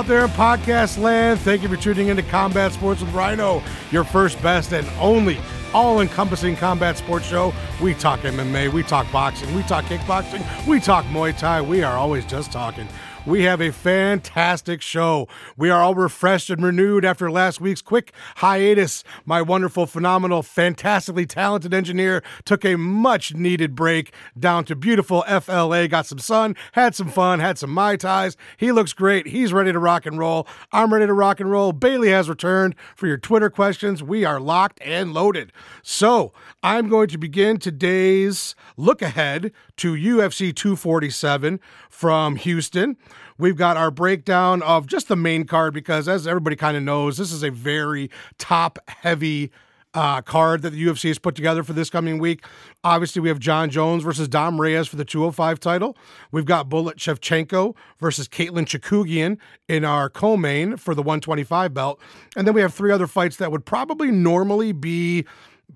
out 0.00 0.06
there 0.06 0.24
in 0.24 0.30
podcast 0.30 0.96
land. 0.96 1.38
Thank 1.40 1.60
you 1.62 1.68
for 1.68 1.76
tuning 1.76 2.08
into 2.08 2.22
Combat 2.22 2.72
Sports 2.72 3.02
with 3.02 3.12
Rhino, 3.12 3.62
your 3.90 4.02
first, 4.02 4.40
best, 4.40 4.72
and 4.72 4.88
only 4.98 5.36
all 5.74 6.00
encompassing 6.00 6.56
combat 6.56 6.96
sports 6.96 7.26
show. 7.26 7.52
We 7.82 7.92
talk 7.92 8.20
MMA, 8.20 8.72
we 8.72 8.82
talk 8.82 9.12
boxing, 9.12 9.54
we 9.54 9.62
talk 9.64 9.84
kickboxing, 9.84 10.42
we 10.66 10.80
talk 10.80 11.04
Muay 11.06 11.36
Thai. 11.36 11.60
We 11.60 11.82
are 11.82 11.98
always 11.98 12.24
just 12.24 12.50
talking. 12.50 12.88
We 13.26 13.42
have 13.42 13.60
a 13.60 13.70
fantastic 13.70 14.80
show. 14.80 15.28
We 15.54 15.68
are 15.68 15.82
all 15.82 15.94
refreshed 15.94 16.48
and 16.48 16.64
renewed 16.64 17.04
after 17.04 17.30
last 17.30 17.60
week's 17.60 17.82
quick 17.82 18.14
hiatus. 18.36 19.04
My 19.26 19.42
wonderful, 19.42 19.84
phenomenal, 19.84 20.42
fantastically 20.42 21.26
talented 21.26 21.74
engineer 21.74 22.22
took 22.46 22.64
a 22.64 22.76
much 22.76 23.34
needed 23.34 23.74
break 23.74 24.14
down 24.38 24.64
to 24.64 24.74
beautiful 24.74 25.20
FLA, 25.24 25.86
got 25.86 26.06
some 26.06 26.18
sun, 26.18 26.56
had 26.72 26.94
some 26.94 27.10
fun, 27.10 27.40
had 27.40 27.58
some 27.58 27.68
Mai 27.68 27.96
Tais. 27.96 28.36
He 28.56 28.72
looks 28.72 28.94
great. 28.94 29.26
He's 29.26 29.52
ready 29.52 29.70
to 29.70 29.78
rock 29.78 30.06
and 30.06 30.18
roll. 30.18 30.48
I'm 30.72 30.90
ready 30.90 31.06
to 31.06 31.12
rock 31.12 31.40
and 31.40 31.50
roll. 31.50 31.72
Bailey 31.72 32.08
has 32.08 32.26
returned 32.26 32.74
for 32.96 33.06
your 33.06 33.18
Twitter 33.18 33.50
questions. 33.50 34.02
We 34.02 34.24
are 34.24 34.40
locked 34.40 34.80
and 34.82 35.12
loaded. 35.12 35.52
So 35.82 36.32
I'm 36.62 36.88
going 36.88 37.08
to 37.08 37.18
begin 37.18 37.58
today's 37.58 38.54
look 38.78 39.02
ahead 39.02 39.52
to 39.80 39.94
UFC 39.94 40.54
247 40.54 41.58
from 41.88 42.36
Houston. 42.36 42.98
We've 43.38 43.56
got 43.56 43.78
our 43.78 43.90
breakdown 43.90 44.60
of 44.62 44.86
just 44.86 45.08
the 45.08 45.16
main 45.16 45.44
card 45.44 45.72
because, 45.72 46.06
as 46.06 46.26
everybody 46.26 46.54
kind 46.54 46.76
of 46.76 46.82
knows, 46.82 47.16
this 47.16 47.32
is 47.32 47.42
a 47.42 47.50
very 47.50 48.10
top 48.36 48.78
heavy 48.88 49.50
uh, 49.94 50.20
card 50.20 50.60
that 50.62 50.70
the 50.70 50.84
UFC 50.84 51.08
has 51.08 51.18
put 51.18 51.34
together 51.34 51.62
for 51.62 51.72
this 51.72 51.88
coming 51.88 52.18
week. 52.18 52.44
Obviously, 52.84 53.20
we 53.20 53.28
have 53.30 53.38
Jon 53.38 53.70
Jones 53.70 54.04
versus 54.04 54.28
Dom 54.28 54.60
Reyes 54.60 54.86
for 54.86 54.96
the 54.96 55.04
205 55.04 55.58
title. 55.58 55.96
We've 56.30 56.44
got 56.44 56.68
Bullet 56.68 56.98
Shevchenko 56.98 57.74
versus 57.98 58.28
Katlyn 58.28 58.66
Chookagian 58.66 59.38
in 59.66 59.86
our 59.86 60.10
co-main 60.10 60.76
for 60.76 60.94
the 60.94 61.02
125 61.02 61.72
belt. 61.72 61.98
And 62.36 62.46
then 62.46 62.52
we 62.52 62.60
have 62.60 62.74
three 62.74 62.92
other 62.92 63.06
fights 63.06 63.36
that 63.36 63.50
would 63.50 63.64
probably 63.64 64.10
normally 64.10 64.72
be 64.72 65.24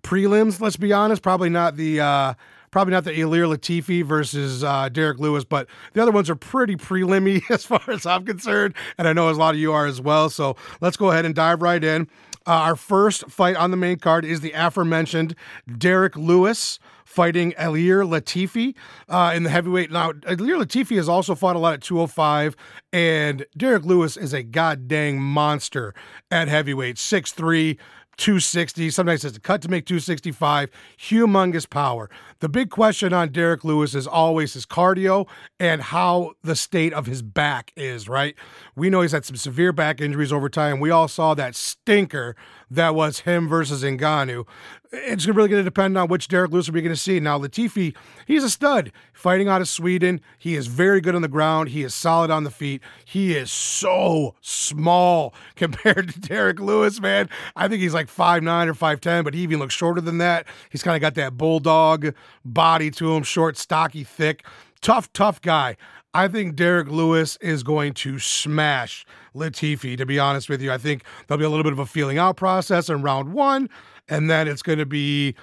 prelims, 0.02 0.60
let's 0.60 0.76
be 0.76 0.92
honest. 0.92 1.22
Probably 1.22 1.48
not 1.48 1.76
the 1.76 2.00
uh, 2.00 2.34
Probably 2.74 2.90
not 2.90 3.04
the 3.04 3.12
Ilir 3.12 3.46
Latifi 3.46 4.02
versus 4.02 4.64
uh, 4.64 4.88
Derek 4.88 5.20
Lewis, 5.20 5.44
but 5.44 5.68
the 5.92 6.02
other 6.02 6.10
ones 6.10 6.28
are 6.28 6.34
pretty 6.34 6.74
prelimmy 6.74 7.40
as 7.48 7.64
far 7.64 7.80
as 7.86 8.04
I'm 8.04 8.24
concerned, 8.24 8.74
and 8.98 9.06
I 9.06 9.12
know 9.12 9.30
a 9.30 9.30
lot 9.30 9.54
of 9.54 9.60
you 9.60 9.72
are 9.72 9.86
as 9.86 10.00
well. 10.00 10.28
So 10.28 10.56
let's 10.80 10.96
go 10.96 11.12
ahead 11.12 11.24
and 11.24 11.36
dive 11.36 11.62
right 11.62 11.84
in. 11.84 12.08
Uh, 12.44 12.50
our 12.50 12.74
first 12.74 13.30
fight 13.30 13.54
on 13.54 13.70
the 13.70 13.76
main 13.76 13.98
card 13.98 14.24
is 14.24 14.40
the 14.40 14.50
aforementioned 14.56 15.36
Derek 15.78 16.16
Lewis 16.16 16.80
fighting 17.04 17.52
Ilir 17.52 18.04
Latifi 18.04 18.74
uh, 19.08 19.32
in 19.36 19.44
the 19.44 19.50
heavyweight. 19.50 19.92
Now, 19.92 20.10
Ilir 20.10 20.60
Latifi 20.60 20.96
has 20.96 21.08
also 21.08 21.36
fought 21.36 21.54
a 21.54 21.60
lot 21.60 21.74
at 21.74 21.80
205, 21.80 22.56
and 22.92 23.46
Derek 23.56 23.84
Lewis 23.84 24.16
is 24.16 24.32
a 24.32 24.42
goddamn 24.42 25.18
monster 25.18 25.94
at 26.32 26.48
heavyweight, 26.48 26.96
6'3, 26.96 27.78
260. 28.16 28.90
Sometimes 28.90 29.24
it's 29.24 29.36
a 29.36 29.40
cut 29.40 29.62
to 29.62 29.68
make 29.68 29.86
265. 29.86 30.70
Humongous 30.98 31.68
power. 31.68 32.10
The 32.40 32.48
big 32.48 32.70
question 32.70 33.12
on 33.12 33.30
Derek 33.30 33.64
Lewis 33.64 33.94
is 33.94 34.06
always 34.06 34.54
his 34.54 34.66
cardio 34.66 35.26
and 35.58 35.82
how 35.82 36.32
the 36.42 36.56
state 36.56 36.92
of 36.92 37.06
his 37.06 37.22
back 37.22 37.72
is, 37.76 38.08
right? 38.08 38.34
We 38.76 38.90
know 38.90 39.02
he's 39.02 39.12
had 39.12 39.24
some 39.24 39.36
severe 39.36 39.72
back 39.72 40.00
injuries 40.00 40.32
over 40.32 40.48
time. 40.48 40.80
We 40.80 40.90
all 40.90 41.08
saw 41.08 41.34
that 41.34 41.54
stinker 41.54 42.34
that 42.70 42.94
was 42.94 43.20
him 43.20 43.48
versus 43.48 43.82
Ngannou. 43.82 44.46
It's 44.92 45.26
really 45.26 45.48
going 45.48 45.60
to 45.60 45.64
depend 45.64 45.96
on 45.98 46.08
which 46.08 46.28
Derek 46.28 46.50
Lewis 46.50 46.70
we're 46.70 46.82
going 46.82 46.94
to 46.94 47.00
see. 47.00 47.20
Now, 47.20 47.38
Latifi, 47.38 47.96
he's 48.26 48.44
a 48.44 48.50
stud 48.50 48.92
fighting 49.12 49.48
out 49.48 49.60
of 49.60 49.68
Sweden. 49.68 50.20
He 50.38 50.54
is 50.54 50.66
very 50.66 51.00
good 51.00 51.14
on 51.14 51.22
the 51.22 51.28
ground. 51.28 51.70
He 51.70 51.82
is 51.82 51.94
solid 51.94 52.30
on 52.30 52.44
the 52.44 52.50
feet. 52.50 52.82
He 53.04 53.34
is 53.34 53.50
so 53.50 54.34
small 54.40 55.34
compared 55.56 56.12
to 56.12 56.20
Derek 56.20 56.60
Lewis, 56.60 57.00
man. 57.00 57.28
I 57.56 57.68
think 57.68 57.82
he's 57.82 57.94
like 57.94 58.08
5'9 58.08 58.66
or 58.68 58.74
5'10, 58.74 59.24
but 59.24 59.34
he 59.34 59.40
even 59.40 59.58
looks 59.58 59.74
shorter 59.74 60.00
than 60.00 60.18
that. 60.18 60.46
He's 60.70 60.82
kind 60.82 60.96
of 60.96 61.00
got 61.00 61.14
that 61.14 61.36
bulldog 61.36 62.14
body 62.44 62.90
to 62.92 63.14
him, 63.14 63.22
short, 63.22 63.56
stocky, 63.56 64.04
thick. 64.04 64.44
Tough, 64.80 65.12
tough 65.12 65.40
guy. 65.40 65.76
I 66.14 66.28
think 66.28 66.54
Derek 66.54 66.88
Lewis 66.88 67.36
is 67.40 67.64
going 67.64 67.92
to 67.94 68.20
smash 68.20 69.04
Latifi, 69.34 69.96
to 69.98 70.06
be 70.06 70.20
honest 70.20 70.48
with 70.48 70.62
you. 70.62 70.70
I 70.70 70.78
think 70.78 71.02
there'll 71.26 71.40
be 71.40 71.44
a 71.44 71.48
little 71.48 71.64
bit 71.64 71.72
of 71.72 71.80
a 71.80 71.86
feeling 71.86 72.18
out 72.18 72.36
process 72.36 72.88
in 72.88 73.02
round 73.02 73.32
one, 73.32 73.68
and 74.08 74.30
then 74.30 74.46
it's 74.46 74.62
going 74.62 74.78
to 74.78 74.86
be 74.86 75.34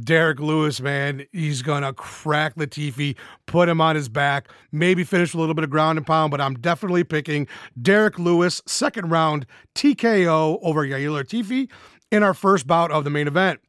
Derek 0.00 0.40
Lewis, 0.40 0.80
man. 0.80 1.24
He's 1.30 1.62
going 1.62 1.84
to 1.84 1.92
crack 1.92 2.56
Latifi, 2.56 3.14
put 3.46 3.68
him 3.68 3.80
on 3.80 3.94
his 3.94 4.08
back, 4.08 4.48
maybe 4.72 5.04
finish 5.04 5.32
a 5.32 5.38
little 5.38 5.54
bit 5.54 5.62
of 5.62 5.70
ground 5.70 5.96
and 5.96 6.04
pound, 6.04 6.32
but 6.32 6.40
I'm 6.40 6.54
definitely 6.54 7.04
picking 7.04 7.46
Derek 7.80 8.18
Lewis, 8.18 8.60
second 8.66 9.10
round 9.10 9.46
TKO 9.76 10.58
over 10.60 10.84
Ilir 10.84 11.22
Latifi 11.22 11.70
in 12.10 12.24
our 12.24 12.34
first 12.34 12.66
bout 12.66 12.90
of 12.90 13.04
the 13.04 13.10
main 13.10 13.28
event. 13.28 13.60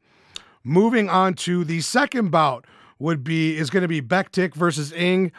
Moving 0.64 1.08
on 1.08 1.34
to 1.34 1.62
the 1.62 1.80
second 1.82 2.32
bout 2.32 2.66
would 2.98 3.22
be 3.22 3.56
is 3.56 3.70
going 3.70 3.82
to 3.82 3.88
be 3.88 4.02
Bektic 4.02 4.56
versus 4.56 4.92
Ing. 4.92 5.30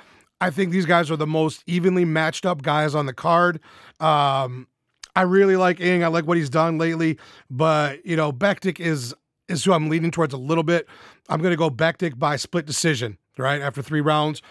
I 0.42 0.50
think 0.50 0.72
these 0.72 0.86
guys 0.86 1.12
are 1.12 1.18
the 1.18 1.28
most 1.28 1.64
evenly 1.68 2.06
matched 2.06 2.46
up 2.46 2.62
guys 2.62 2.96
on 2.96 3.06
the 3.06 3.14
card. 3.14 3.60
Um, 4.00 4.68
I 5.16 5.24
really 5.24 5.58
like 5.58 5.82
Ing. 5.82 6.04
I 6.04 6.08
like 6.08 6.26
what 6.26 6.38
he's 6.38 6.50
done 6.50 6.78
lately, 6.78 7.18
but 7.50 8.06
you 8.06 8.16
know, 8.16 8.32
Bektic 8.32 8.80
is 8.80 9.14
is 9.48 9.64
who 9.64 9.74
I'm 9.74 9.90
leaning 9.90 10.12
towards 10.12 10.34
a 10.34 10.38
little 10.38 10.64
bit. 10.64 10.88
I'm 11.28 11.42
going 11.42 11.52
to 11.52 11.58
go 11.58 11.70
Bektic 11.70 12.18
by 12.18 12.36
split 12.36 12.66
decision, 12.66 13.18
right 13.38 13.62
after 13.62 13.82
three 13.82 14.02
rounds. 14.02 14.42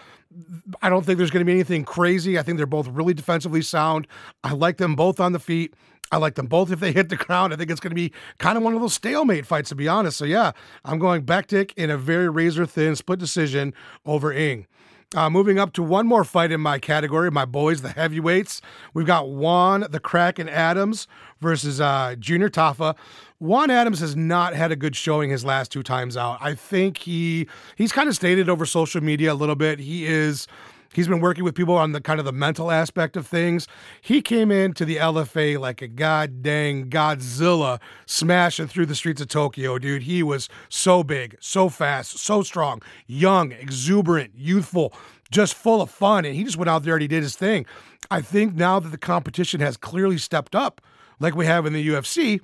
I 0.81 0.89
don't 0.89 1.05
think 1.05 1.17
there's 1.17 1.31
going 1.31 1.41
to 1.41 1.45
be 1.45 1.53
anything 1.53 1.83
crazy. 1.85 2.37
I 2.37 2.43
think 2.43 2.57
they're 2.57 2.67
both 2.67 2.87
really 2.87 3.13
defensively 3.13 3.61
sound. 3.61 4.07
I 4.43 4.53
like 4.53 4.77
them 4.77 4.95
both 4.95 5.19
on 5.19 5.31
the 5.31 5.39
feet. 5.39 5.73
I 6.11 6.17
like 6.17 6.35
them 6.35 6.47
both 6.47 6.71
if 6.71 6.79
they 6.79 6.91
hit 6.91 7.09
the 7.09 7.15
ground. 7.15 7.53
I 7.53 7.55
think 7.55 7.71
it's 7.71 7.79
going 7.79 7.91
to 7.91 7.95
be 7.95 8.11
kind 8.37 8.57
of 8.57 8.63
one 8.63 8.73
of 8.73 8.81
those 8.81 8.93
stalemate 8.93 9.45
fights, 9.45 9.69
to 9.69 9.75
be 9.75 9.87
honest. 9.87 10.17
So, 10.17 10.25
yeah, 10.25 10.51
I'm 10.85 10.99
going 10.99 11.23
Bektic 11.23 11.71
in 11.77 11.89
a 11.89 11.97
very 11.97 12.29
razor 12.29 12.65
thin 12.65 12.95
split 12.95 13.19
decision 13.19 13.73
over 14.05 14.31
Ing. 14.31 14.67
Uh, 15.15 15.27
moving 15.27 15.57
up 15.57 15.73
to 15.73 15.81
one 15.81 16.05
more 16.05 16.23
fight 16.23 16.51
in 16.51 16.61
my 16.61 16.77
category, 16.77 17.31
my 17.31 17.43
boys, 17.43 17.81
the 17.81 17.89
heavyweights. 17.89 18.61
We've 18.93 19.07
got 19.07 19.27
Juan 19.27 19.87
the 19.89 19.99
Kraken 19.99 20.47
Adams 20.47 21.07
versus 21.39 21.81
uh, 21.81 22.15
Junior 22.19 22.47
Tafa. 22.47 22.95
Juan 23.39 23.71
Adams 23.71 24.01
has 24.01 24.15
not 24.15 24.53
had 24.53 24.71
a 24.71 24.75
good 24.75 24.95
showing 24.95 25.31
his 25.31 25.43
last 25.43 25.71
two 25.71 25.81
times 25.81 26.15
out. 26.15 26.37
I 26.41 26.53
think 26.53 26.99
he 26.99 27.47
he's 27.75 27.91
kind 27.91 28.07
of 28.07 28.13
stated 28.13 28.49
over 28.49 28.67
social 28.67 29.01
media 29.01 29.33
a 29.33 29.35
little 29.35 29.55
bit. 29.55 29.79
He 29.79 30.05
is 30.05 30.45
He's 30.93 31.07
been 31.07 31.19
working 31.19 31.43
with 31.43 31.55
people 31.55 31.75
on 31.75 31.91
the 31.91 32.01
kind 32.01 32.19
of 32.19 32.25
the 32.25 32.31
mental 32.31 32.71
aspect 32.71 33.15
of 33.15 33.27
things. 33.27 33.67
He 34.01 34.21
came 34.21 34.51
into 34.51 34.85
the 34.85 34.97
LFA 34.97 35.59
like 35.59 35.81
a 35.81 35.87
god 35.87 36.41
dang 36.41 36.89
Godzilla 36.89 37.79
smashing 38.05 38.67
through 38.67 38.87
the 38.87 38.95
streets 38.95 39.21
of 39.21 39.27
Tokyo, 39.27 39.77
dude. 39.77 40.03
He 40.03 40.23
was 40.23 40.49
so 40.69 41.03
big, 41.03 41.37
so 41.39 41.69
fast, 41.69 42.17
so 42.17 42.41
strong, 42.41 42.81
young, 43.07 43.51
exuberant, 43.51 44.31
youthful, 44.35 44.93
just 45.31 45.53
full 45.53 45.81
of 45.81 45.91
fun. 45.91 46.25
And 46.25 46.35
he 46.35 46.43
just 46.43 46.57
went 46.57 46.69
out 46.69 46.83
there 46.83 46.95
and 46.95 47.01
he 47.01 47.07
did 47.07 47.23
his 47.23 47.35
thing. 47.35 47.65
I 48.09 48.21
think 48.21 48.55
now 48.55 48.79
that 48.79 48.89
the 48.89 48.97
competition 48.97 49.61
has 49.61 49.77
clearly 49.77 50.17
stepped 50.17 50.55
up, 50.55 50.81
like 51.19 51.35
we 51.35 51.45
have 51.45 51.65
in 51.65 51.73
the 51.73 51.87
UFC, 51.87 52.41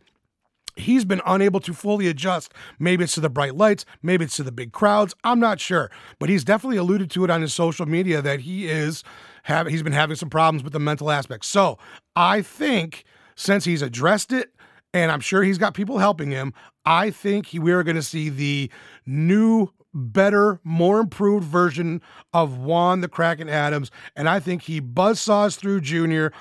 he's 0.76 1.06
been 1.06 1.22
unable 1.26 1.60
to 1.62 1.74
fully 1.74 2.08
adjust. 2.08 2.54
Maybe 2.80 3.04
it's 3.04 3.14
to 3.16 3.22
the 3.22 3.30
bright 3.30 3.56
lights, 3.56 3.86
maybe 4.02 4.26
it's 4.26 4.36
to 4.38 4.44
the 4.44 4.52
big 4.52 4.72
crowds. 4.72 5.14
I'm 5.24 5.40
not 5.40 5.60
sure, 5.60 5.90
but 6.20 6.30
he's 6.30 6.44
definitely 6.44 6.78
alluded 6.78 7.10
to 7.12 7.24
it 7.24 7.30
on 7.30 7.42
his 7.42 7.54
social 7.54 7.86
media 7.86 8.22
that 8.22 8.42
he 8.42 8.68
is 8.68 9.04
have 9.44 9.68
he's 9.68 9.84
been 9.84 9.94
having 9.94 10.16
some 10.16 10.30
problems 10.30 10.64
with 10.64 10.74
the 10.74 10.80
mental 10.80 11.12
aspect. 11.12 11.46
So 11.46 11.78
I 12.16 12.42
think 12.42 13.06
since 13.36 13.66
he's 13.66 13.82
addressed 13.82 14.32
it, 14.32 14.52
and 14.94 15.12
I'm 15.12 15.20
sure 15.20 15.44
he's 15.44 15.58
got 15.58 15.74
people 15.74 15.98
helping 15.98 16.32
him, 16.32 16.54
I 16.86 17.12
think 17.12 17.48
he, 17.48 17.60
we 17.60 17.74
are 17.74 17.84
going 17.84 17.98
to 17.98 18.02
see 18.02 18.30
the 18.30 18.72
new 19.06 19.70
better, 19.94 20.60
more 20.64 21.00
improved 21.00 21.46
version 21.46 22.02
of 22.34 22.58
Juan 22.58 23.02
the 23.02 23.08
Kraken 23.08 23.50
Adams. 23.50 23.92
And 24.16 24.30
I 24.30 24.40
think 24.40 24.64
he 24.64 24.80
buzzsaws 24.82 25.58
through 25.58 25.82
Junior 25.82 26.32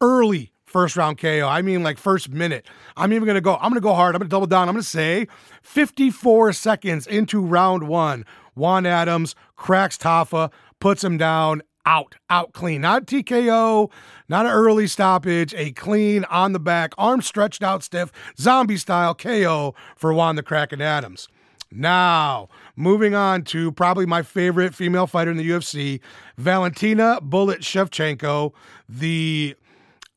early 0.00 0.53
first 0.74 0.96
round 0.96 1.18
KO. 1.18 1.46
I 1.46 1.62
mean, 1.62 1.84
like 1.84 1.98
first 1.98 2.30
minute. 2.30 2.66
I'm 2.96 3.12
even 3.12 3.26
going 3.26 3.36
to 3.36 3.40
go, 3.40 3.54
I'm 3.54 3.70
going 3.70 3.74
to 3.74 3.80
go 3.80 3.94
hard. 3.94 4.16
I'm 4.16 4.18
going 4.18 4.28
to 4.28 4.34
double 4.34 4.48
down. 4.48 4.68
I'm 4.68 4.74
going 4.74 4.82
to 4.82 4.88
say 4.88 5.28
54 5.62 6.52
seconds 6.52 7.06
into 7.06 7.40
round 7.40 7.86
one, 7.86 8.26
Juan 8.56 8.84
Adams 8.84 9.36
cracks 9.54 9.96
Tafa, 9.96 10.50
puts 10.80 11.04
him 11.04 11.16
down, 11.16 11.62
out, 11.86 12.16
out 12.28 12.54
clean. 12.54 12.80
Not 12.80 13.06
TKO, 13.06 13.88
not 14.28 14.46
an 14.46 14.52
early 14.52 14.88
stoppage, 14.88 15.54
a 15.54 15.70
clean 15.70 16.24
on 16.24 16.52
the 16.54 16.58
back, 16.58 16.92
arm 16.98 17.22
stretched 17.22 17.62
out 17.62 17.84
stiff, 17.84 18.10
zombie 18.36 18.76
style 18.76 19.14
KO 19.14 19.76
for 19.94 20.12
Juan 20.12 20.34
the 20.34 20.42
Kraken 20.42 20.82
Adams. 20.82 21.28
Now, 21.70 22.48
moving 22.74 23.14
on 23.14 23.44
to 23.44 23.70
probably 23.70 24.06
my 24.06 24.22
favorite 24.22 24.74
female 24.74 25.06
fighter 25.06 25.30
in 25.30 25.36
the 25.36 25.48
UFC, 25.48 26.00
Valentina 26.36 27.20
Bullet 27.22 27.60
Shevchenko, 27.60 28.52
the 28.88 29.54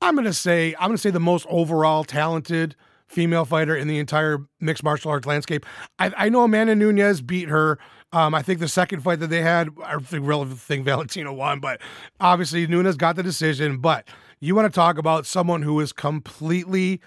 I'm 0.02 0.16
to 0.24 0.34
say 0.34 0.76
I'm 0.80 0.92
to 0.92 0.98
say 0.98 1.10
the 1.10 1.20
most 1.20 1.46
overall 1.50 2.04
talented 2.04 2.76
female 3.08 3.46
fighter 3.46 3.76
in 3.76 3.88
the 3.88 4.00
entire 4.00 4.40
mixed 4.60 4.84
martial 4.84 5.12
arts 5.12 5.26
landscape. 5.26 5.66
I, 5.98 6.12
I 6.18 6.30
know 6.30 6.44
Amanda 6.44 6.76
Nunes 6.76 7.22
beat 7.22 7.50
her. 7.50 7.80
Um, 8.14 8.34
I 8.34 8.42
think 8.42 8.60
the 8.60 8.68
second 8.68 9.02
fight 9.02 9.20
that 9.20 9.28
they 9.28 9.42
had, 9.42 9.70
I 9.84 9.98
think 10.00 10.86
Valentina 10.86 11.34
won, 11.34 11.60
but 11.60 11.82
obviously 12.20 12.68
Nunes 12.68 12.96
got 12.96 13.16
the 13.16 13.24
decision. 13.24 13.78
But 13.78 14.08
you 14.40 14.56
want 14.56 14.72
to 14.72 14.76
talk 14.76 14.98
about 14.98 15.26
someone 15.26 15.62
who 15.62 15.80
is 15.80 15.92
completely 15.94 17.02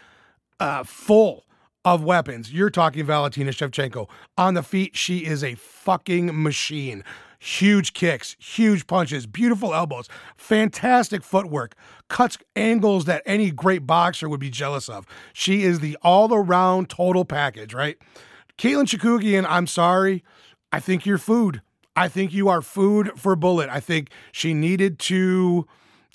uh, 0.58 0.84
full 0.84 1.44
of 1.84 2.04
weapons. 2.04 2.52
You're 2.52 2.70
talking 2.70 3.04
Valentina 3.06 3.50
Shevchenko. 3.50 4.08
On 4.36 4.54
the 4.54 4.62
feet, 4.62 4.96
she 4.96 5.24
is 5.24 5.42
a 5.42 5.54
fucking 5.54 6.42
machine. 6.42 7.02
Huge 7.42 7.94
kicks, 7.94 8.36
huge 8.38 8.86
punches, 8.86 9.26
beautiful 9.26 9.74
elbows, 9.74 10.08
fantastic 10.36 11.22
footwork, 11.22 11.74
cuts 12.08 12.36
angles 12.54 13.06
that 13.06 13.22
any 13.24 13.50
great 13.50 13.86
boxer 13.86 14.28
would 14.28 14.40
be 14.40 14.50
jealous 14.50 14.90
of. 14.90 15.06
She 15.32 15.62
is 15.62 15.80
the 15.80 15.96
all 16.02 16.34
around 16.34 16.90
total 16.90 17.24
package, 17.24 17.72
right? 17.72 17.96
Katlyn 18.58 18.84
Chookagian, 18.84 19.46
I'm 19.48 19.66
sorry. 19.66 20.22
I 20.70 20.80
think 20.80 21.06
you're 21.06 21.16
food. 21.16 21.62
I 21.96 22.08
think 22.08 22.34
you 22.34 22.48
are 22.50 22.60
food 22.60 23.12
for 23.16 23.34
Bullet. 23.36 23.70
I 23.70 23.80
think 23.80 24.10
she 24.32 24.52
needed 24.52 24.98
to 24.98 25.66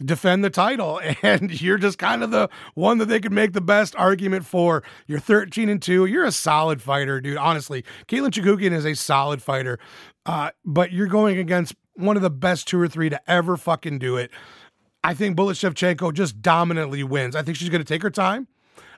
defend 0.03 0.43
the 0.43 0.49
title 0.49 0.99
and 1.23 1.61
you're 1.61 1.77
just 1.77 1.97
kind 1.97 2.23
of 2.23 2.31
the 2.31 2.49
one 2.73 2.97
that 2.97 3.05
they 3.05 3.19
could 3.19 3.31
make 3.31 3.53
the 3.53 3.61
best 3.61 3.95
argument 3.95 4.45
for. 4.45 4.83
You're 5.07 5.19
13 5.19 5.69
and 5.69 5.81
2 5.81 6.05
you're 6.05 6.25
a 6.25 6.31
solid 6.31 6.81
fighter 6.81 7.21
dude 7.21 7.37
honestly. 7.37 7.83
Katlyn 8.07 8.31
Chookagian 8.31 8.71
is 8.71 8.85
a 8.85 8.95
solid 8.95 9.41
fighter 9.41 9.79
uh, 10.25 10.51
but 10.63 10.91
you're 10.91 11.07
going 11.07 11.37
against 11.37 11.75
one 11.93 12.15
of 12.15 12.21
the 12.21 12.29
best 12.29 12.67
two 12.67 12.79
or 12.79 12.87
three 12.87 13.09
to 13.09 13.19
ever 13.29 13.57
fucking 13.57 13.99
do 13.99 14.17
it. 14.17 14.31
I 15.03 15.13
think 15.13 15.35
Bullet 15.35 15.53
Shevchenko 15.53 16.13
just 16.13 16.41
dominantly 16.41 17.03
wins. 17.03 17.35
I 17.35 17.43
think 17.43 17.57
she's 17.57 17.69
going 17.69 17.81
to 17.81 17.87
take 17.87 18.01
her 18.01 18.09
time. 18.09 18.47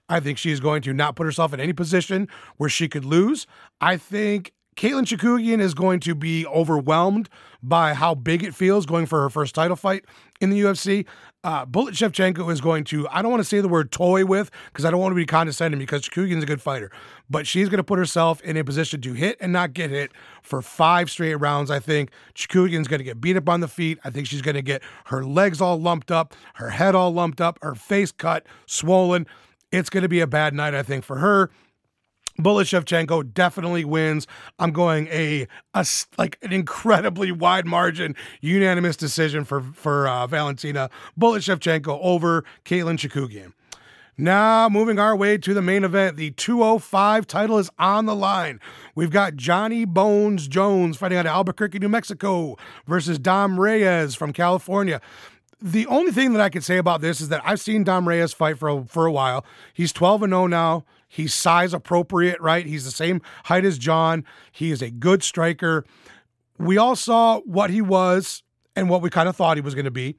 I 0.09 0.21
think 0.21 0.38
she's 0.38 0.61
going 0.61 0.81
to 0.83 0.94
not 0.94 1.15
put 1.15 1.25
herself 1.25 1.53
in 1.53 1.59
any 1.59 1.73
position 1.73 2.29
where 2.55 2.69
she 2.69 2.88
could 2.88 3.03
lose. 3.03 3.45
I 3.81 3.97
think 3.97 4.53
Katlyn 4.77 5.06
Chookagian 5.06 5.59
is 5.59 5.74
going 5.74 6.00
to 6.01 6.13
be 6.13 6.45
overwhelmed 6.45 7.29
by 7.63 7.95
how 7.95 8.13
big 8.13 8.44
it 8.44 8.53
feels 8.53 8.85
going 8.85 9.07
for 9.07 9.21
her 9.24 9.29
first 9.29 9.56
title 9.56 9.75
fight 9.75 10.06
in 10.39 10.51
the 10.51 10.62
UFC. 10.62 11.07
Uh, 11.44 11.65
Bullet 11.65 11.95
Shevchenko 11.95 12.51
is 12.51 12.62
going 12.62 12.83
to, 12.85 13.07
I 13.09 13.24
don't 13.24 13.31
want 13.31 13.41
to 13.41 13.50
say 13.50 13.59
the 13.59 13.68
word 13.68 13.91
toy 13.91 14.24
with 14.24 14.51
because 14.68 14.85
I 14.85 14.91
don't 14.91 15.00
want 15.00 15.13
to 15.13 15.15
be 15.15 15.25
condescending 15.25 15.79
because 15.79 16.03
Chookagian's 16.03 16.44
a 16.44 16.45
good 16.45 16.62
fighter, 16.62 16.91
but 17.27 17.47
she's 17.47 17.69
going 17.69 17.77
to 17.79 17.83
put 17.83 17.97
herself 17.97 18.39
in 18.41 18.56
a 18.56 18.63
position 18.63 19.01
to 19.01 19.13
hit 19.13 19.38
and 19.39 19.51
not 19.51 19.74
get 19.74 19.89
hit 19.89 20.12
for 20.44 20.62
five 20.62 21.09
straight 21.09 21.35
rounds. 21.35 21.71
I 21.71 21.80
think 21.80 22.12
Chookagian's 22.35 22.88
going 22.88 23.00
to 23.00 23.03
get 23.03 23.19
beat 23.19 23.35
up 23.35 23.50
on 23.50 23.62
the 23.62 23.68
feet. 23.68 23.97
I 24.03 24.12
think 24.12 24.27
she's 24.27 24.44
going 24.44 24.56
to 24.56 24.62
get 24.62 24.83
her 25.06 25.25
legs 25.25 25.59
all 25.59 25.81
lumped 25.81 26.12
up, 26.12 26.35
her 26.56 26.69
head 26.69 26.94
all 26.94 27.12
lumped 27.12 27.41
up, 27.41 27.57
her 27.63 27.73
face 27.73 28.12
cut, 28.12 28.45
swollen. 28.68 29.25
It's 29.71 29.89
going 29.89 30.03
to 30.03 30.09
be 30.09 30.19
a 30.19 30.27
bad 30.27 30.53
night, 30.53 30.75
I 30.75 30.83
think, 30.83 31.03
for 31.03 31.18
her. 31.18 31.50
Bullet 32.39 32.67
Shevchenko 32.67 33.33
definitely 33.33 33.83
wins. 33.83 34.27
I'm 34.59 34.71
going 34.71 35.07
a, 35.07 35.47
a 35.73 35.85
like 36.17 36.37
an 36.41 36.53
incredibly 36.53 37.31
wide 37.31 37.65
margin, 37.65 38.15
unanimous 38.41 38.95
decision 38.95 39.43
for 39.43 39.61
for 39.61 40.07
uh, 40.07 40.27
Valentina 40.27 40.89
Bullet 41.15 41.41
Shevchenko 41.41 41.99
over 42.01 42.43
Katlyn 42.65 42.97
Chookagian. 42.97 43.53
Now, 44.19 44.67
moving 44.67 44.97
our 44.97 45.15
way 45.15 45.37
to 45.37 45.53
the 45.53 45.61
main 45.61 45.83
event, 45.83 46.17
the 46.17 46.31
205 46.31 47.27
title 47.27 47.59
is 47.59 47.69
on 47.77 48.07
the 48.07 48.15
line. 48.15 48.59
We've 48.95 49.11
got 49.11 49.35
Johnny 49.35 49.85
Bones 49.85 50.47
Jones 50.47 50.97
fighting 50.97 51.19
out 51.19 51.27
of 51.27 51.31
Albuquerque, 51.33 51.77
New 51.77 51.87
Mexico 51.87 52.57
versus 52.87 53.19
Dom 53.19 53.59
Reyes 53.59 54.15
from 54.15 54.33
California. 54.33 55.01
The 55.59 55.88
only 55.88 56.12
thing 56.12 56.33
that 56.33 56.42
I 56.42 56.50
can 56.50 56.62
say 56.62 56.77
about 56.77 57.01
this 57.01 57.19
is 57.19 57.30
that 57.30 57.42
I've 57.44 57.59
seen 57.59 57.83
Dom 57.83 58.07
Reyes 58.07 58.33
fight 58.33 58.59
for 58.59 58.69
a, 58.69 58.86
for 58.86 59.06
a 59.06 59.12
while. 59.12 59.44
He's 59.74 59.92
12 59.92 60.24
and 60.24 60.31
0 60.31 60.48
now. 60.48 60.86
He's 61.07 61.33
size 61.33 61.74
appropriate, 61.74 62.39
right? 62.42 62.65
He's 62.65 62.86
the 62.86 62.92
same 62.92 63.21
height 63.45 63.65
as 63.65 63.77
Jon. 63.77 64.24
He 64.51 64.71
is 64.71 64.81
a 64.81 64.92
good 64.92 65.24
striker. 65.24 65.86
We 66.59 66.77
all 66.77 66.95
saw 66.95 67.39
what 67.39 67.69
he 67.69 67.81
was 67.81 68.44
and 68.75 68.89
what 68.89 69.01
we 69.01 69.09
kind 69.09 69.27
of 69.27 69.36
thought 69.36 69.57
he 69.57 69.62
was 69.62 69.74
going 69.74 69.86
to 69.86 69.92
be. 69.92 70.18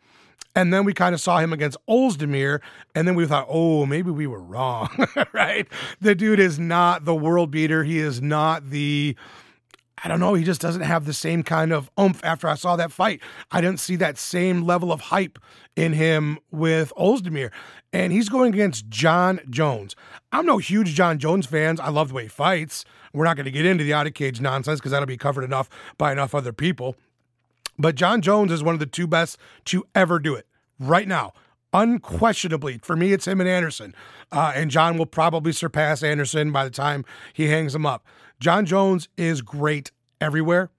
And 0.56 0.72
then 0.72 0.84
we 0.84 0.92
kind 0.92 1.14
of 1.14 1.20
saw 1.20 1.38
him 1.38 1.52
against 1.52 1.76
Ozdemir, 1.88 2.60
and 2.94 3.06
then 3.06 3.14
we 3.14 3.26
thought, 3.26 3.46
oh, 3.48 3.86
maybe 3.86 4.10
we 4.10 4.26
were 4.26 4.42
wrong, 4.42 4.88
right? 5.32 5.68
The 6.00 6.16
dude 6.16 6.40
is 6.40 6.58
not 6.58 7.04
the 7.04 7.14
world 7.14 7.50
beater. 7.52 7.84
He 7.84 7.98
is 7.98 8.20
not 8.20 8.70
the 8.70 9.14
I 10.04 10.08
don't 10.08 10.20
know. 10.20 10.34
He 10.34 10.44
just 10.44 10.60
doesn't 10.60 10.82
have 10.82 11.04
the 11.04 11.12
same 11.12 11.42
kind 11.42 11.72
of 11.72 11.90
oomph 11.98 12.24
after 12.24 12.48
I 12.48 12.54
saw 12.54 12.76
that 12.76 12.92
fight. 12.92 13.20
I 13.50 13.60
didn't 13.60 13.80
see 13.80 13.96
that 13.96 14.18
same 14.18 14.62
level 14.62 14.92
of 14.92 15.00
hype 15.00 15.38
in 15.76 15.92
him 15.92 16.38
with 16.50 16.92
Ozdemir. 16.96 17.50
And 17.92 18.12
he's 18.12 18.28
going 18.28 18.52
against 18.52 18.88
Jon 18.88 19.40
Jones. 19.48 19.96
I'm 20.32 20.46
no 20.46 20.58
huge 20.58 20.94
Jon 20.94 21.18
Jones 21.18 21.46
fans. 21.46 21.80
I 21.80 21.88
love 21.88 22.08
the 22.08 22.14
way 22.14 22.24
he 22.24 22.28
fights. 22.28 22.84
We're 23.12 23.24
not 23.24 23.36
going 23.36 23.46
to 23.46 23.50
get 23.50 23.66
into 23.66 23.84
the 23.84 23.94
out 23.94 24.06
of 24.06 24.14
cage 24.14 24.40
nonsense 24.40 24.78
because 24.80 24.92
that'll 24.92 25.06
be 25.06 25.16
covered 25.16 25.44
enough 25.44 25.68
by 25.96 26.12
enough 26.12 26.34
other 26.34 26.52
people. 26.52 26.96
But 27.78 27.94
Jon 27.94 28.20
Jones 28.20 28.52
is 28.52 28.62
one 28.62 28.74
of 28.74 28.80
the 28.80 28.86
two 28.86 29.06
best 29.06 29.38
to 29.66 29.84
ever 29.94 30.18
do 30.18 30.34
it 30.34 30.46
right 30.78 31.08
now. 31.08 31.32
Unquestionably, 31.72 32.78
for 32.78 32.96
me, 32.96 33.12
it's 33.12 33.26
him 33.26 33.40
and 33.40 33.48
Anderson. 33.48 33.94
Uh, 34.32 34.52
and 34.54 34.70
Jon 34.70 34.96
will 34.96 35.06
probably 35.06 35.52
surpass 35.52 36.02
Anderson 36.02 36.50
by 36.50 36.64
the 36.64 36.70
time 36.70 37.04
he 37.32 37.48
hangs 37.48 37.74
him 37.74 37.86
up. 37.86 38.04
Jon 38.40 38.66
Jones 38.66 39.08
is 39.16 39.42
great 39.42 39.90
everywhere. 40.20 40.70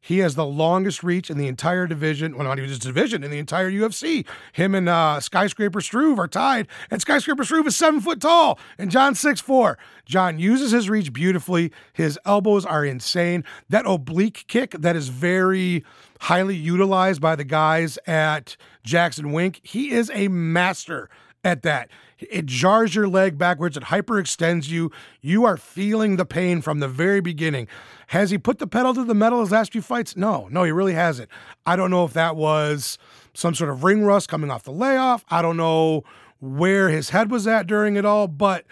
He 0.00 0.18
has 0.18 0.36
the 0.36 0.46
longest 0.46 1.02
reach 1.02 1.28
in 1.28 1.38
the 1.38 1.48
entire 1.48 1.86
division. 1.86 2.36
Well, 2.36 2.46
not 2.46 2.58
even 2.58 2.70
just 2.70 2.82
division, 2.82 3.24
in 3.24 3.30
the 3.30 3.38
entire 3.38 3.70
UFC. 3.70 4.24
Him 4.52 4.74
and 4.74 4.88
uh, 4.88 5.20
Skyscraper 5.20 5.80
Struve 5.80 6.18
are 6.18 6.28
tied, 6.28 6.68
and 6.90 7.00
Skyscraper 7.00 7.44
Struve 7.44 7.66
is 7.66 7.76
seven 7.76 8.00
foot 8.00 8.20
tall, 8.20 8.58
and 8.78 8.90
Jon's 8.90 9.20
six 9.20 9.40
four. 9.40 9.76
Jon 10.06 10.38
uses 10.38 10.70
his 10.70 10.88
reach 10.88 11.12
beautifully. 11.12 11.72
His 11.92 12.18
elbows 12.24 12.64
are 12.64 12.84
insane. 12.84 13.44
That 13.68 13.86
oblique 13.86 14.44
kick 14.46 14.70
that 14.78 14.96
is 14.96 15.08
very 15.08 15.84
highly 16.20 16.56
utilized 16.56 17.20
by 17.20 17.36
the 17.36 17.44
guys 17.44 17.98
at 18.06 18.56
Jackson 18.84 19.32
Wink. 19.32 19.60
He 19.62 19.90
is 19.90 20.10
a 20.14 20.28
master 20.28 21.10
at 21.44 21.62
that. 21.62 21.90
It 22.18 22.46
jars 22.46 22.94
your 22.94 23.08
leg 23.08 23.38
backwards, 23.38 23.76
it 23.76 23.84
hyperextends 23.84 24.68
you. 24.68 24.90
You 25.20 25.44
are 25.44 25.56
feeling 25.56 26.16
the 26.16 26.24
pain 26.24 26.60
from 26.60 26.80
the 26.80 26.88
very 26.88 27.20
beginning. 27.20 27.68
Has 28.08 28.30
he 28.30 28.38
put 28.38 28.58
the 28.58 28.66
pedal 28.66 28.94
to 28.94 29.04
the 29.04 29.14
metal 29.14 29.40
his 29.40 29.50
last 29.50 29.72
few 29.72 29.82
fights? 29.82 30.16
No, 30.16 30.48
no, 30.50 30.64
he 30.64 30.72
really 30.72 30.94
hasn't. 30.94 31.28
I 31.64 31.76
don't 31.76 31.90
know 31.90 32.04
if 32.04 32.12
that 32.14 32.36
was 32.36 32.98
some 33.34 33.54
sort 33.54 33.70
of 33.70 33.84
ring 33.84 34.04
rust 34.04 34.28
coming 34.28 34.50
off 34.50 34.64
the 34.64 34.72
layoff. 34.72 35.24
I 35.28 35.42
don't 35.42 35.56
know 35.56 36.02
where 36.40 36.88
his 36.88 37.10
head 37.10 37.30
was 37.30 37.46
at 37.46 37.66
during 37.66 37.96
it 37.96 38.04
all, 38.04 38.26
but 38.26 38.64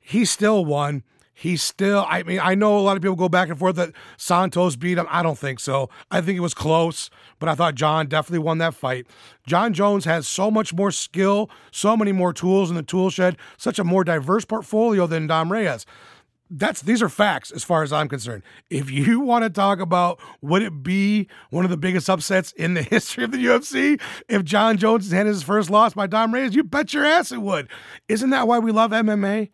he 0.00 0.24
still 0.24 0.64
won. 0.64 1.02
He's 1.34 1.62
still, 1.62 2.06
I 2.08 2.22
mean, 2.22 2.38
I 2.40 2.54
know 2.54 2.78
a 2.78 2.80
lot 2.80 2.96
of 2.96 3.02
people 3.02 3.16
go 3.16 3.28
back 3.28 3.48
and 3.48 3.58
forth 3.58 3.76
that 3.76 3.92
Santos 4.16 4.76
beat 4.76 4.98
him. 4.98 5.06
I 5.10 5.22
don't 5.22 5.38
think 5.38 5.58
so. 5.58 5.90
I 6.10 6.20
think 6.20 6.36
it 6.36 6.40
was 6.40 6.54
close, 6.54 7.10
but 7.40 7.48
I 7.48 7.56
thought 7.56 7.74
Jon 7.74 8.06
definitely 8.06 8.38
won 8.38 8.58
that 8.58 8.74
fight. 8.74 9.06
Jon 9.46 9.74
Jones 9.74 10.04
has 10.04 10.28
so 10.28 10.50
much 10.50 10.72
more 10.72 10.92
skill, 10.92 11.50
so 11.72 11.96
many 11.96 12.12
more 12.12 12.32
tools 12.32 12.70
in 12.70 12.76
the 12.76 12.82
tool 12.82 13.10
shed, 13.10 13.36
such 13.56 13.80
a 13.80 13.84
more 13.84 14.04
diverse 14.04 14.44
portfolio 14.44 15.06
than 15.06 15.26
Dom 15.26 15.50
Reyes 15.50 15.84
that's 16.50 16.82
these 16.82 17.02
are 17.02 17.08
facts 17.08 17.50
as 17.50 17.64
far 17.64 17.82
as 17.82 17.92
I'm 17.92 18.08
concerned. 18.08 18.42
If 18.70 18.90
you 18.90 19.20
want 19.20 19.44
to 19.44 19.50
talk 19.50 19.80
about 19.80 20.20
would 20.40 20.62
it 20.62 20.82
be 20.82 21.28
one 21.50 21.64
of 21.64 21.70
the 21.70 21.76
biggest 21.76 22.08
upsets 22.08 22.52
in 22.52 22.74
the 22.74 22.82
history 22.90 23.24
of 23.24 23.32
the 23.32 23.44
UFC 23.44 24.00
if 24.28 24.44
Jon 24.44 24.76
Jones 24.76 25.10
had 25.10 25.26
his 25.26 25.42
first 25.42 25.70
loss 25.70 25.94
by 25.94 26.06
Dom 26.06 26.32
Reyes, 26.32 26.54
you 26.54 26.64
bet 26.64 26.94
your 26.94 27.04
ass 27.04 27.32
it 27.32 27.42
would. 27.42 27.68
Isn't 28.08 28.30
that 28.30 28.46
why 28.46 28.58
we 28.58 28.72
love 28.72 28.90
MMA? 28.90 29.50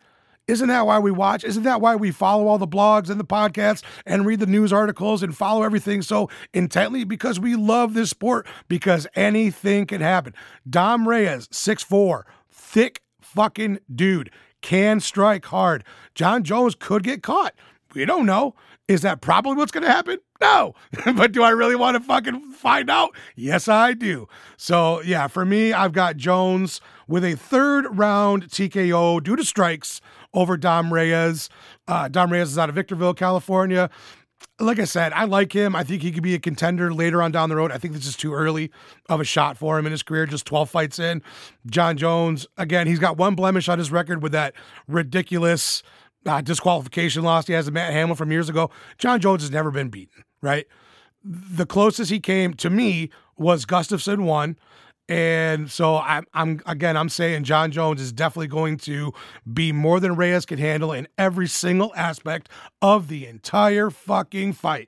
Isn't 0.51 0.67
that 0.67 0.85
why 0.85 0.99
we 0.99 1.11
watch? 1.11 1.45
Isn't 1.45 1.63
that 1.63 1.79
why 1.79 1.95
we 1.95 2.11
follow 2.11 2.45
all 2.47 2.57
the 2.57 2.67
blogs 2.67 3.09
and 3.09 3.17
the 3.17 3.23
podcasts 3.23 3.83
and 4.05 4.25
read 4.25 4.41
the 4.41 4.45
news 4.45 4.73
articles 4.73 5.23
and 5.23 5.35
follow 5.35 5.63
everything 5.63 6.01
so 6.01 6.29
intently? 6.53 7.05
Because 7.05 7.39
we 7.39 7.55
love 7.55 7.93
this 7.93 8.09
sport 8.09 8.45
because 8.67 9.07
anything 9.15 9.85
can 9.85 10.01
happen. 10.01 10.35
Dom 10.69 11.07
Reyes, 11.07 11.47
6'4, 11.47 12.23
thick 12.51 13.01
fucking 13.21 13.79
dude, 13.95 14.29
can 14.61 14.99
strike 14.99 15.45
hard. 15.45 15.85
Jon 16.15 16.43
Jones 16.43 16.75
could 16.75 17.03
get 17.03 17.23
caught. 17.23 17.53
We 17.95 18.03
don't 18.03 18.25
know. 18.25 18.53
Is 18.89 19.03
that 19.03 19.21
probably 19.21 19.55
what's 19.55 19.71
going 19.71 19.85
to 19.85 19.89
happen? 19.89 20.19
No. 20.41 20.75
but 21.15 21.31
do 21.31 21.43
I 21.43 21.51
really 21.51 21.77
want 21.77 21.95
to 21.95 22.03
fucking 22.03 22.51
find 22.51 22.89
out? 22.89 23.15
Yes, 23.37 23.69
I 23.69 23.93
do. 23.93 24.27
So, 24.57 25.01
yeah, 25.03 25.27
for 25.27 25.45
me, 25.45 25.71
I've 25.71 25.93
got 25.93 26.17
Jones 26.17 26.81
with 27.07 27.23
a 27.23 27.37
third 27.37 27.85
round 27.97 28.49
TKO 28.49 29.23
due 29.23 29.37
to 29.37 29.45
strikes 29.45 30.01
over 30.33 30.57
Dom 30.57 30.93
Reyes. 30.93 31.49
Uh, 31.87 32.07
Dom 32.07 32.31
Reyes 32.31 32.51
is 32.51 32.57
out 32.57 32.69
of 32.69 32.75
Victorville, 32.75 33.13
California. 33.13 33.89
Like 34.59 34.79
I 34.79 34.85
said, 34.85 35.13
I 35.13 35.25
like 35.25 35.53
him. 35.53 35.75
I 35.75 35.83
think 35.83 36.01
he 36.01 36.11
could 36.11 36.23
be 36.23 36.33
a 36.33 36.39
contender 36.39 36.93
later 36.93 37.21
on 37.21 37.31
down 37.31 37.49
the 37.49 37.55
road. 37.55 37.71
I 37.71 37.77
think 37.77 37.93
this 37.93 38.07
is 38.07 38.15
too 38.15 38.33
early 38.33 38.71
of 39.07 39.19
a 39.19 39.23
shot 39.23 39.57
for 39.57 39.77
him 39.77 39.85
in 39.85 39.91
his 39.91 40.03
career, 40.03 40.25
just 40.25 40.45
12 40.45 40.69
fights 40.69 40.99
in. 40.99 41.21
Jon 41.67 41.97
Jones, 41.97 42.47
again, 42.57 42.87
he's 42.87 42.99
got 42.99 43.17
one 43.17 43.35
blemish 43.35 43.69
on 43.69 43.77
his 43.77 43.91
record 43.91 44.23
with 44.23 44.31
that 44.31 44.53
ridiculous 44.87 45.83
uh, 46.25 46.41
disqualification 46.41 47.23
loss 47.23 47.47
he 47.47 47.53
has 47.53 47.65
to 47.65 47.71
Matt 47.71 47.93
Hamill 47.93 48.15
from 48.15 48.31
years 48.31 48.49
ago. 48.49 48.69
Jon 48.97 49.19
Jones 49.19 49.41
has 49.41 49.51
never 49.51 49.71
been 49.71 49.89
beaten, 49.89 50.23
right? 50.41 50.67
The 51.23 51.65
closest 51.65 52.11
he 52.11 52.19
came 52.19 52.53
to 52.55 52.69
me 52.69 53.09
was 53.37 53.65
Gustafsson 53.65 54.23
one 54.23 54.57
And 55.11 55.69
so 55.69 55.97
I'm, 55.97 56.25
I'm 56.33 56.61
again, 56.65 56.95
I'm 56.95 57.09
saying 57.09 57.43
Jon 57.43 57.69
Jones 57.69 57.99
is 57.99 58.13
definitely 58.13 58.47
going 58.47 58.77
to 58.77 59.13
be 59.51 59.73
more 59.73 59.99
than 59.99 60.15
Reyes 60.15 60.45
can 60.45 60.57
handle 60.57 60.93
in 60.93 61.05
every 61.17 61.47
single 61.47 61.91
aspect 61.97 62.47
of 62.81 63.09
the 63.09 63.27
entire 63.27 63.89
fucking 63.89 64.53
fight. 64.53 64.87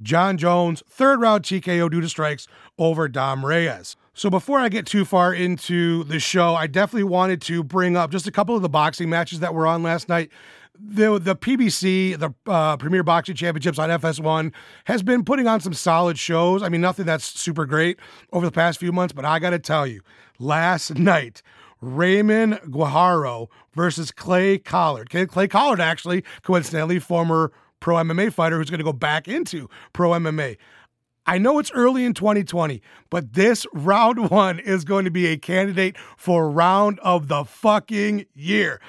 Jon 0.00 0.38
Jones, 0.38 0.84
third 0.88 1.20
round 1.20 1.42
TKO 1.42 1.90
due 1.90 2.00
to 2.00 2.08
strikes 2.08 2.46
over 2.78 3.08
Dom 3.08 3.44
Reyes. 3.44 3.96
So 4.12 4.30
before 4.30 4.60
I 4.60 4.68
get 4.68 4.86
too 4.86 5.04
far 5.04 5.34
into 5.34 6.04
the 6.04 6.20
show, 6.20 6.54
I 6.54 6.68
definitely 6.68 7.10
wanted 7.10 7.42
to 7.42 7.64
bring 7.64 7.96
up 7.96 8.12
just 8.12 8.28
a 8.28 8.30
couple 8.30 8.54
of 8.54 8.62
the 8.62 8.68
boxing 8.68 9.10
matches 9.10 9.40
that 9.40 9.54
were 9.54 9.66
on 9.66 9.82
last 9.82 10.08
night 10.08 10.30
the 10.78 11.18
the 11.18 11.36
PBC, 11.36 12.18
the 12.18 12.34
uh, 12.50 12.76
Premier 12.76 13.02
Boxing 13.02 13.34
Championships 13.34 13.78
on 13.78 13.90
FS1, 13.90 14.52
has 14.84 15.02
been 15.02 15.24
putting 15.24 15.46
on 15.46 15.60
some 15.60 15.72
solid 15.72 16.18
shows. 16.18 16.62
I 16.62 16.68
mean, 16.68 16.80
nothing 16.80 17.06
that's 17.06 17.24
super 17.24 17.66
great 17.66 17.98
over 18.32 18.44
the 18.44 18.52
past 18.52 18.80
few 18.80 18.92
months, 18.92 19.12
but 19.12 19.24
I 19.24 19.38
got 19.38 19.50
to 19.50 19.58
tell 19.58 19.86
you, 19.86 20.02
last 20.38 20.94
night, 20.98 21.42
Raymond 21.80 22.54
Guajardo 22.68 23.48
versus 23.74 24.10
Clay 24.10 24.58
Collard. 24.58 25.10
Clay 25.10 25.48
Collard, 25.48 25.80
actually, 25.80 26.24
coincidentally, 26.42 26.98
former 26.98 27.52
pro 27.80 27.96
MMA 27.96 28.32
fighter 28.32 28.58
who's 28.58 28.70
going 28.70 28.78
to 28.78 28.84
go 28.84 28.92
back 28.92 29.28
into 29.28 29.68
pro 29.92 30.10
MMA. 30.10 30.56
I 31.26 31.38
know 31.38 31.58
it's 31.58 31.72
early 31.72 32.04
in 32.04 32.12
2020, 32.12 32.82
but 33.08 33.32
this 33.32 33.66
round 33.72 34.30
one 34.30 34.58
is 34.58 34.84
going 34.84 35.04
to 35.04 35.10
be 35.10 35.26
a 35.26 35.36
candidate 35.36 35.96
for 36.16 36.50
round 36.50 36.98
of 37.00 37.28
the 37.28 37.44
fucking 37.44 38.26
year 38.34 38.80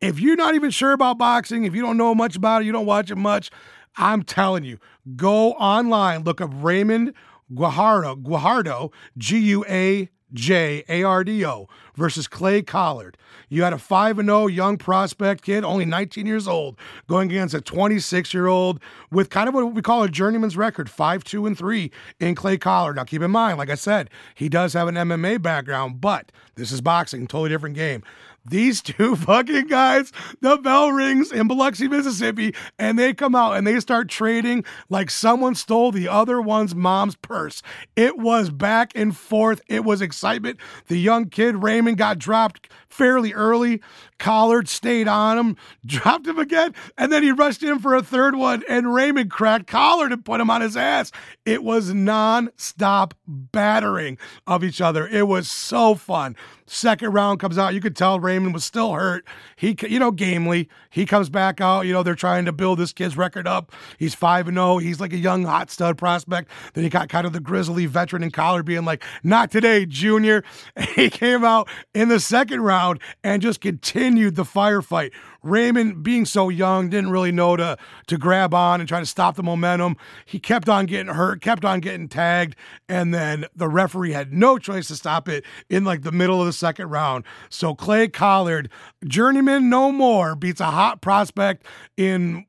if 0.00 0.20
you're 0.20 0.36
not 0.36 0.54
even 0.54 0.70
sure 0.70 0.92
about 0.92 1.18
boxing, 1.18 1.64
if 1.64 1.74
you 1.74 1.82
don't 1.82 1.96
know 1.96 2.14
much 2.14 2.36
about 2.36 2.62
it, 2.62 2.66
you 2.66 2.72
don't 2.72 2.86
watch 2.86 3.10
it 3.10 3.16
much, 3.16 3.50
I'm 3.96 4.22
telling 4.22 4.64
you, 4.64 4.78
go 5.16 5.52
online, 5.52 6.22
look 6.22 6.40
up 6.40 6.50
Raymond 6.54 7.14
Guajardo, 7.52 8.22
Guajardo, 8.22 8.92
G 9.16 9.38
U 9.38 9.64
A 9.68 10.08
J 10.32 10.84
A 10.88 11.02
R 11.02 11.24
D 11.24 11.44
O 11.44 11.68
versus 11.96 12.28
Clay 12.28 12.62
Collard. 12.62 13.16
You 13.48 13.62
had 13.62 13.72
a 13.72 13.78
5 13.78 14.16
0 14.16 14.46
young 14.46 14.76
prospect 14.76 15.42
kid, 15.42 15.64
only 15.64 15.86
19 15.86 16.26
years 16.26 16.46
old, 16.46 16.78
going 17.06 17.30
against 17.30 17.54
a 17.54 17.60
26 17.60 18.34
year 18.34 18.46
old 18.46 18.80
with 19.10 19.30
kind 19.30 19.48
of 19.48 19.54
what 19.54 19.74
we 19.74 19.82
call 19.82 20.02
a 20.02 20.08
journeyman's 20.08 20.56
record 20.56 20.90
5 20.90 21.24
2 21.24 21.46
and 21.46 21.56
3 21.56 21.90
in 22.20 22.34
Clay 22.34 22.58
Collard. 22.58 22.96
Now, 22.96 23.04
keep 23.04 23.22
in 23.22 23.30
mind, 23.30 23.58
like 23.58 23.70
I 23.70 23.74
said, 23.74 24.10
he 24.34 24.48
does 24.48 24.74
have 24.74 24.86
an 24.86 24.96
MMA 24.96 25.40
background, 25.40 26.00
but 26.00 26.30
this 26.56 26.70
is 26.70 26.80
boxing, 26.80 27.26
totally 27.26 27.48
different 27.48 27.74
game 27.74 28.02
these 28.50 28.82
two 28.82 29.16
fucking 29.16 29.66
guys, 29.66 30.12
the 30.40 30.56
bell 30.58 30.92
rings 30.92 31.32
in 31.32 31.48
Biloxi, 31.48 31.88
Mississippi, 31.88 32.54
and 32.78 32.98
they 32.98 33.14
come 33.14 33.34
out 33.34 33.56
and 33.56 33.66
they 33.66 33.80
start 33.80 34.08
trading 34.08 34.64
like 34.88 35.10
someone 35.10 35.54
stole 35.54 35.92
the 35.92 36.08
other 36.08 36.40
one's 36.40 36.74
mom's 36.74 37.16
purse. 37.16 37.62
It 37.96 38.18
was 38.18 38.50
back 38.50 38.92
and 38.94 39.16
forth. 39.16 39.60
It 39.68 39.84
was 39.84 40.00
excitement. 40.00 40.58
The 40.86 40.98
young 40.98 41.28
kid, 41.30 41.62
Raymond, 41.62 41.98
got 41.98 42.18
dropped 42.18 42.70
fairly 42.88 43.32
early. 43.32 43.80
Collard 44.18 44.68
stayed 44.68 45.08
on 45.08 45.38
him, 45.38 45.56
dropped 45.86 46.26
him 46.26 46.38
again, 46.38 46.74
and 46.96 47.12
then 47.12 47.22
he 47.22 47.32
rushed 47.32 47.62
in 47.62 47.78
for 47.78 47.94
a 47.94 48.02
third 48.02 48.34
one, 48.34 48.62
and 48.68 48.92
Raymond 48.92 49.30
cracked 49.30 49.66
Collard 49.66 50.12
and 50.12 50.24
put 50.24 50.40
him 50.40 50.50
on 50.50 50.60
his 50.60 50.76
ass. 50.76 51.12
It 51.44 51.62
was 51.62 51.94
non-stop 51.94 53.14
battering 53.26 54.18
of 54.46 54.64
each 54.64 54.80
other. 54.80 55.06
It 55.06 55.28
was 55.28 55.50
so 55.50 55.94
fun. 55.94 56.36
Second 56.68 57.12
round 57.12 57.40
comes 57.40 57.56
out. 57.56 57.74
You 57.74 57.80
could 57.80 57.96
tell 57.96 58.20
Raymond 58.20 58.52
was 58.52 58.64
still 58.64 58.92
hurt. 58.92 59.24
He, 59.56 59.76
you 59.88 59.98
know, 59.98 60.10
gamely. 60.10 60.68
He 60.90 61.06
comes 61.06 61.30
back 61.30 61.60
out. 61.60 61.86
You 61.86 61.92
know, 61.92 62.02
they're 62.02 62.14
trying 62.14 62.44
to 62.44 62.52
build 62.52 62.78
this 62.78 62.92
kid's 62.92 63.16
record 63.16 63.46
up. 63.46 63.72
He's 63.98 64.14
5 64.14 64.48
and 64.48 64.56
0. 64.56 64.78
He's 64.78 65.00
like 65.00 65.12
a 65.12 65.18
young 65.18 65.44
hot 65.44 65.70
stud 65.70 65.96
prospect. 65.96 66.50
Then 66.74 66.84
he 66.84 66.90
got 66.90 67.08
kind 67.08 67.26
of 67.26 67.32
the 67.32 67.40
grizzly 67.40 67.86
veteran 67.86 68.22
in 68.22 68.30
Collard 68.30 68.66
being 68.66 68.84
like, 68.84 69.02
not 69.22 69.50
today, 69.50 69.86
junior. 69.86 70.44
he 70.94 71.08
came 71.08 71.44
out 71.44 71.68
in 71.94 72.08
the 72.08 72.20
second 72.20 72.60
round 72.60 73.00
and 73.24 73.40
just 73.40 73.60
continued 73.60 74.36
the 74.36 74.44
firefight. 74.44 75.12
Raymond, 75.42 76.02
being 76.02 76.24
so 76.24 76.48
young, 76.48 76.88
didn't 76.88 77.10
really 77.10 77.32
know 77.32 77.56
to 77.56 77.76
to 78.08 78.18
grab 78.18 78.52
on 78.52 78.80
and 78.80 78.88
try 78.88 79.00
to 79.00 79.06
stop 79.06 79.36
the 79.36 79.42
momentum. 79.42 79.96
He 80.26 80.38
kept 80.38 80.68
on 80.68 80.86
getting 80.86 81.14
hurt, 81.14 81.40
kept 81.40 81.64
on 81.64 81.80
getting 81.80 82.08
tagged, 82.08 82.56
and 82.88 83.14
then 83.14 83.46
the 83.54 83.68
referee 83.68 84.12
had 84.12 84.32
no 84.32 84.58
choice 84.58 84.88
to 84.88 84.96
stop 84.96 85.28
it 85.28 85.44
in 85.70 85.84
like 85.84 86.02
the 86.02 86.12
middle 86.12 86.40
of 86.40 86.46
the 86.46 86.52
second 86.52 86.90
round. 86.90 87.24
So 87.50 87.74
Clay 87.74 88.08
Collard, 88.08 88.68
journeyman 89.06 89.70
no 89.70 89.92
more, 89.92 90.34
beats 90.34 90.60
a 90.60 90.66
hot 90.66 91.00
prospect 91.00 91.64
in 91.96 92.46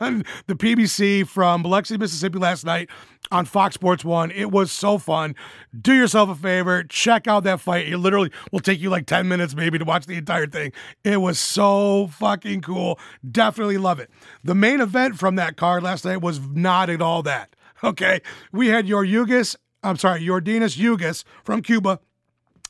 on 0.00 0.24
the 0.46 0.54
PBC 0.54 1.26
from 1.26 1.62
Biloxi, 1.62 1.96
Mississippi 1.98 2.38
last 2.38 2.64
night 2.64 2.88
on 3.30 3.44
Fox 3.44 3.74
Sports 3.74 4.04
1. 4.04 4.30
It 4.30 4.50
was 4.50 4.72
so 4.72 4.98
fun. 4.98 5.34
Do 5.78 5.94
yourself 5.94 6.30
a 6.30 6.34
favor, 6.34 6.84
check 6.84 7.26
out 7.26 7.44
that 7.44 7.60
fight. 7.60 7.88
It 7.88 7.98
literally 7.98 8.30
will 8.52 8.60
take 8.60 8.80
you 8.80 8.90
like 8.90 9.06
10 9.06 9.28
minutes 9.28 9.54
maybe 9.54 9.78
to 9.78 9.84
watch 9.84 10.06
the 10.06 10.16
entire 10.16 10.46
thing. 10.46 10.72
It 11.04 11.20
was 11.20 11.38
so 11.38 12.08
fucking 12.08 12.62
cool. 12.62 12.98
Definitely 13.28 13.78
love 13.78 14.00
it. 14.00 14.10
The 14.44 14.54
main 14.54 14.80
event 14.80 15.18
from 15.18 15.36
that 15.36 15.56
card 15.56 15.82
last 15.82 16.04
night 16.04 16.22
was 16.22 16.40
not 16.40 16.90
at 16.90 17.02
all 17.02 17.22
that. 17.24 17.54
Okay. 17.84 18.20
We 18.52 18.68
had 18.68 18.88
your 18.88 19.04
Yugas, 19.04 19.56
I'm 19.82 19.96
sorry, 19.96 20.22
Yordenis 20.22 20.76
Ugas 20.78 21.24
from 21.44 21.62
Cuba 21.62 22.00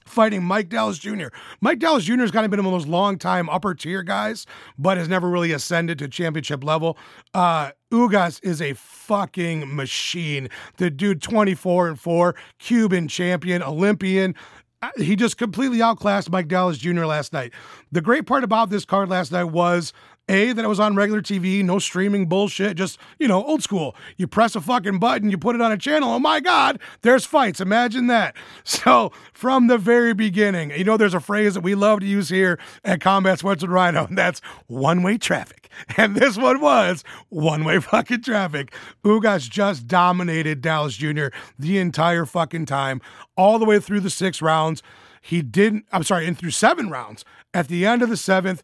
fighting 0.08 0.42
Mike 0.42 0.68
Dallas 0.68 0.98
Jr. 0.98 1.28
Mike 1.60 1.78
Dallas 1.78 2.04
Jr. 2.04 2.20
has 2.20 2.30
kind 2.30 2.44
of 2.44 2.50
been 2.50 2.62
one 2.64 2.74
of 2.74 2.80
those 2.80 2.88
long 2.88 3.18
time 3.18 3.48
upper 3.48 3.74
tier 3.74 4.02
guys, 4.02 4.46
but 4.78 4.98
has 4.98 5.08
never 5.08 5.28
really 5.28 5.52
ascended 5.52 5.98
to 5.98 6.08
championship 6.08 6.64
level. 6.64 6.98
Uh, 7.34 7.70
Ugas 7.92 8.40
is 8.42 8.60
a 8.60 8.74
fucking 8.74 9.74
machine. 9.74 10.48
The 10.76 10.90
dude, 10.90 11.22
24 11.22 11.88
and 11.88 12.00
4, 12.00 12.34
Cuban 12.58 13.08
champion, 13.08 13.62
Olympian. 13.62 14.34
Uh, 14.80 14.90
he 14.96 15.16
just 15.16 15.36
completely 15.38 15.82
outclassed 15.82 16.30
Mike 16.30 16.48
Dallas 16.48 16.78
Jr. 16.78 17.04
last 17.04 17.32
night. 17.32 17.52
The 17.90 18.00
great 18.00 18.26
part 18.26 18.44
about 18.44 18.70
this 18.70 18.84
card 18.84 19.08
last 19.08 19.32
night 19.32 19.44
was 19.44 19.92
a, 20.28 20.52
that 20.52 20.64
it 20.64 20.68
was 20.68 20.80
on 20.80 20.96
regular 20.96 21.22
TV, 21.22 21.64
no 21.64 21.78
streaming 21.78 22.26
bullshit, 22.26 22.76
just, 22.76 22.98
you 23.18 23.28
know, 23.28 23.44
old 23.44 23.62
school. 23.62 23.94
You 24.16 24.26
press 24.26 24.54
a 24.54 24.60
fucking 24.60 24.98
button, 24.98 25.30
you 25.30 25.38
put 25.38 25.54
it 25.54 25.60
on 25.60 25.72
a 25.72 25.76
channel. 25.78 26.10
Oh 26.10 26.18
my 26.18 26.40
God, 26.40 26.78
there's 27.02 27.24
fights. 27.24 27.60
Imagine 27.60 28.06
that. 28.08 28.36
So, 28.78 29.12
from 29.32 29.66
the 29.66 29.76
very 29.78 30.14
beginning, 30.14 30.70
you 30.70 30.84
know, 30.84 30.96
there's 30.96 31.14
a 31.14 31.20
phrase 31.20 31.54
that 31.54 31.62
we 31.62 31.74
love 31.74 32.00
to 32.00 32.06
use 32.06 32.28
here 32.28 32.58
at 32.84 33.00
Combat 33.00 33.38
Sports 33.38 33.62
with 33.62 33.70
Rhino, 33.70 34.06
and 34.06 34.16
that's 34.16 34.40
one 34.66 35.02
way 35.02 35.18
traffic. 35.18 35.68
And 35.96 36.16
this 36.16 36.36
one 36.36 36.60
was 36.60 37.04
one 37.28 37.64
way 37.64 37.80
fucking 37.80 38.22
traffic. 38.22 38.72
Ugas 39.04 39.48
just 39.48 39.86
dominated 39.86 40.60
Dallas 40.60 40.96
Jr. 40.96 41.26
the 41.58 41.78
entire 41.78 42.24
fucking 42.24 42.66
time, 42.66 43.00
all 43.36 43.58
the 43.58 43.64
way 43.64 43.78
through 43.80 44.00
the 44.00 44.10
six 44.10 44.40
rounds. 44.40 44.82
He 45.20 45.42
didn't, 45.42 45.86
I'm 45.92 46.04
sorry, 46.04 46.26
in 46.26 46.34
through 46.34 46.52
seven 46.52 46.90
rounds. 46.90 47.24
At 47.52 47.68
the 47.68 47.84
end 47.86 48.02
of 48.02 48.08
the 48.08 48.16
seventh, 48.16 48.62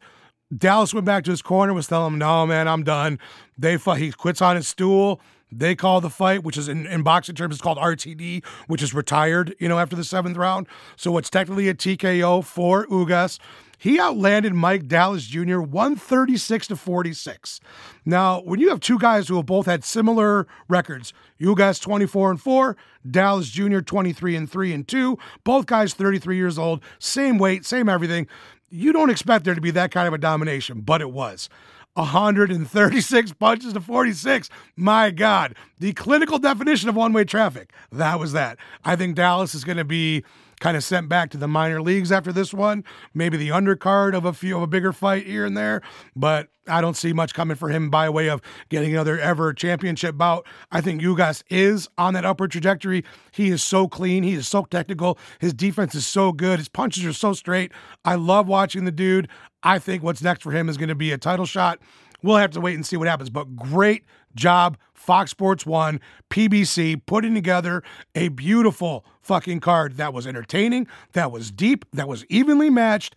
Dallas 0.56 0.92
went 0.92 1.06
back 1.06 1.24
to 1.24 1.30
his 1.30 1.42
corner, 1.42 1.72
was 1.72 1.86
telling 1.86 2.14
him, 2.14 2.18
"No, 2.18 2.46
man, 2.46 2.68
I'm 2.68 2.84
done." 2.84 3.18
They 3.58 3.76
he 3.76 4.12
quits 4.12 4.42
on 4.42 4.56
his 4.56 4.68
stool. 4.68 5.20
They 5.50 5.74
call 5.76 6.00
the 6.00 6.10
fight, 6.10 6.42
which 6.42 6.56
is 6.56 6.68
in, 6.68 6.86
in 6.86 7.02
boxing 7.02 7.34
terms, 7.36 7.54
it's 7.54 7.62
called 7.62 7.78
RTD, 7.78 8.44
which 8.66 8.82
is 8.82 8.92
retired. 8.92 9.54
You 9.60 9.68
know, 9.68 9.78
after 9.78 9.94
the 9.94 10.04
seventh 10.04 10.36
round, 10.36 10.66
so 10.96 11.16
it's 11.16 11.30
technically 11.30 11.68
a 11.68 11.74
TKO 11.74 12.44
for 12.44 12.86
Ugas. 12.86 13.38
He 13.78 13.98
outlanded 13.98 14.54
Mike 14.54 14.88
Dallas 14.88 15.26
Jr. 15.26 15.60
136 15.60 16.68
to 16.68 16.76
46. 16.76 17.60
Now, 18.06 18.40
when 18.40 18.58
you 18.58 18.70
have 18.70 18.80
two 18.80 18.98
guys 18.98 19.28
who 19.28 19.36
have 19.36 19.46
both 19.46 19.66
had 19.66 19.84
similar 19.84 20.46
records, 20.68 21.12
Ugas 21.40 21.82
24 21.82 22.30
and 22.30 22.40
4, 22.40 22.76
Dallas 23.10 23.50
Jr. 23.50 23.80
23 23.80 24.36
and 24.36 24.50
3 24.50 24.72
and 24.72 24.88
2, 24.88 25.18
both 25.44 25.66
guys 25.66 25.92
33 25.92 26.36
years 26.36 26.58
old, 26.58 26.82
same 26.98 27.36
weight, 27.36 27.66
same 27.66 27.88
everything 27.88 28.26
you 28.74 28.92
don't 28.92 29.10
expect 29.10 29.44
there 29.44 29.54
to 29.54 29.60
be 29.60 29.70
that 29.70 29.90
kind 29.90 30.08
of 30.08 30.14
a 30.14 30.18
domination, 30.18 30.80
but 30.80 31.00
it 31.00 31.10
was. 31.10 31.48
136 31.94 33.32
punches 33.38 33.72
to 33.72 33.80
46. 33.80 34.50
My 34.76 35.10
God. 35.10 35.54
The 35.78 35.92
clinical 35.92 36.38
definition 36.38 36.88
of 36.88 36.96
one 36.96 37.12
way 37.12 37.24
traffic. 37.24 37.72
That 37.92 38.18
was 38.18 38.32
that. 38.32 38.58
I 38.84 38.96
think 38.96 39.14
Dallas 39.14 39.54
is 39.54 39.64
going 39.64 39.78
to 39.78 39.84
be 39.84 40.24
kind 40.60 40.76
of 40.76 40.84
sent 40.84 41.08
back 41.08 41.30
to 41.30 41.38
the 41.38 41.48
minor 41.48 41.82
leagues 41.82 42.12
after 42.12 42.32
this 42.32 42.54
one. 42.54 42.84
Maybe 43.12 43.36
the 43.36 43.48
undercard 43.48 44.14
of 44.14 44.24
a 44.24 44.32
few 44.32 44.56
of 44.56 44.62
a 44.62 44.66
bigger 44.66 44.92
fight 44.92 45.26
here 45.26 45.44
and 45.44 45.56
there, 45.56 45.82
but 46.14 46.48
I 46.66 46.80
don't 46.80 46.96
see 46.96 47.12
much 47.12 47.34
coming 47.34 47.56
for 47.56 47.68
him 47.68 47.90
by 47.90 48.08
way 48.08 48.28
of 48.28 48.40
getting 48.68 48.92
another 48.92 49.18
ever 49.18 49.52
championship 49.52 50.16
bout. 50.16 50.46
I 50.70 50.80
think 50.80 51.02
Ugas 51.02 51.42
is 51.50 51.88
on 51.98 52.14
that 52.14 52.24
upward 52.24 52.52
trajectory. 52.52 53.04
He 53.32 53.50
is 53.50 53.62
so 53.62 53.86
clean. 53.88 54.22
He 54.22 54.34
is 54.34 54.48
so 54.48 54.64
technical. 54.64 55.18
His 55.40 55.52
defense 55.52 55.94
is 55.94 56.06
so 56.06 56.32
good. 56.32 56.58
His 56.58 56.68
punches 56.68 57.04
are 57.04 57.12
so 57.12 57.32
straight. 57.32 57.72
I 58.04 58.14
love 58.14 58.48
watching 58.48 58.84
the 58.84 58.92
dude. 58.92 59.28
I 59.62 59.78
think 59.78 60.02
what's 60.02 60.22
next 60.22 60.42
for 60.42 60.52
him 60.52 60.68
is 60.68 60.76
going 60.76 60.88
to 60.88 60.94
be 60.94 61.12
a 61.12 61.18
title 61.18 61.46
shot. 61.46 61.80
We'll 62.22 62.36
have 62.38 62.52
to 62.52 62.60
wait 62.60 62.74
and 62.74 62.86
see 62.86 62.96
what 62.96 63.08
happens. 63.08 63.28
But 63.28 63.54
great 63.54 64.04
job, 64.34 64.76
Fox 64.94 65.30
Sports 65.30 65.66
One, 65.66 66.00
PBC, 66.30 67.00
putting 67.06 67.34
together 67.34 67.82
a 68.14 68.28
beautiful 68.28 69.04
fucking 69.20 69.60
card 69.60 69.96
that 69.96 70.12
was 70.12 70.26
entertaining, 70.26 70.86
that 71.12 71.30
was 71.30 71.50
deep, 71.50 71.84
that 71.92 72.08
was 72.08 72.24
evenly 72.26 72.70
matched. 72.70 73.14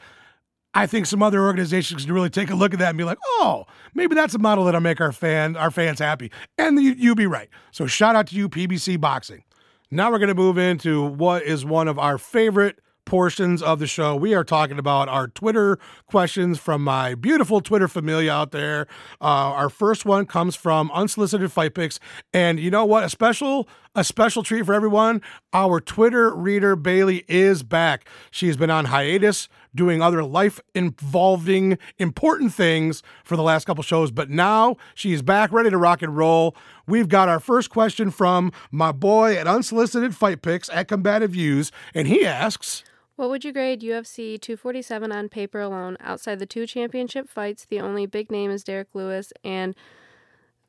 I 0.74 0.86
think 0.86 1.05
some 1.07 1.24
other 1.24 1.41
organizations 1.43 2.05
can 2.05 2.13
really 2.13 2.29
take 2.29 2.50
a 2.50 2.55
look 2.55 2.74
at 2.74 2.79
that 2.79 2.89
and 2.89 2.97
be 2.97 3.03
like, 3.03 3.17
oh, 3.24 3.65
maybe 3.95 4.13
that's 4.15 4.36
a 4.36 4.39
model 4.39 4.65
that'll 4.65 4.81
make 4.81 5.01
our 5.01 5.12
fan 5.12 5.55
our 5.55 5.71
fans 5.71 6.00
happy. 6.00 6.31
And 6.57 6.79
you, 6.81 6.91
you 6.91 7.15
be 7.15 7.25
right. 7.25 7.50
So 7.71 7.88
shout 7.88 8.15
out 8.15 8.27
to 8.27 8.36
you, 8.36 8.47
PBC 8.47 9.00
Boxing. 9.00 9.43
Now 9.89 10.12
we're 10.12 10.19
going 10.19 10.27
to 10.27 10.36
move 10.36 10.57
into 10.57 11.03
what 11.03 11.43
is 11.43 11.65
one 11.65 11.88
of 11.88 11.97
our 11.97 12.17
favorite 12.17 12.79
portions 13.07 13.63
of 13.63 13.79
the 13.79 13.87
show. 13.87 14.15
We 14.15 14.35
are 14.35 14.43
talking 14.43 14.77
about 14.77 15.07
our 15.07 15.29
Twitter 15.29 15.79
questions 16.05 16.59
from 16.59 16.83
my 16.83 17.15
beautiful 17.15 17.61
Twitter 17.61 17.87
familia 17.87 18.31
out 18.31 18.51
there. 18.51 18.85
Uh, 19.21 19.55
our 19.55 19.69
first 19.69 20.05
one 20.05 20.25
comes 20.25 20.55
from 20.55 20.91
unsolicited 20.93 21.51
fight 21.51 21.73
picks, 21.73 21.99
and 22.33 22.59
you 22.59 22.69
know 22.69 22.85
what? 22.85 23.03
A 23.05 23.09
special 23.09 23.67
a 23.95 24.03
special 24.03 24.43
treat 24.43 24.63
for 24.63 24.75
everyone. 24.75 25.23
Our 25.53 25.81
Twitter 25.81 26.33
reader 26.35 26.75
Bailey 26.75 27.23
is 27.27 27.63
back. 27.63 28.07
She's 28.29 28.55
been 28.55 28.69
on 28.69 28.85
hiatus 28.85 29.49
doing 29.73 30.03
other 30.03 30.23
life 30.23 30.59
involving 30.75 31.79
important 31.97 32.53
things 32.53 33.01
for 33.23 33.35
the 33.35 33.41
last 33.41 33.65
couple 33.65 33.83
shows, 33.83 34.11
but 34.11 34.29
now 34.29 34.75
she's 34.93 35.23
back 35.23 35.51
ready 35.51 35.71
to 35.71 35.77
rock 35.79 36.03
and 36.03 36.15
roll. 36.15 36.55
We've 36.85 37.07
got 37.07 37.27
our 37.27 37.39
first 37.39 37.71
question 37.71 38.11
from 38.11 38.51
my 38.69 38.91
boy 38.91 39.35
at 39.35 39.47
Unsolicited 39.47 40.15
Fight 40.15 40.43
Picks 40.43 40.69
at 40.69 40.87
Combative 40.87 41.31
Views, 41.31 41.71
and 41.95 42.07
he 42.07 42.23
asks. 42.23 42.83
What 43.17 43.31
would 43.31 43.43
you 43.43 43.51
grade 43.51 43.81
UFC 43.81 44.39
247 44.39 45.12
on 45.12 45.27
paper 45.27 45.59
alone? 45.59 45.97
Outside 46.00 46.38
the 46.38 46.45
two 46.45 46.67
championship 46.67 47.27
fights, 47.27 47.65
the 47.65 47.79
only 47.79 48.05
big 48.05 48.29
name 48.29 48.51
is 48.51 48.63
Derek 48.63 48.89
Lewis, 48.93 49.33
and 49.43 49.75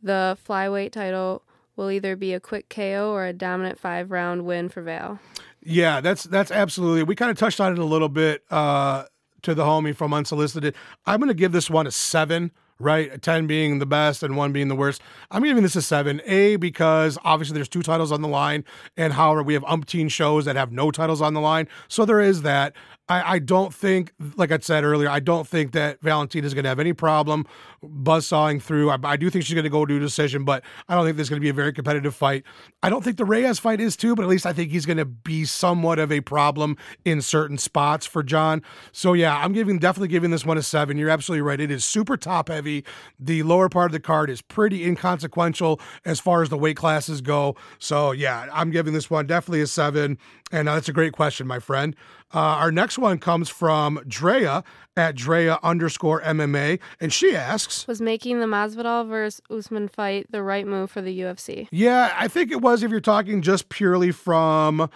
the 0.02 0.38
flyweight 0.48 0.92
title 0.92 1.42
will 1.76 1.90
either 1.90 2.16
be 2.16 2.32
a 2.32 2.40
quick 2.40 2.70
KO 2.70 3.12
or 3.12 3.26
a 3.26 3.34
dominant 3.34 3.78
five 3.78 4.10
round 4.10 4.46
win 4.46 4.70
for 4.70 4.80
Vale. 4.80 5.20
Yeah, 5.62 6.00
that's 6.00 6.24
that's 6.24 6.50
absolutely. 6.50 7.02
We 7.02 7.14
kind 7.14 7.30
of 7.30 7.36
touched 7.36 7.60
on 7.60 7.72
it 7.72 7.78
a 7.78 7.84
little 7.84 8.08
bit 8.08 8.42
uh, 8.50 9.04
to 9.42 9.54
the 9.54 9.64
homie 9.64 9.94
from 9.94 10.14
Unsolicited. 10.14 10.74
I'm 11.04 11.20
going 11.20 11.28
to 11.28 11.34
give 11.34 11.52
this 11.52 11.68
one 11.68 11.86
a 11.86 11.90
seven 11.90 12.50
right? 12.80 13.20
10 13.20 13.46
being 13.46 13.78
the 13.78 13.86
best 13.86 14.22
and 14.22 14.36
one 14.36 14.52
being 14.52 14.68
the 14.68 14.76
worst. 14.76 15.02
I'm 15.30 15.42
giving 15.42 15.62
this 15.62 15.76
a 15.76 15.82
seven. 15.82 16.20
A, 16.26 16.56
because 16.56 17.18
obviously 17.24 17.54
there's 17.54 17.68
two 17.68 17.82
titles 17.82 18.12
on 18.12 18.22
the 18.22 18.28
line, 18.28 18.64
and 18.96 19.12
however, 19.12 19.42
we 19.42 19.54
have 19.54 19.64
umpteen 19.64 20.10
shows 20.10 20.44
that 20.44 20.56
have 20.56 20.72
no 20.72 20.90
titles 20.90 21.20
on 21.20 21.34
the 21.34 21.40
line. 21.40 21.68
So 21.88 22.04
there 22.04 22.20
is 22.20 22.42
that. 22.42 22.74
I, 23.08 23.34
I 23.34 23.38
don't 23.38 23.72
think, 23.72 24.12
like 24.36 24.52
I 24.52 24.58
said 24.58 24.84
earlier, 24.84 25.08
I 25.08 25.20
don't 25.20 25.46
think 25.46 25.72
that 25.72 26.00
Valentina 26.02 26.46
is 26.46 26.54
going 26.54 26.64
to 26.64 26.68
have 26.68 26.78
any 26.78 26.92
problem 26.92 27.46
buzzsawing 27.82 28.60
through. 28.60 28.90
I, 28.90 28.98
I 29.02 29.16
do 29.16 29.30
think 29.30 29.44
she's 29.44 29.54
going 29.54 29.64
to 29.64 29.70
go 29.70 29.86
to 29.86 29.96
a 29.96 30.00
decision, 30.00 30.44
but 30.44 30.62
I 30.88 30.94
don't 30.94 31.04
think 31.04 31.16
there's 31.16 31.28
going 31.28 31.40
to 31.40 31.44
be 31.44 31.48
a 31.48 31.54
very 31.54 31.72
competitive 31.72 32.14
fight. 32.14 32.44
I 32.82 32.90
don't 32.90 33.02
think 33.02 33.16
the 33.16 33.24
Reyes 33.24 33.58
fight 33.58 33.80
is 33.80 33.96
too, 33.96 34.14
but 34.14 34.22
at 34.22 34.28
least 34.28 34.46
I 34.46 34.52
think 34.52 34.70
he's 34.70 34.84
going 34.86 34.98
to 34.98 35.04
be 35.04 35.44
somewhat 35.44 35.98
of 35.98 36.12
a 36.12 36.20
problem 36.20 36.76
in 37.04 37.22
certain 37.22 37.56
spots 37.56 38.04
for 38.04 38.22
Jon. 38.22 38.62
So 38.92 39.12
yeah, 39.12 39.36
I'm 39.36 39.52
giving 39.52 39.78
definitely 39.78 40.08
giving 40.08 40.30
this 40.30 40.44
one 40.44 40.58
a 40.58 40.62
seven. 40.62 40.98
You're 40.98 41.10
absolutely 41.10 41.42
right. 41.42 41.60
It 41.60 41.70
is 41.70 41.84
super 41.84 42.16
top 42.16 42.48
heavy. 42.48 42.84
The 43.18 43.42
lower 43.42 43.68
part 43.68 43.86
of 43.86 43.92
the 43.92 44.00
card 44.00 44.28
is 44.28 44.42
pretty 44.42 44.84
inconsequential 44.84 45.80
as 46.04 46.20
far 46.20 46.42
as 46.42 46.48
the 46.48 46.58
weight 46.58 46.76
classes 46.76 47.20
go. 47.20 47.56
So 47.78 48.12
yeah, 48.12 48.48
I'm 48.52 48.70
giving 48.70 48.92
this 48.92 49.08
one 49.08 49.26
definitely 49.26 49.62
a 49.62 49.66
seven. 49.66 50.18
And 50.50 50.68
uh, 50.68 50.74
that's 50.74 50.88
a 50.88 50.94
great 50.94 51.12
question, 51.12 51.46
my 51.46 51.58
friend. 51.58 51.94
Uh, 52.34 52.38
our 52.38 52.70
next 52.70 52.98
one 52.98 53.18
comes 53.18 53.48
from 53.48 54.00
Drea 54.06 54.62
at 54.96 55.14
Drea 55.14 55.58
underscore 55.62 56.20
MMA, 56.20 56.78
and 57.00 57.12
she 57.12 57.34
asks 57.34 57.86
Was 57.86 58.00
making 58.00 58.40
the 58.40 58.46
Masvidal 58.46 59.08
versus 59.08 59.40
Usman 59.50 59.88
fight 59.88 60.26
the 60.30 60.42
right 60.42 60.66
move 60.66 60.90
for 60.90 61.00
the 61.00 61.20
UFC? 61.20 61.68
Yeah, 61.70 62.14
I 62.18 62.28
think 62.28 62.50
it 62.50 62.60
was 62.60 62.82
if 62.82 62.90
you're 62.90 63.00
talking 63.00 63.40
just 63.40 63.68
purely 63.68 64.12
from 64.12 64.90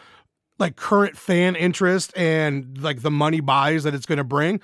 like 0.59 0.77
current 0.77 1.17
fan 1.17 1.57
interest 1.57 2.17
and 2.17 2.81
like 2.81 3.03
the 3.03 3.11
money 3.11 3.41
buys 3.41 3.85
that 3.85 3.95
it's 3.95 4.07
going 4.07 4.19
to 4.19 4.25
bring. 4.25 4.61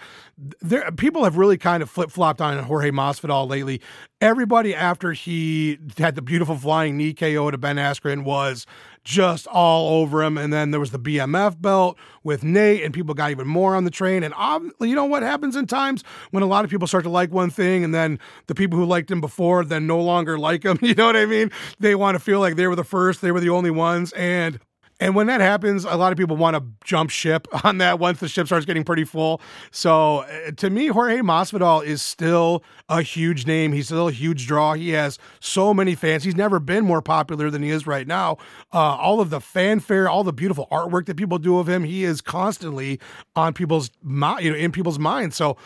There, 0.61 0.91
people 0.93 1.25
have 1.25 1.37
really 1.37 1.59
kind 1.59 1.83
of 1.83 1.91
flip 1.91 2.11
flopped 2.11 2.41
on 2.41 2.63
Jorge 2.63 2.91
Masvidal 2.91 3.49
lately. 3.49 3.81
Everybody 4.21 4.75
after 4.75 5.13
he 5.13 5.79
had 5.97 6.15
the 6.15 6.23
beautiful 6.23 6.57
flying 6.57 6.97
knee 6.97 7.15
KO 7.15 7.51
to 7.51 7.59
Ben 7.59 7.77
Askren 7.77 8.25
was 8.25 8.67
just 9.05 9.47
all 9.47 10.03
over 10.03 10.23
him. 10.23 10.37
And 10.37 10.53
then 10.53 10.71
there 10.71 10.81
was 10.81 10.91
the 10.91 10.99
BMF 10.99 11.61
belt 11.61 11.97
with 12.23 12.45
Nate, 12.45 12.85
and 12.85 12.93
people 12.93 13.15
got 13.15 13.31
even 13.31 13.49
more 13.49 13.75
on 13.75 13.85
the 13.85 13.91
train. 13.91 14.23
And 14.23 14.35
you 14.81 14.95
know 14.95 15.07
what 15.07 15.23
happens 15.23 15.57
in 15.57 15.67
times 15.67 16.05
when 16.31 16.43
a 16.43 16.47
lot 16.47 16.65
of 16.65 16.71
people 16.71 16.87
start 16.87 17.05
to 17.05 17.11
like 17.11 17.33
one 17.33 17.51
thing, 17.51 17.83
and 17.83 17.95
then 17.95 18.19
the 18.47 18.55
people 18.55 18.79
who 18.79 18.85
liked 18.85 19.11
him 19.11 19.21
before 19.21 19.65
then 19.65 19.87
no 19.87 20.01
longer 20.01 20.39
like 20.39 20.65
him. 20.65 20.79
You 20.89 20.95
know 20.95 21.07
what 21.07 21.17
I 21.17 21.27
mean? 21.27 21.51
They 21.79 21.95
want 21.95 22.15
to 22.15 22.19
feel 22.19 22.41
like 22.41 22.57
they 22.57 22.67
were 22.67 22.75
the 22.75 22.85
first, 22.85 23.21
they 23.21 23.31
were 23.31 23.41
the 23.41 23.51
only 23.51 23.71
ones. 23.71 24.13
And 24.13 24.59
and 25.01 25.15
when 25.15 25.29
that 25.29 25.41
happens, 25.41 25.85
a 25.85 25.97
lot 25.97 26.13
of 26.13 26.19
people 26.19 26.37
want 26.37 26.57
to 26.57 26.65
jump 26.85 27.11
ship 27.11 27.47
on 27.65 27.79
that 27.79 27.99
once 27.99 28.21
the 28.21 28.29
ship 28.29 28.47
starts 28.47 28.67
getting 28.67 28.85
pretty 28.85 29.05
full. 29.05 29.41
So 29.71 30.19
uh, 30.19 30.51
to 30.57 30.71
me, 30.71 30.89
Jorge 30.89 31.19
Masvidal 31.19 31.85
is 31.85 32.03
still 32.03 32.65
a 32.89 33.03
huge 33.03 33.47
name. 33.47 33.73
He's 33.73 33.87
still 33.87 34.09
a 34.09 34.13
huge 34.13 34.47
draw. 34.47 34.75
He 34.75 34.91
has 34.91 35.19
so 35.41 35.73
many 35.73 35.95
fans. 35.95 36.25
He's 36.25 36.37
never 36.37 36.59
been 36.59 36.85
more 36.85 37.03
popular 37.03 37.51
than 37.51 37.63
he 37.63 37.71
is 37.71 37.87
right 37.87 38.07
now. 38.07 38.39
Uh, 38.73 38.79
all 38.79 39.21
of 39.21 39.31
the 39.31 39.41
fanfare, 39.41 40.09
all 40.09 40.25
the 40.25 40.33
beautiful 40.33 40.67
artwork 40.73 41.07
that 41.07 41.17
people 41.17 41.39
do 41.39 41.59
of 41.59 41.69
him, 41.69 41.85
he 41.85 42.05
is 42.05 42.21
constantly 42.21 42.99
on 43.37 43.53
people's 43.53 43.91
you 44.05 44.51
know 44.51 44.57
in 44.57 44.73
people's 44.73 44.99
minds. 44.99 45.37
So 45.37 45.57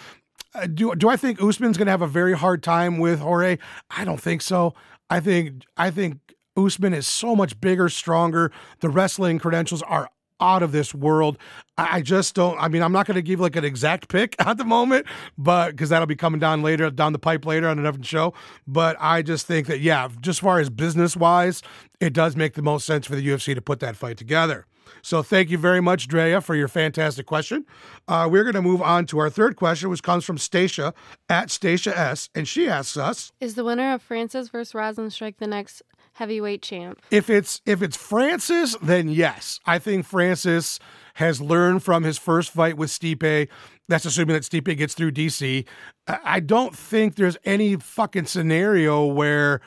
uh, 0.55 0.67
do 0.67 0.95
do 0.95 1.09
I 1.09 1.17
think 1.17 1.43
Usman's 1.43 1.79
going 1.79 1.87
to 1.87 1.93
have 1.93 2.03
a 2.03 2.07
very 2.07 2.35
hard 2.35 2.63
time 2.63 2.99
with 2.99 3.21
Jorge? 3.21 3.59
I 3.91 4.05
don't 4.05 4.21
think 4.21 4.43
so. 4.43 4.75
I 5.09 5.21
think 5.21 5.65
I 5.77 5.91
think 5.91 6.21
Usman 6.57 6.95
is 6.95 7.07
so 7.07 7.35
much 7.35 7.61
bigger, 7.61 7.89
stronger. 7.89 8.53
The 8.81 8.89
wrestling 8.89 9.39
credentials 9.39 9.83
are 9.83 10.09
out 10.41 10.63
of 10.63 10.73
this 10.73 10.95
world. 10.95 11.39
I 11.79 12.03
just 12.03 12.35
don't. 12.35 12.59
I 12.59 12.69
mean, 12.69 12.83
I'm 12.83 12.93
not 12.93 13.07
going 13.07 13.15
to 13.15 13.23
give 13.23 13.41
like 13.41 13.57
an 13.57 13.65
exact 13.65 14.09
pick 14.09 14.35
at 14.45 14.59
the 14.59 14.65
moment, 14.65 15.07
but 15.39 15.71
because 15.71 15.89
that'll 15.89 16.07
be 16.07 16.17
coming 16.17 16.41
down 16.41 16.63
later, 16.63 16.91
down 16.91 17.13
the 17.13 17.19
pipe 17.19 17.47
later 17.47 17.69
on 17.69 17.79
another 17.79 18.03
show. 18.03 18.35
But 18.67 18.97
I 19.01 19.23
just 19.23 19.47
think 19.47 19.69
that, 19.69 19.81
yeah, 19.81 20.09
just 20.21 20.41
far 20.41 20.59
as 20.59 20.69
business 20.69 21.17
wise, 21.17 21.63
it 22.01 22.13
does 22.13 22.37
make 22.37 22.55
the 22.55 22.63
most 22.63 22.85
sense 22.85 23.07
for 23.07 23.15
the 23.15 23.27
UFC 23.27 23.55
to 23.55 23.63
put 23.63 23.81
that 23.81 23.97
fight 23.97 24.19
together. 24.19 24.67
So 25.01 25.23
thank 25.23 25.51
you 25.51 25.59
very 25.59 25.81
much, 25.81 26.07
Drea, 26.07 26.41
for 26.41 26.55
your 26.55 26.69
fantastic 26.69 27.27
question. 27.27 27.65
Uh, 28.07 28.29
we're 28.31 28.45
going 28.45 28.55
to 28.55 28.63
move 28.63 28.83
on 28.83 29.07
to 29.07 29.19
our 29.19 29.31
third 29.31 29.57
question, 29.57 29.89
which 29.89 30.03
comes 30.03 30.25
from 30.25 30.39
Stacia 30.39 30.93
at 31.29 31.51
Stacia 31.51 31.97
S, 31.97 32.29
and 32.35 32.47
she 32.47 32.69
asks 32.69 32.97
us: 32.97 33.33
Is 33.41 33.55
the 33.55 33.65
winner 33.65 33.95
of 33.95 34.03
Francis 34.03 34.49
versus 34.49 34.75
Rozenstruik 34.75 35.39
the 35.39 35.47
next 35.47 35.83
heavyweight 36.13 36.63
champ. 36.63 37.01
If 37.11 37.31
it's 37.31 37.61
if 37.67 37.83
it's 37.83 37.97
Francis, 37.97 38.77
then 38.83 39.09
yes. 39.09 39.61
I 39.67 39.79
think 39.79 40.07
Francis 40.07 40.79
has 41.15 41.41
learned 41.41 41.83
from 41.83 42.05
his 42.05 42.19
first 42.19 42.51
fight 42.51 42.77
with 42.77 42.91
Stipe. 42.91 43.49
That's 43.89 44.05
assuming 44.05 44.35
that 44.35 44.43
Stipe 44.43 44.77
gets 44.77 44.95
through 44.95 45.13
DC. 45.13 45.67
I 46.07 46.41
don't 46.41 46.77
think 46.77 47.17
there's 47.17 47.37
any 47.45 47.77
fucking 47.77 48.27
scenario 48.27 49.05
where 49.07 49.61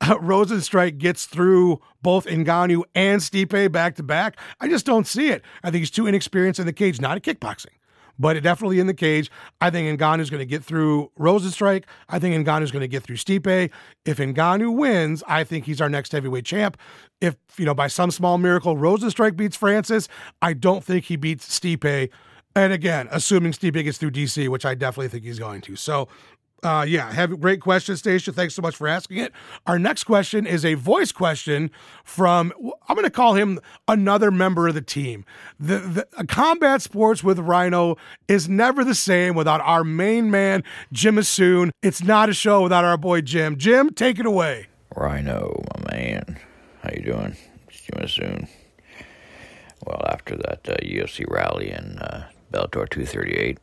uh, 0.00 0.16
Rozenstruik 0.18 0.98
gets 0.98 1.26
through 1.26 1.80
both 2.02 2.26
Ngannou 2.26 2.82
and 2.94 3.20
Stipe 3.20 3.72
back 3.72 3.96
to 3.96 4.02
back. 4.02 4.38
I 4.60 4.68
just 4.68 4.86
don't 4.86 5.06
see 5.06 5.28
it. 5.28 5.42
I 5.62 5.70
think 5.70 5.80
he's 5.80 5.90
too 5.90 6.06
inexperienced 6.06 6.60
in 6.60 6.66
the 6.66 6.72
cage, 6.72 7.00
not 7.00 7.16
at 7.16 7.22
kickboxing 7.22 7.75
but 8.18 8.40
definitely 8.42 8.78
in 8.80 8.86
the 8.86 8.94
cage. 8.94 9.30
I 9.60 9.70
think 9.70 9.98
Ngannou's 10.00 10.30
going 10.30 10.40
to 10.40 10.46
get 10.46 10.64
through 10.64 11.10
Rozenstruik. 11.18 11.84
I 12.08 12.18
think 12.18 12.46
Ngannou's 12.46 12.70
going 12.70 12.80
to 12.80 12.88
get 12.88 13.02
through 13.02 13.16
Stipe. 13.16 13.70
If 14.04 14.18
Ngannou 14.18 14.76
wins, 14.76 15.22
I 15.26 15.44
think 15.44 15.64
he's 15.64 15.80
our 15.80 15.88
next 15.88 16.12
heavyweight 16.12 16.44
champ. 16.44 16.76
If, 17.20 17.36
you 17.58 17.64
know, 17.64 17.74
by 17.74 17.88
some 17.88 18.10
small 18.10 18.38
miracle, 18.38 18.76
Rozenstruik 18.76 19.36
beats 19.36 19.56
Francis, 19.56 20.08
I 20.42 20.52
don't 20.52 20.84
think 20.84 21.04
he 21.04 21.16
beats 21.16 21.48
Stipe. 21.58 22.10
And 22.54 22.72
again, 22.72 23.06
assuming 23.10 23.52
Stipe 23.52 23.84
gets 23.84 23.98
through 23.98 24.12
DC, 24.12 24.48
which 24.48 24.64
I 24.64 24.74
definitely 24.74 25.08
think 25.08 25.24
he's 25.24 25.38
going 25.38 25.60
to. 25.62 25.76
So 25.76 26.08
uh, 26.62 26.84
yeah, 26.88 27.12
have 27.12 27.38
great 27.40 27.60
question, 27.60 27.96
Stacia. 27.96 28.32
Thanks 28.32 28.54
so 28.54 28.62
much 28.62 28.76
for 28.76 28.88
asking 28.88 29.18
it. 29.18 29.32
Our 29.66 29.78
next 29.78 30.04
question 30.04 30.46
is 30.46 30.64
a 30.64 30.74
voice 30.74 31.12
question 31.12 31.70
from 32.02 32.52
I'm 32.88 32.96
going 32.96 33.04
to 33.04 33.10
call 33.10 33.34
him 33.34 33.60
another 33.86 34.30
member 34.30 34.66
of 34.66 34.74
the 34.74 34.80
team. 34.80 35.24
The, 35.60 36.06
the 36.16 36.26
combat 36.26 36.82
sports 36.82 37.22
with 37.22 37.38
Rhino 37.38 37.96
is 38.26 38.48
never 38.48 38.84
the 38.84 38.94
same 38.94 39.34
without 39.34 39.60
our 39.60 39.84
main 39.84 40.30
man 40.30 40.64
Jim 40.92 41.16
Assoon. 41.16 41.70
It's 41.82 42.02
not 42.02 42.28
a 42.28 42.34
show 42.34 42.62
without 42.62 42.84
our 42.84 42.96
boy 42.96 43.20
Jim. 43.20 43.58
Jim, 43.58 43.90
take 43.90 44.18
it 44.18 44.26
away. 44.26 44.66
Rhino, 44.94 45.62
my 45.76 45.92
man, 45.92 46.40
how 46.82 46.90
you 46.94 47.02
doing? 47.02 47.36
It's 47.68 47.80
Jim 47.80 48.02
Assoon. 48.02 48.48
Well, 49.86 50.02
after 50.08 50.36
that 50.36 50.68
uh, 50.68 50.76
UFC 50.82 51.30
Raleigh 51.30 51.70
in 51.70 51.98
uh, 51.98 52.28
Bellator 52.52 52.88
238, 52.88 53.58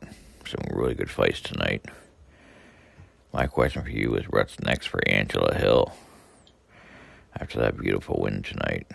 some 0.46 0.60
really 0.70 0.94
good 0.94 1.10
fights 1.10 1.40
tonight. 1.40 1.84
My 3.34 3.48
question 3.48 3.82
for 3.82 3.90
you 3.90 4.14
is 4.14 4.26
what's 4.26 4.60
next 4.60 4.86
for 4.86 5.00
Angela 5.08 5.56
Hill? 5.56 5.92
After 7.36 7.58
that 7.58 7.76
beautiful 7.76 8.20
win 8.20 8.44
tonight, 8.44 8.86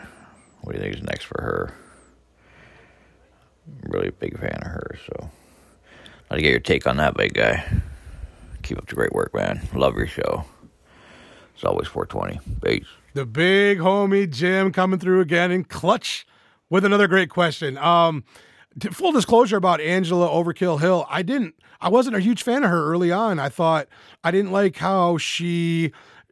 what 0.61 0.71
do 0.71 0.77
you 0.77 0.81
think 0.81 0.95
is 0.95 1.03
next 1.03 1.25
for 1.25 1.41
her? 1.41 1.73
I'm 3.67 3.91
really 3.91 4.07
a 4.07 4.11
big 4.13 4.39
fan 4.39 4.57
of 4.61 4.67
her, 4.67 4.97
so 5.05 5.29
I'd 6.31 6.37
to 6.37 6.41
get 6.41 6.51
your 6.51 6.61
take 6.61 6.87
on 6.87 6.95
that, 6.95 7.17
big 7.17 7.33
guy. 7.33 7.65
Keep 8.63 8.77
up 8.77 8.87
the 8.87 8.95
great 8.95 9.11
work, 9.11 9.35
man. 9.35 9.67
Love 9.73 9.97
your 9.97 10.07
show. 10.07 10.45
It's 11.53 11.65
always 11.65 11.89
420. 11.89 12.39
Peace. 12.63 12.87
The 13.15 13.25
big 13.25 13.79
homie 13.79 14.29
Jim 14.29 14.71
coming 14.71 14.99
through 14.99 15.19
again 15.19 15.51
in 15.51 15.65
clutch 15.65 16.25
with 16.69 16.85
another 16.85 17.07
great 17.07 17.29
question. 17.29 17.77
Um, 17.77 18.23
full 18.79 19.11
disclosure 19.11 19.57
about 19.57 19.81
Angela 19.81 20.27
Overkill 20.27 20.79
Hill, 20.79 21.05
I 21.09 21.21
didn't 21.21 21.55
I 21.81 21.89
wasn't 21.89 22.15
a 22.15 22.19
huge 22.19 22.43
fan 22.43 22.63
of 22.63 22.69
her 22.69 22.85
early 22.91 23.11
on. 23.11 23.39
I 23.39 23.49
thought 23.49 23.87
I 24.23 24.31
didn't 24.31 24.51
like 24.51 24.77
how 24.77 25.17
she 25.17 25.91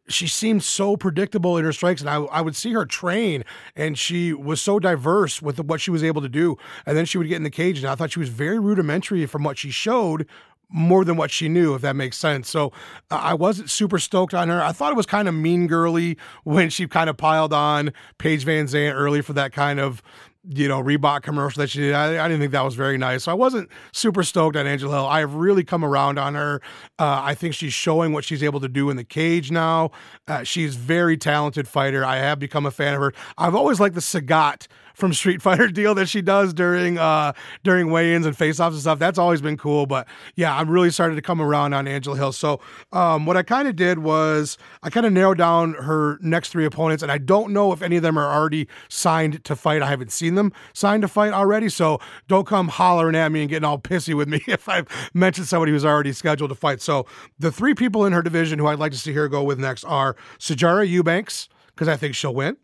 she 0.09 0.27
seemed 0.27 0.63
so 0.63 0.95
predictable 0.95 1.57
in 1.57 1.65
her 1.65 1.73
strikes 1.73 1.99
and 2.01 2.09
I, 2.09 2.15
I 2.15 2.41
would 2.41 2.55
see 2.55 2.71
her 2.71 2.85
train 2.85 3.43
and 3.75 3.97
she 3.97 4.33
was 4.33 4.61
so 4.61 4.79
diverse 4.79 5.41
with 5.41 5.59
what 5.59 5.81
she 5.81 5.91
was 5.91 6.03
able 6.03 6.21
to 6.21 6.29
do 6.29 6.57
and 6.85 6.95
then 6.95 7.05
she 7.05 7.17
would 7.17 7.27
get 7.27 7.35
in 7.35 7.43
the 7.43 7.49
cage 7.49 7.79
and 7.79 7.87
i 7.87 7.95
thought 7.95 8.13
she 8.13 8.19
was 8.19 8.29
very 8.29 8.57
rudimentary 8.57 9.25
from 9.25 9.43
what 9.43 9.57
she 9.57 9.69
showed 9.69 10.25
more 10.69 11.05
than 11.05 11.15
what 11.15 11.31
she 11.31 11.47
knew, 11.47 11.75
if 11.75 11.81
that 11.81 11.95
makes 11.95 12.17
sense. 12.17 12.49
So 12.49 12.71
uh, 13.09 13.15
I 13.15 13.33
wasn't 13.33 13.69
super 13.69 13.99
stoked 13.99 14.33
on 14.33 14.49
her. 14.49 14.61
I 14.61 14.71
thought 14.71 14.91
it 14.91 14.97
was 14.97 15.05
kind 15.05 15.27
of 15.27 15.33
mean 15.33 15.67
girly 15.67 16.17
when 16.43 16.69
she 16.69 16.87
kind 16.87 17.09
of 17.09 17.17
piled 17.17 17.53
on 17.53 17.93
Paige 18.17 18.45
VanZant 18.45 18.93
early 18.93 19.21
for 19.21 19.33
that 19.33 19.53
kind 19.53 19.79
of 19.79 20.01
you 20.49 20.67
know, 20.67 20.81
Reebok 20.81 21.23
commercial 21.23 21.61
that 21.61 21.69
she 21.69 21.79
did. 21.79 21.93
I, 21.93 22.23
I, 22.23 22.27
didn't 22.27 22.39
think 22.39 22.51
that 22.53 22.63
was 22.63 22.75
very 22.75 22.97
nice. 22.97 23.23
So 23.23 23.31
I 23.31 23.35
wasn't 23.35 23.69
super 23.91 24.23
stoked 24.23 24.55
on 24.55 24.65
Angela 24.65 24.95
Hill. 24.95 25.05
I 25.05 25.19
have 25.19 25.33
really 25.33 25.63
come 25.63 25.83
around 25.83 26.17
on 26.17 26.35
her. 26.35 26.61
Uh, 26.97 27.21
I 27.23 27.35
think 27.35 27.53
she's 27.53 27.73
showing 27.73 28.13
what 28.13 28.23
she's 28.23 28.43
able 28.43 28.59
to 28.61 28.69
do 28.69 28.89
in 28.89 28.97
the 28.97 29.03
cage 29.03 29.51
now. 29.51 29.91
Uh, 30.27 30.43
she's 30.43 30.75
very 30.75 31.17
talented 31.17 31.67
fighter. 31.67 32.05
I 32.05 32.17
have 32.17 32.39
become 32.39 32.65
a 32.65 32.71
fan 32.71 32.93
of 32.93 33.01
her. 33.01 33.13
I've 33.37 33.55
always 33.55 33.79
liked 33.79 33.95
the 33.95 34.01
Sagat 34.01 34.67
from 34.97 35.13
Street 35.13 35.43
Fighter 35.43 35.67
deal 35.67 35.93
that 35.93 36.09
she 36.09 36.21
does 36.23 36.53
during 36.53 36.97
uh 36.97 37.31
during 37.63 37.91
weigh-ins 37.91 38.25
and 38.25 38.35
face-offs 38.35 38.73
and 38.73 38.81
stuff. 38.81 38.97
That's 38.97 39.19
always 39.19 39.41
been 39.41 39.55
cool. 39.55 39.85
But 39.85 40.07
yeah, 40.35 40.57
I'm 40.57 40.69
really 40.69 40.89
starting 40.89 41.15
to 41.15 41.21
come 41.21 41.39
around 41.39 41.73
on 41.73 41.87
Angela 41.87 42.17
Hill. 42.17 42.31
So 42.31 42.59
um, 42.91 43.25
what 43.27 43.37
I 43.37 43.43
kind 43.43 43.67
of 43.67 43.75
did 43.75 43.99
was 43.99 44.57
I 44.81 44.89
kind 44.89 45.05
of 45.05 45.13
narrowed 45.13 45.37
down 45.37 45.75
her 45.75 46.17
next 46.21 46.49
three 46.49 46.65
opponents, 46.65 47.03
and 47.03 47.11
I 47.11 47.19
don't 47.19 47.53
know 47.53 47.71
if 47.71 47.81
any 47.83 47.95
of 47.95 48.01
them 48.01 48.17
are 48.17 48.27
already 48.27 48.67
signed 48.89 49.43
to 49.45 49.55
fight. 49.55 49.83
I 49.83 49.87
haven't 49.87 50.11
seen 50.11 50.33
them 50.33 50.51
signed 50.73 51.03
to 51.03 51.07
fight 51.07 51.31
already, 51.31 51.69
so 51.69 51.99
don't 52.27 52.47
come 52.47 52.67
hollering 52.67 53.15
at 53.15 53.31
me 53.31 53.41
and 53.41 53.49
getting 53.49 53.65
all 53.65 53.77
pissy 53.77 54.15
with 54.15 54.27
me 54.27 54.41
if 54.47 54.67
I've 54.67 54.87
mentioned 55.13 55.47
somebody 55.47 55.71
who's 55.71 55.85
already 55.85 56.11
scheduled 56.11 56.49
to 56.49 56.55
fight. 56.55 56.81
So 56.81 57.05
the 57.37 57.51
three 57.51 57.75
people 57.75 58.03
in 58.05 58.13
her 58.13 58.23
division 58.23 58.57
who 58.57 58.65
I'd 58.65 58.79
like 58.79 58.93
to 58.93 58.97
see 58.97 59.13
her 59.13 59.27
go 59.27 59.43
with 59.43 59.59
next 59.59 59.83
are 59.83 60.15
Sijara 60.39 60.87
Eubanks 60.89 61.49
because 61.67 61.87
I 61.87 61.95
think 61.95 62.15
she'll 62.15 62.33
win. 62.33 62.57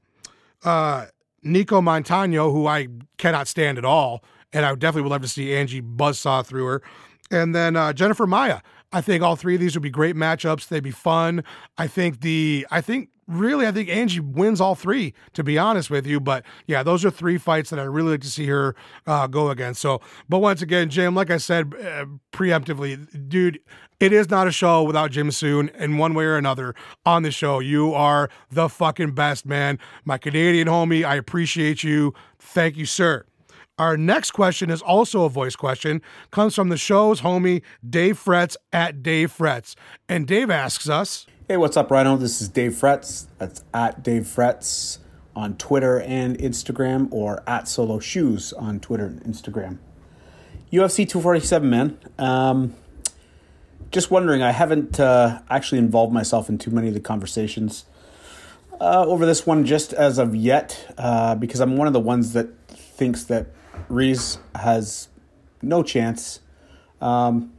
Uh, 0.64 1.06
Nicco 1.44 1.82
Montaño, 1.82 2.52
who 2.52 2.68
I 2.68 2.88
cannot 3.18 3.48
stand 3.48 3.78
at 3.78 3.86
all, 3.86 4.24
and 4.52 4.66
I 4.66 4.74
definitely 4.76 5.04
would 5.04 5.12
love 5.12 5.22
to 5.22 5.28
see 5.28 5.56
Angie 5.56 5.82
buzzsaw 5.82 6.46
through 6.46 6.66
her. 6.66 6.82
And 7.32 7.56
then 7.56 7.76
uh, 7.76 7.94
Jennifer 7.94 8.28
Maia. 8.28 8.62
I 8.92 9.02
think 9.02 9.24
all 9.24 9.36
three 9.36 9.56
of 9.56 9.62
these 9.62 9.76
would 9.76 9.82
be 9.82 9.90
great 9.90 10.16
matchups. 10.16 10.68
They'd 10.68 10.84
be 10.84 10.92
fun. 10.92 11.44
I 11.80 11.88
think 11.88 12.22
the 12.22 12.68
I 12.70 12.80
think 12.80 13.10
really 13.28 13.68
I 13.68 13.72
think 13.72 13.90
Angie 13.90 14.20
wins 14.20 14.60
all 14.60 14.76
three 14.76 15.14
to 15.34 15.44
be 15.44 15.58
honest 15.58 15.90
with 15.90 16.06
you. 16.06 16.20
But 16.20 16.46
yeah, 16.68 16.84
those 16.84 17.06
are 17.06 17.10
three 17.10 17.38
fights 17.38 17.70
that 17.70 17.80
I 17.80 17.84
really 17.84 18.12
like 18.12 18.22
to 18.22 18.30
see 18.30 18.48
her 18.48 18.76
uh, 19.08 19.28
go 19.28 19.50
against. 19.50 19.82
So, 19.82 20.02
but 20.30 20.40
once 20.40 20.62
again, 20.62 20.90
Jim, 20.90 21.16
like 21.16 21.32
I 21.32 21.38
said 21.38 21.74
uh, 21.76 22.06
preemptively, 22.32 23.30
dude, 23.30 23.60
it 24.00 24.12
is 24.12 24.30
not 24.30 24.48
a 24.48 24.52
show 24.52 24.84
without 24.84 25.12
Jim 25.12 25.32
Soon 25.32 25.70
in 25.70 25.98
one 25.98 26.14
way 26.14 26.26
or 26.26 26.38
another 26.38 26.76
on 27.06 27.24
the 27.24 27.32
show. 27.32 27.60
You 27.60 27.94
are 27.94 28.30
the 28.50 28.68
fucking 28.68 29.14
best, 29.14 29.46
man. 29.46 29.80
My 30.04 30.18
Canadian 30.18 30.68
homie, 30.68 31.06
I 31.06 31.16
appreciate 31.16 31.84
you. 31.84 32.14
Thank 32.40 32.76
you, 32.76 32.86
sir. 32.86 33.26
Our 33.80 33.98
next 33.98 34.32
question 34.32 34.70
is 34.70 34.82
also 34.82 35.24
a 35.24 35.30
voice 35.30 35.56
question. 35.56 36.02
Comes 36.30 36.54
from 36.54 36.70
the 36.70 36.78
show's 36.78 37.22
homie, 37.22 37.64
Dave 37.88 38.24
Fretz 38.24 38.56
at 38.72 39.02
Dave 39.02 39.36
Fretz. 39.36 39.76
And 40.08 40.28
Dave 40.28 40.52
asks 40.52 40.88
us 40.88 41.26
Hey, 41.46 41.58
what's 41.58 41.76
up, 41.76 41.92
Rhino? 41.92 42.16
This 42.16 42.42
is 42.42 42.48
Dave 42.48 42.72
Fretz. 42.72 43.26
That's 43.38 43.66
at 43.74 44.02
Dave 44.02 44.22
Fretz 44.22 45.00
on 45.36 45.58
Twitter 45.58 46.00
and 46.00 46.38
Instagram, 46.38 47.10
or 47.12 47.44
at 47.46 47.68
Solo 47.68 48.00
Shoes 48.00 48.54
on 48.54 48.80
Twitter 48.80 49.08
and 49.08 49.22
Instagram. 49.26 49.80
UFC 50.72 51.06
247, 51.06 51.70
man. 51.70 51.98
Um, 52.18 52.76
just 53.92 54.10
wondering, 54.10 54.42
I 54.42 54.54
haven't 54.54 55.02
uh, 55.02 55.42
actually 55.50 55.80
involved 55.80 56.14
myself 56.14 56.48
in 56.48 56.58
too 56.58 56.72
many 56.72 56.88
of 56.88 56.94
the 56.94 57.02
conversations 57.02 57.88
uh, 58.80 59.04
over 59.06 59.26
this 59.26 59.46
one 59.46 59.66
just 59.66 59.92
as 59.92 60.20
of 60.20 60.34
yet, 60.34 60.94
uh, 60.98 61.36
because 61.36 61.60
I'm 61.60 61.76
one 61.76 61.88
of 61.88 61.94
the 61.94 62.00
ones 62.00 62.32
that 62.32 62.58
thinks 62.70 63.26
that 63.26 63.48
Reyes 63.90 64.38
has 64.56 65.10
no 65.62 65.84
chance. 65.84 66.40
Um, 67.02 67.52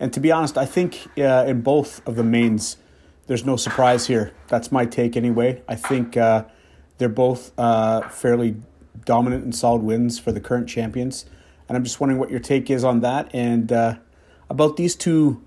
and 0.00 0.12
to 0.12 0.18
be 0.18 0.32
honest, 0.32 0.58
I 0.58 0.66
think 0.66 1.06
uh, 1.16 1.44
in 1.46 1.60
both 1.60 2.04
of 2.04 2.16
the 2.16 2.24
mains, 2.24 2.78
there's 3.26 3.44
no 3.44 3.56
surprise 3.56 4.06
here. 4.06 4.32
That's 4.48 4.70
my 4.70 4.86
take 4.86 5.16
anyway. 5.16 5.62
I 5.68 5.74
think 5.74 6.16
uh, 6.16 6.44
they're 6.98 7.08
both 7.08 7.52
uh, 7.58 8.08
fairly 8.08 8.56
dominant 9.04 9.44
and 9.44 9.54
solid 9.54 9.82
wins 9.82 10.18
for 10.18 10.32
the 10.32 10.40
current 10.40 10.68
champions. 10.68 11.26
And 11.68 11.76
I'm 11.76 11.84
just 11.84 12.00
wondering 12.00 12.20
what 12.20 12.30
your 12.30 12.40
take 12.40 12.70
is 12.70 12.84
on 12.84 13.00
that 13.00 13.34
and 13.34 13.72
about 14.48 14.76
these 14.76 14.94
two 14.94 15.42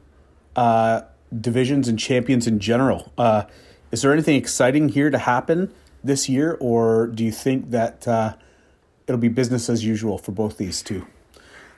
uh, 0.55 1.01
divisions 1.37 1.87
and 1.87 1.97
champions 1.97 2.47
in 2.47 2.59
general. 2.59 3.11
Uh, 3.17 3.43
is 3.91 4.01
there 4.01 4.13
anything 4.13 4.35
exciting 4.35 4.89
here 4.89 5.09
to 5.09 5.17
happen 5.17 5.73
this 6.03 6.29
year, 6.29 6.57
or 6.59 7.07
do 7.07 7.23
you 7.23 7.31
think 7.31 7.71
that 7.71 8.07
uh, 8.07 8.35
it'll 9.07 9.19
be 9.19 9.27
business 9.27 9.69
as 9.69 9.83
usual 9.83 10.17
for 10.17 10.31
both 10.31 10.57
these 10.57 10.81
two? 10.81 11.05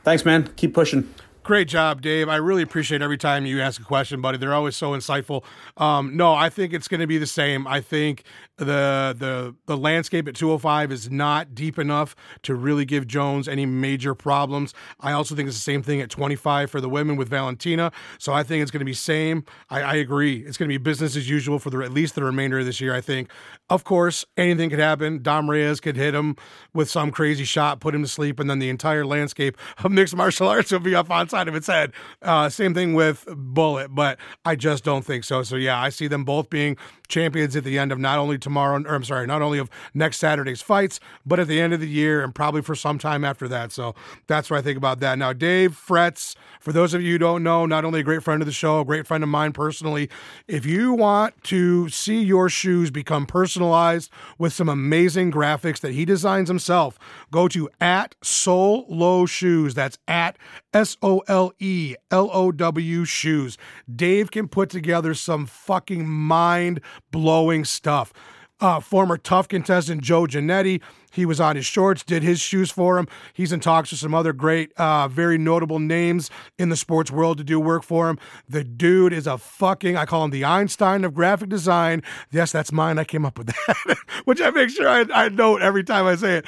Thanks, 0.03 0.25
man. 0.25 0.51
Keep 0.55 0.73
pushing. 0.73 1.13
Great 1.51 1.67
job, 1.67 2.01
Dave. 2.01 2.29
I 2.29 2.37
really 2.37 2.63
appreciate 2.63 3.01
every 3.01 3.17
time 3.17 3.45
you 3.45 3.59
ask 3.59 3.81
a 3.81 3.83
question, 3.83 4.21
buddy. 4.21 4.37
They're 4.37 4.53
always 4.53 4.77
so 4.77 4.91
insightful. 4.91 5.43
Um, 5.75 6.15
no, 6.15 6.33
I 6.33 6.47
think 6.47 6.71
it's 6.71 6.87
going 6.87 7.01
to 7.01 7.07
be 7.07 7.17
the 7.17 7.27
same. 7.27 7.67
I 7.67 7.81
think 7.81 8.23
the 8.55 9.13
the 9.17 9.53
the 9.65 9.75
landscape 9.75 10.29
at 10.29 10.35
205 10.35 10.93
is 10.93 11.11
not 11.11 11.53
deep 11.53 11.77
enough 11.77 12.15
to 12.43 12.55
really 12.55 12.85
give 12.85 13.05
Jones 13.05 13.49
any 13.49 13.65
major 13.65 14.15
problems. 14.15 14.73
I 15.01 15.11
also 15.11 15.35
think 15.35 15.47
it's 15.49 15.57
the 15.57 15.61
same 15.61 15.83
thing 15.83 15.99
at 15.99 16.09
25 16.09 16.71
for 16.71 16.79
the 16.79 16.87
women 16.87 17.17
with 17.17 17.27
Valentina. 17.27 17.91
So 18.17 18.31
I 18.31 18.43
think 18.43 18.61
it's 18.61 18.71
going 18.71 18.79
to 18.79 18.85
be 18.85 18.93
same. 18.93 19.43
I, 19.69 19.81
I 19.81 19.95
agree. 19.95 20.45
It's 20.45 20.55
going 20.57 20.69
to 20.69 20.73
be 20.73 20.77
business 20.77 21.17
as 21.17 21.29
usual 21.29 21.59
for 21.59 21.69
the 21.69 21.79
at 21.79 21.91
least 21.91 22.15
the 22.15 22.23
remainder 22.23 22.59
of 22.59 22.65
this 22.65 22.79
year. 22.79 22.95
I 22.95 23.01
think. 23.01 23.29
Of 23.69 23.83
course, 23.83 24.25
anything 24.37 24.69
could 24.69 24.79
happen. 24.79 25.21
Dom 25.21 25.49
Reyes 25.49 25.79
could 25.79 25.97
hit 25.97 26.13
him 26.13 26.37
with 26.73 26.89
some 26.89 27.11
crazy 27.11 27.45
shot, 27.45 27.79
put 27.79 27.95
him 27.95 28.03
to 28.03 28.07
sleep, 28.07 28.39
and 28.39 28.49
then 28.49 28.59
the 28.59 28.69
entire 28.69 29.05
landscape 29.05 29.57
of 29.83 29.91
mixed 29.91 30.15
martial 30.15 30.47
arts 30.47 30.71
will 30.71 30.79
be 30.79 30.95
up 30.95 31.09
on 31.09 31.27
side 31.41 31.47
of 31.47 31.55
its 31.55 31.67
head. 31.67 31.91
Uh, 32.21 32.49
same 32.49 32.73
thing 32.73 32.93
with 32.93 33.25
Bullet, 33.35 33.95
but 33.95 34.19
I 34.45 34.55
just 34.55 34.83
don't 34.83 35.03
think 35.03 35.23
so. 35.23 35.41
So 35.41 35.55
yeah, 35.55 35.79
I 35.79 35.89
see 35.89 36.07
them 36.07 36.23
both 36.23 36.49
being 36.51 36.77
champions 37.07 37.55
at 37.55 37.63
the 37.63 37.79
end 37.79 37.91
of 37.91 37.99
not 37.99 38.19
only 38.19 38.37
tomorrow, 38.37 38.81
or 38.83 38.95
I'm 38.95 39.03
sorry, 39.03 39.25
not 39.25 39.41
only 39.41 39.57
of 39.57 39.69
next 39.93 40.17
Saturday's 40.17 40.61
fights, 40.61 40.99
but 41.25 41.39
at 41.39 41.47
the 41.47 41.59
end 41.59 41.73
of 41.73 41.79
the 41.79 41.87
year 41.87 42.23
and 42.23 42.33
probably 42.33 42.61
for 42.61 42.75
some 42.75 42.99
time 42.99 43.25
after 43.25 43.47
that. 43.47 43.71
So 43.71 43.95
that's 44.27 44.49
what 44.49 44.59
I 44.59 44.61
think 44.61 44.77
about 44.77 44.99
that. 44.99 45.17
Now, 45.17 45.33
Dave 45.33 45.71
Fretz, 45.71 46.35
for 46.59 46.71
those 46.71 46.93
of 46.93 47.01
you 47.01 47.13
who 47.13 47.17
don't 47.17 47.43
know, 47.43 47.65
not 47.65 47.83
only 47.83 48.01
a 48.01 48.03
great 48.03 48.23
friend 48.23 48.41
of 48.41 48.45
the 48.45 48.51
show, 48.51 48.81
a 48.81 48.85
great 48.85 49.07
friend 49.07 49.23
of 49.23 49.29
mine 49.29 49.51
personally, 49.51 50.09
if 50.47 50.65
you 50.65 50.93
want 50.93 51.43
to 51.45 51.89
see 51.89 52.21
your 52.21 52.49
shoes 52.49 52.91
become 52.91 53.25
personalized 53.25 54.11
with 54.37 54.53
some 54.53 54.69
amazing 54.69 55.31
graphics 55.31 55.79
that 55.79 55.93
he 55.93 56.05
designs 56.05 56.49
himself, 56.49 56.99
go 57.31 57.47
to 57.47 57.69
at 57.79 58.15
Sole 58.21 58.85
Low 58.89 59.25
Shoes. 59.25 59.73
That's 59.73 59.97
at 60.07 60.37
S 60.73 60.97
O 61.01 61.19
L 61.27 61.53
E 61.59 61.95
L 62.11 62.29
O 62.31 62.51
W 62.51 63.05
shoes. 63.05 63.57
Dave 63.93 64.31
can 64.31 64.47
put 64.47 64.69
together 64.69 65.13
some 65.13 65.45
fucking 65.45 66.07
mind 66.07 66.81
blowing 67.11 67.65
stuff. 67.65 68.13
Uh, 68.59 68.79
former 68.79 69.17
TUF 69.17 69.47
contestant 69.47 70.03
Joe 70.03 70.27
Giannetti, 70.27 70.81
he 71.11 71.25
was 71.25 71.39
on 71.39 71.55
his 71.55 71.65
shorts, 71.65 72.03
did 72.03 72.23
his 72.23 72.39
shoes 72.39 72.71
for 72.71 72.97
him. 72.97 73.07
He's 73.33 73.51
in 73.51 73.59
talks 73.59 73.91
with 73.91 73.99
some 73.99 74.13
other 74.13 74.33
great, 74.33 74.71
uh, 74.77 75.07
very 75.07 75.37
notable 75.37 75.79
names 75.79 76.29
in 76.57 76.69
the 76.69 76.75
sports 76.75 77.11
world 77.11 77.37
to 77.37 77.43
do 77.43 77.59
work 77.59 77.83
for 77.83 78.09
him. 78.09 78.17
The 78.47 78.63
dude 78.63 79.13
is 79.13 79.27
a 79.27 79.37
fucking, 79.37 79.97
I 79.97 80.05
call 80.05 80.23
him 80.23 80.31
the 80.31 80.45
Einstein 80.45 81.03
of 81.03 81.13
graphic 81.13 81.49
design. 81.49 82.01
Yes, 82.31 82.51
that's 82.51 82.71
mine. 82.71 82.97
I 82.97 83.03
came 83.03 83.25
up 83.25 83.37
with 83.37 83.47
that, 83.47 83.97
which 84.25 84.41
I 84.41 84.49
make 84.49 84.69
sure 84.69 84.87
I, 84.87 85.05
I 85.13 85.29
note 85.29 85.61
every 85.61 85.83
time 85.83 86.05
I 86.05 86.15
say 86.15 86.37
it. 86.37 86.45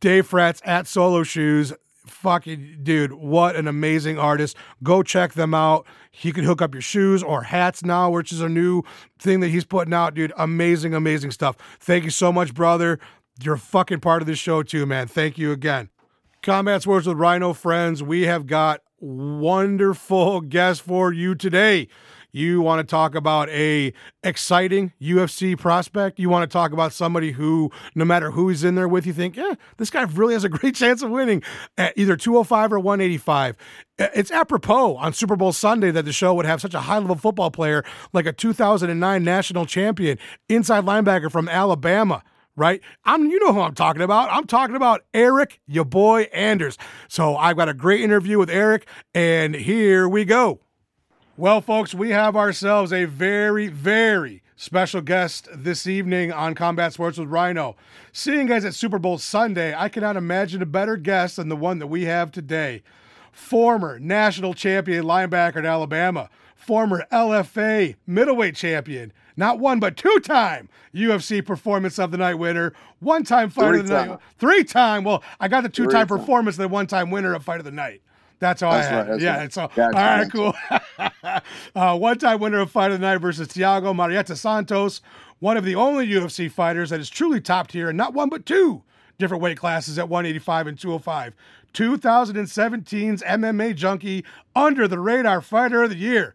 Dave 0.00 0.28
Fretz 0.28 0.60
at 0.64 0.86
Solo 0.86 1.22
Shoes 1.22 1.72
fucking 2.08 2.78
dude, 2.82 3.12
what 3.12 3.56
an 3.56 3.68
amazing 3.68 4.18
artist. 4.18 4.56
Go 4.82 5.02
check 5.02 5.34
them 5.34 5.54
out. 5.54 5.86
He 6.10 6.32
can 6.32 6.44
hook 6.44 6.60
up 6.60 6.74
your 6.74 6.82
shoes 6.82 7.22
or 7.22 7.42
hats 7.42 7.84
now, 7.84 8.10
which 8.10 8.32
is 8.32 8.40
a 8.40 8.48
new 8.48 8.82
thing 9.18 9.40
that 9.40 9.48
he's 9.48 9.64
putting 9.64 9.94
out, 9.94 10.14
dude. 10.14 10.32
Amazing, 10.36 10.94
amazing 10.94 11.30
stuff. 11.30 11.56
Thank 11.80 12.04
you 12.04 12.10
so 12.10 12.32
much, 12.32 12.54
brother. 12.54 12.98
You're 13.42 13.56
fucking 13.56 14.00
part 14.00 14.20
of 14.20 14.26
this 14.26 14.38
show 14.38 14.62
too, 14.62 14.84
man. 14.84 15.06
Thank 15.06 15.38
you 15.38 15.52
again. 15.52 15.90
Combat 16.42 16.82
Sports 16.82 17.06
with 17.06 17.16
Rhino 17.16 17.52
friends, 17.52 18.02
we 18.02 18.22
have 18.22 18.46
got 18.46 18.80
wonderful 19.00 20.40
guests 20.40 20.82
for 20.82 21.12
you 21.12 21.34
today. 21.34 21.88
You 22.32 22.60
want 22.60 22.86
to 22.86 22.90
talk 22.90 23.14
about 23.14 23.48
a 23.48 23.92
exciting 24.22 24.92
UFC 25.00 25.56
prospect. 25.56 26.18
You 26.18 26.28
want 26.28 26.48
to 26.48 26.52
talk 26.52 26.72
about 26.72 26.92
somebody 26.92 27.32
who, 27.32 27.70
no 27.94 28.04
matter 28.04 28.30
who 28.32 28.50
is 28.50 28.64
in 28.64 28.74
there 28.74 28.88
with, 28.88 29.06
you 29.06 29.12
think, 29.12 29.36
yeah, 29.36 29.54
this 29.78 29.88
guy 29.88 30.02
really 30.02 30.34
has 30.34 30.44
a 30.44 30.48
great 30.48 30.74
chance 30.76 31.00
of 31.00 31.10
winning 31.10 31.42
at 31.78 31.96
either 31.96 32.16
205 32.16 32.72
or 32.72 32.80
185. 32.80 33.56
It's 33.98 34.30
apropos 34.30 34.96
on 34.96 35.12
Super 35.12 35.36
Bowl 35.36 35.52
Sunday 35.52 35.90
that 35.92 36.04
the 36.04 36.12
show 36.12 36.34
would 36.34 36.46
have 36.46 36.60
such 36.60 36.74
a 36.74 36.80
high 36.80 36.98
level 36.98 37.16
football 37.16 37.50
player 37.50 37.84
like 38.12 38.26
a 38.26 38.32
2009 38.32 39.24
national 39.24 39.64
champion, 39.64 40.18
inside 40.48 40.84
linebacker 40.84 41.30
from 41.30 41.48
Alabama 41.48 42.22
right? 42.58 42.80
I'm 43.04 43.26
you 43.26 43.38
know 43.40 43.52
who 43.52 43.60
I'm 43.60 43.74
talking 43.74 44.02
about. 44.02 44.28
I'm 44.30 44.46
talking 44.46 44.76
about 44.76 45.04
Eryk, 45.14 45.58
your 45.66 45.84
boy 45.84 46.22
Anders. 46.32 46.76
So 47.08 47.36
I've 47.36 47.56
got 47.56 47.68
a 47.68 47.74
great 47.74 48.00
interview 48.00 48.38
with 48.38 48.48
Eryk, 48.48 48.82
and 49.14 49.54
here 49.54 50.08
we 50.08 50.24
go. 50.24 50.60
Well, 51.36 51.60
folks, 51.60 51.94
we 51.94 52.10
have 52.10 52.34
ourselves 52.36 52.92
a 52.92 53.04
very, 53.04 53.68
very 53.68 54.42
special 54.56 55.00
guest 55.00 55.48
this 55.54 55.86
evening 55.86 56.32
on 56.32 56.56
Combat 56.56 56.92
Sports 56.92 57.16
with 57.16 57.28
Rhino. 57.28 57.76
Seeing 58.12 58.46
guys 58.48 58.64
at 58.64 58.74
Super 58.74 58.98
Bowl 58.98 59.18
Sunday, 59.18 59.72
I 59.72 59.88
cannot 59.88 60.16
imagine 60.16 60.62
a 60.62 60.66
better 60.66 60.96
guest 60.96 61.36
than 61.36 61.48
the 61.48 61.56
one 61.56 61.78
that 61.78 61.86
we 61.86 62.06
have 62.06 62.32
today. 62.32 62.82
Former 63.30 64.00
national 64.00 64.52
champion 64.52 65.04
linebacker 65.04 65.58
at 65.58 65.64
Alabama, 65.64 66.28
former 66.56 67.06
LFA 67.12 67.94
middleweight 68.04 68.56
champion, 68.56 69.12
not 69.38 69.60
one 69.60 69.78
but 69.78 69.96
two 69.96 70.18
time 70.20 70.68
UFC 70.94 71.44
Performance 71.44 71.98
of 71.98 72.10
the 72.10 72.18
Night 72.18 72.34
winner, 72.34 72.74
one 72.98 73.22
time 73.22 73.48
Fight 73.48 73.68
Three 73.68 73.80
of 73.80 73.86
the 73.88 73.94
Night, 73.94 74.08
time. 74.08 74.18
three 74.36 74.64
time. 74.64 75.04
Well, 75.04 75.22
I 75.40 75.46
got 75.48 75.62
the 75.62 75.68
two 75.68 75.86
time 75.86 76.08
performance, 76.08 76.56
the 76.56 76.68
one 76.68 76.88
time 76.88 77.10
winner 77.10 77.32
of 77.32 77.44
Fight 77.44 77.60
of 77.60 77.64
the 77.64 77.70
Night. 77.70 78.02
That's 78.40 78.62
all 78.62 78.72
That's 78.72 78.88
I 78.88 78.90
had. 78.90 79.08
right, 79.08 79.20
yeah, 79.20 79.36
right. 79.36 79.44
it's 79.44 79.56
all, 79.56 79.68
Gotcha, 79.74 79.96
all 79.96 80.18
right, 80.18 80.30
cool. 80.30 81.40
uh, 81.74 81.98
one 81.98 82.18
time 82.18 82.40
winner 82.40 82.58
of 82.58 82.70
Fight 82.70 82.90
of 82.90 83.00
the 83.00 83.06
Night 83.06 83.18
versus 83.18 83.48
Thiago 83.48 83.94
Marreta 83.94 84.36
Santos, 84.36 85.00
one 85.38 85.56
of 85.56 85.64
the 85.64 85.76
only 85.76 86.06
UFC 86.06 86.50
fighters 86.50 86.90
that 86.90 87.00
is 87.00 87.08
truly 87.08 87.40
top 87.40 87.68
tier, 87.68 87.88
and 87.88 87.96
not 87.96 88.14
one 88.14 88.28
but 88.28 88.44
two 88.44 88.82
different 89.18 89.42
weight 89.42 89.56
classes 89.56 89.98
at 89.98 90.08
185 90.08 90.66
and 90.66 90.78
205. 90.78 91.34
2017's 91.74 93.22
MMA 93.22 93.74
Junkie 93.76 94.24
Under 94.56 94.88
the 94.88 94.98
Radar 94.98 95.40
Fighter 95.40 95.82
of 95.82 95.90
the 95.90 95.96
Year 95.96 96.34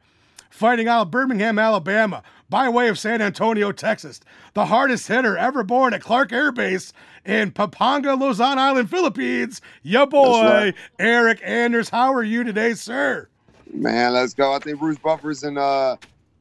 fighting 0.54 0.88
out 0.88 1.02
of 1.02 1.12
Birmingham, 1.12 1.58
Alabama, 1.58 2.22
by 2.54 2.70
way 2.70 2.88
of 2.88 3.00
San 3.00 3.20
Antonio, 3.20 3.72
Texas. 3.72 4.20
The 4.54 4.68
hardest 4.68 5.08
hitter 5.08 5.36
ever 5.36 5.64
born 5.64 5.92
at 5.96 6.02
Clark 6.04 6.32
Air 6.32 6.52
Base 6.52 6.94
in 7.26 7.50
Pampanga, 7.50 8.14
Luzon 8.14 8.60
Island, 8.60 8.92
Philippines. 8.92 9.60
Ya 9.82 10.06
boy, 10.06 10.44
right. 10.44 10.76
Eryk 11.00 11.40
Anders. 11.42 11.90
How 11.90 12.14
are 12.14 12.22
you 12.22 12.44
today, 12.44 12.76
sir? 12.76 13.28
Man, 13.74 14.14
let's 14.14 14.36
go. 14.36 14.54
I 14.54 14.60
think 14.60 14.78
Bruce 14.78 15.00
Buffer's 15.00 15.42
and 15.42 15.58
uh, 15.58 15.98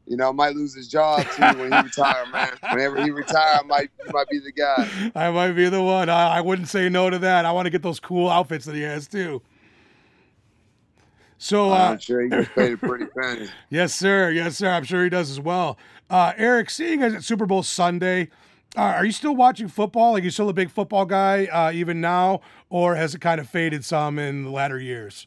you 0.06 0.18
know, 0.18 0.34
might 0.34 0.54
lose 0.54 0.74
his 0.74 0.86
job 0.86 1.24
too 1.34 1.58
when 1.58 1.72
he 1.72 1.80
retire, 1.80 2.26
man. 2.26 2.58
Whenever 2.70 3.02
he 3.02 3.10
retire, 3.10 3.60
I 3.60 3.62
might 3.62 3.88
he 4.04 4.12
might 4.12 4.28
be 4.28 4.38
the 4.38 4.52
guy. 4.52 5.10
I 5.14 5.30
might 5.30 5.52
be 5.52 5.70
the 5.70 5.82
one. 5.82 6.10
I, 6.10 6.36
I 6.36 6.40
wouldn't 6.42 6.68
say 6.68 6.90
no 6.90 7.08
to 7.08 7.18
that. 7.20 7.46
I 7.46 7.52
want 7.52 7.64
to 7.64 7.70
get 7.70 7.82
those 7.82 8.00
cool 8.00 8.28
outfits 8.28 8.66
that 8.66 8.74
he 8.74 8.82
has 8.82 9.08
too. 9.08 9.40
So, 11.42 11.72
uh, 11.72 11.90
I'm 11.90 11.98
sure 11.98 12.20
he 12.20 12.28
gets 12.28 12.48
paid 12.50 12.74
a 12.74 12.76
pretty 12.76 13.06
penny. 13.18 13.48
Yes, 13.68 13.92
sir. 13.92 14.30
Yes, 14.30 14.58
sir. 14.58 14.70
I'm 14.70 14.84
sure 14.84 15.02
he 15.02 15.10
does 15.10 15.28
as 15.28 15.40
well. 15.40 15.76
Uh, 16.08 16.32
Eryk, 16.34 16.70
seeing 16.70 17.02
as 17.02 17.14
it's 17.14 17.26
Super 17.26 17.46
Bowl 17.46 17.64
Sunday, 17.64 18.28
uh, 18.76 18.82
are 18.82 19.04
you 19.04 19.10
still 19.10 19.34
watching 19.34 19.66
football? 19.66 20.12
Like, 20.12 20.22
you 20.22 20.30
still 20.30 20.48
a 20.50 20.52
big 20.52 20.70
football 20.70 21.04
guy 21.04 21.46
uh, 21.46 21.72
even 21.72 22.00
now, 22.00 22.42
or 22.70 22.94
has 22.94 23.16
it 23.16 23.20
kind 23.20 23.40
of 23.40 23.48
faded 23.48 23.84
some 23.84 24.20
in 24.20 24.44
the 24.44 24.50
latter 24.50 24.78
years? 24.78 25.26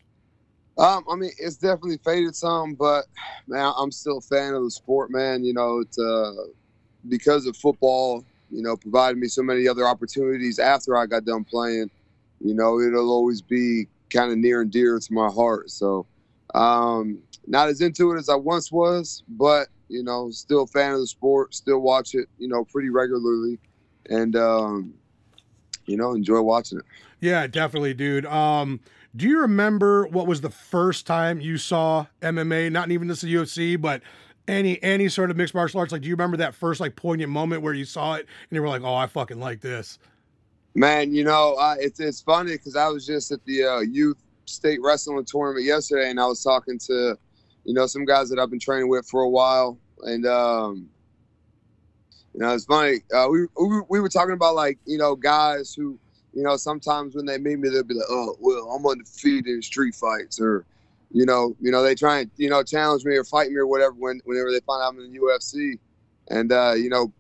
Um, 0.78 1.04
I 1.12 1.18
mean, 1.18 1.32
it's 1.38 1.58
definitely 1.58 1.98
faded 1.98 2.34
some, 2.34 2.76
but 2.76 3.08
man, 3.46 3.74
I'm 3.78 3.92
still 3.92 4.20
a 4.20 4.22
fan 4.22 4.54
of 4.54 4.64
the 4.64 4.72
sport, 4.72 5.12
man. 5.12 5.44
You 5.44 5.54
know, 5.54 5.80
it's 5.80 6.00
uh, 6.00 6.32
because 7.10 7.46
of 7.46 7.58
football, 7.58 8.24
you 8.50 8.62
know, 8.62 8.78
provided 8.78 9.18
me 9.18 9.28
so 9.28 9.44
many 9.44 9.68
other 9.68 9.86
opportunities 9.86 10.60
after 10.60 10.96
I 10.96 11.08
got 11.08 11.26
done 11.26 11.44
playing. 11.44 11.92
You 12.40 12.54
know, 12.54 12.80
it'll 12.80 13.12
always 13.12 13.42
be 13.42 13.90
kind 14.10 14.32
of 14.32 14.38
near 14.38 14.62
and 14.62 14.72
dear 14.72 15.00
to 15.00 15.14
my 15.14 15.30
heart. 15.30 15.70
So, 15.72 16.06
um, 16.54 17.20
not 17.48 17.70
as 17.70 17.82
into 17.82 18.12
it 18.12 18.18
as 18.18 18.30
I 18.30 18.36
once 18.36 18.72
was, 18.72 19.24
but 19.28 19.68
you 19.88 20.04
know, 20.04 20.30
still 20.32 20.64
a 20.64 20.68
fan 20.68 20.94
of 20.94 21.00
the 21.00 21.08
sport. 21.08 21.54
Still 21.54 21.80
watch 21.80 22.16
it, 22.16 22.28
you 22.38 22.48
know, 22.48 22.66
pretty 22.66 22.90
regularly, 22.90 23.60
and 24.10 24.36
um, 24.36 24.94
you 25.86 25.98
know, 25.98 26.14
enjoy 26.14 26.42
watching 26.42 26.80
it. 26.80 26.86
Yeah, 27.20 27.48
definitely, 27.48 27.94
dude. 27.94 28.26
Um, 28.26 28.80
do 29.16 29.28
you 29.28 29.40
remember 29.42 30.08
what 30.08 30.28
was 30.28 30.42
the 30.42 30.50
first 30.50 31.08
time 31.08 31.40
you 31.40 31.58
saw 31.58 32.08
MMA? 32.22 32.72
Not 32.72 32.92
even 32.92 33.08
the 33.08 33.14
UFC, 33.14 33.80
but 33.80 34.02
any 34.48 34.82
any 34.84 35.10
sort 35.10 35.32
of 35.32 35.38
mixed 35.38 35.54
martial 35.54 35.80
arts. 35.80 35.92
Like, 35.92 36.02
do 36.02 36.08
you 36.08 36.16
remember 36.16 36.38
that 36.38 36.54
first 36.56 36.80
like 36.80 36.96
poignant 36.96 37.32
moment 37.32 37.62
where 37.62 37.74
you 37.74 37.86
saw 37.86 38.16
it 38.16 38.22
and 38.22 38.56
you 38.56 38.62
were 38.62 38.68
like, 38.68 38.82
"Oh, 38.84 38.96
I 38.96 39.08
fucking 39.08 39.40
like 39.40 39.62
this." 39.62 40.00
Man, 40.78 41.14
you 41.14 41.24
know, 41.24 41.56
I, 41.56 41.78
it's 41.80 42.02
it's 42.02 42.22
funny 42.22 42.52
because 42.52 42.76
I 42.76 42.90
was 42.90 43.06
just 43.06 43.32
at 43.32 43.44
the 43.46 43.64
uh, 43.64 43.80
youth 43.80 44.22
state 44.44 44.80
wrestling 44.84 45.24
tournament 45.24 45.66
yesterday, 45.66 46.10
and 46.10 46.20
I 46.20 46.28
was 46.28 46.44
talking 46.44 46.78
to, 46.80 47.18
you 47.64 47.74
know, 47.74 47.88
some 47.88 48.04
guys 48.04 48.30
that 48.30 48.40
I've 48.40 48.50
been 48.50 48.60
training 48.60 48.90
with 48.90 49.08
for 49.08 49.22
a 49.22 49.30
while, 49.30 49.80
and 50.02 50.26
um, 50.26 50.90
you 52.34 52.42
know, 52.42 52.54
it's 52.54 52.66
funny. 52.66 52.98
Uh, 53.14 53.28
we, 53.32 53.48
we 53.58 53.82
we 53.88 54.00
were 54.02 54.10
talking 54.10 54.34
about 54.34 54.56
like 54.56 54.78
you 54.86 54.98
know 54.98 55.16
guys 55.16 55.74
who, 55.74 55.98
you 56.34 56.44
know, 56.44 56.58
sometimes 56.58 57.16
when 57.16 57.26
they 57.26 57.38
meet 57.38 57.58
me, 57.58 57.70
they'll 57.70 57.86
be 57.86 57.94
like, 57.94 58.04
"Oh, 58.10 58.36
well, 58.42 58.70
I'm 58.72 58.86
undefeated 58.86 59.48
in 59.48 59.62
street 59.62 59.96
fights," 59.96 60.42
or, 60.42 60.66
you 61.10 61.26
know, 61.26 61.56
you 61.62 61.72
know, 61.72 61.84
they 61.84 61.96
try 61.96 62.20
and 62.20 62.32
you 62.36 62.50
know 62.50 62.64
challenge 62.64 63.06
me 63.06 63.16
or 63.16 63.24
fight 63.24 63.50
me 63.50 63.56
or 63.56 63.68
whatever 63.68 63.94
when 63.94 64.20
whenever 64.26 64.52
they 64.52 64.60
find 64.60 64.84
out 64.84 64.90
I'm 64.90 65.00
in 65.00 65.14
the 65.14 65.20
UFC, 65.20 65.80
and 66.30 66.52
uh, 66.52 66.74
you 66.74 66.90
know, 66.90 67.14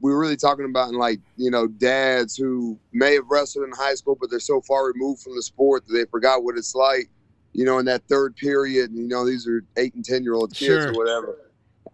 we 0.00 0.10
were 0.12 0.18
really 0.18 0.36
talking 0.36 0.66
about 0.66 0.92
like 0.94 1.20
you 1.36 1.50
know 1.50 1.66
dads 1.66 2.36
who 2.36 2.78
may 2.92 3.14
have 3.14 3.24
wrestled 3.30 3.64
in 3.64 3.72
high 3.72 3.94
school 3.94 4.16
but 4.20 4.30
they're 4.30 4.40
so 4.40 4.60
far 4.62 4.86
removed 4.86 5.22
from 5.22 5.34
the 5.34 5.42
sport 5.42 5.86
that 5.86 5.92
they 5.94 6.04
forgot 6.10 6.44
what 6.44 6.56
it's 6.56 6.74
like 6.74 7.08
you 7.52 7.64
know 7.64 7.78
in 7.78 7.86
that 7.86 8.02
third 8.08 8.36
period 8.36 8.90
and 8.90 8.98
you 8.98 9.08
know 9.08 9.24
these 9.26 9.46
are 9.48 9.62
eight 9.78 9.94
and 9.94 10.04
ten 10.04 10.22
year 10.22 10.34
old 10.34 10.50
kids 10.54 10.84
Sure. 10.84 10.90
or 10.90 10.94
whatever 10.94 11.38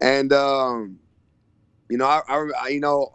and 0.01 0.33
um 0.33 0.97
you 1.89 1.97
know 1.97 2.05
I, 2.05 2.21
I 2.27 2.47
I- 2.63 2.67
you 2.69 2.79
know 2.79 3.09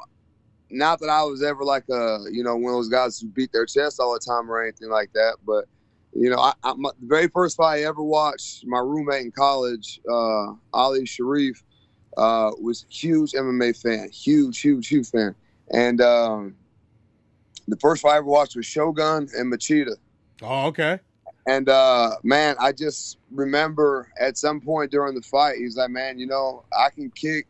not 0.70 1.00
that 1.00 1.08
i 1.08 1.22
was 1.22 1.42
ever 1.42 1.64
like 1.64 1.84
a 1.90 2.18
you 2.30 2.42
know 2.44 2.56
one 2.56 2.72
of 2.72 2.78
those 2.78 2.88
guys 2.90 3.18
who 3.18 3.28
beat 3.28 3.52
their 3.52 3.66
chest 3.66 4.00
all 4.00 4.12
the 4.12 4.20
time 4.20 4.50
or 4.50 4.62
anything 4.62 4.90
like 4.90 5.10
that 5.14 5.36
but 5.46 5.64
you 6.12 6.28
know 6.30 6.38
I, 6.38 6.52
I 6.62 6.74
my, 6.76 6.90
the 7.00 7.06
very 7.06 7.28
first 7.28 7.56
fight 7.56 7.78
i 7.80 7.82
ever 7.84 8.02
watched 8.02 8.64
my 8.66 8.78
roommate 8.78 9.22
in 9.22 9.32
college 9.32 9.98
uh 10.10 10.52
ali 10.74 11.06
sharif 11.06 11.62
uh, 12.16 12.52
was 12.60 12.84
a 12.84 12.92
huge 12.92 13.32
MMA 13.32 13.72
fan, 13.80 14.10
huge, 14.10 14.60
huge, 14.60 14.88
huge 14.88 15.08
fan. 15.10 15.34
And 15.72 16.00
um, 16.00 16.56
the 17.66 17.76
first 17.76 18.02
fight 18.02 18.14
I 18.14 18.16
ever 18.18 18.26
watched 18.26 18.56
was 18.56 18.66
Shogun 18.66 19.28
and 19.36 19.52
Machida. 19.52 19.96
Oh, 20.42 20.66
okay. 20.66 21.00
And 21.46 21.68
uh, 21.68 22.16
man, 22.22 22.56
I 22.60 22.72
just 22.72 23.18
remember 23.30 24.08
at 24.20 24.36
some 24.36 24.60
point 24.60 24.90
during 24.90 25.14
the 25.14 25.22
fight, 25.22 25.56
he's 25.56 25.76
like, 25.76 25.90
"Man, 25.90 26.18
you 26.18 26.26
know, 26.26 26.64
I 26.76 26.90
can 26.90 27.10
kick 27.10 27.46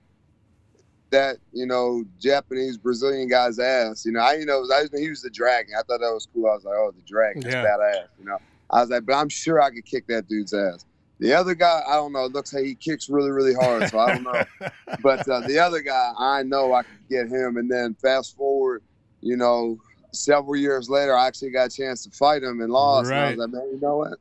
that, 1.11 1.39
you 1.53 1.67
know, 1.67 2.05
Japanese 2.19 2.77
Brazilian 2.77 3.29
guy's 3.29 3.59
ass." 3.59 4.05
You 4.05 4.13
know, 4.13 4.21
I, 4.21 4.35
you 4.35 4.47
know, 4.47 4.63
I 4.73 4.83
just 4.83 4.97
he 4.97 5.09
was 5.09 5.23
the 5.23 5.31
dragon. 5.31 5.75
I 5.77 5.83
thought 5.83 6.01
that 6.01 6.13
was 6.13 6.29
cool. 6.33 6.47
I 6.47 6.55
was 6.55 6.65
like, 6.65 6.75
"Oh, 6.77 6.93
the 6.95 7.03
dragon, 7.03 7.43
that's 7.43 7.55
Yeah. 7.55 7.65
badass." 7.65 8.07
You 8.19 8.25
know, 8.27 8.39
I 8.71 8.81
was 8.81 8.91
like, 8.91 9.05
"But 9.05 9.15
I'm 9.15 9.29
sure 9.29 9.61
I 9.61 9.71
could 9.71 9.85
kick 9.85 10.07
that 10.09 10.29
dude's 10.29 10.55
ass." 10.55 10.85
The 11.21 11.33
other 11.33 11.55
guy, 11.55 11.83
I 11.89 11.95
don't 11.95 12.13
know. 12.13 12.25
It 12.27 12.33
looks 12.33 12.53
like 12.55 12.65
he 12.65 12.75
kicks 12.75 13.09
really, 13.09 13.31
really 13.31 13.55
hard, 13.55 13.89
so 13.89 13.99
I 13.99 14.15
don't 14.15 14.23
know. 14.23 14.45
but 15.03 15.29
uh, 15.29 15.41
the 15.41 15.59
other 15.59 15.81
guy, 15.81 16.13
I 16.17 16.43
know 16.45 16.73
I 16.73 16.83
could 16.83 17.09
get 17.11 17.27
him. 17.27 17.57
And 17.57 17.69
then 17.69 17.95
fast 17.95 18.37
forward, 18.37 18.83
you 19.21 19.37
know, 19.37 19.79
several 20.13 20.57
years 20.57 20.89
later, 20.89 21.17
I 21.17 21.27
actually 21.27 21.51
got 21.51 21.73
a 21.73 21.77
chance 21.77 22.05
to 22.05 22.11
fight 22.11 22.43
him 22.43 22.61
and 22.61 22.73
lost. 22.73 23.11
And 23.11 23.19
I 23.19 23.31
was 23.31 23.39
like, 23.39 23.51
man, 23.51 23.69
you 23.73 23.81
know 23.81 23.97
what? 23.97 24.19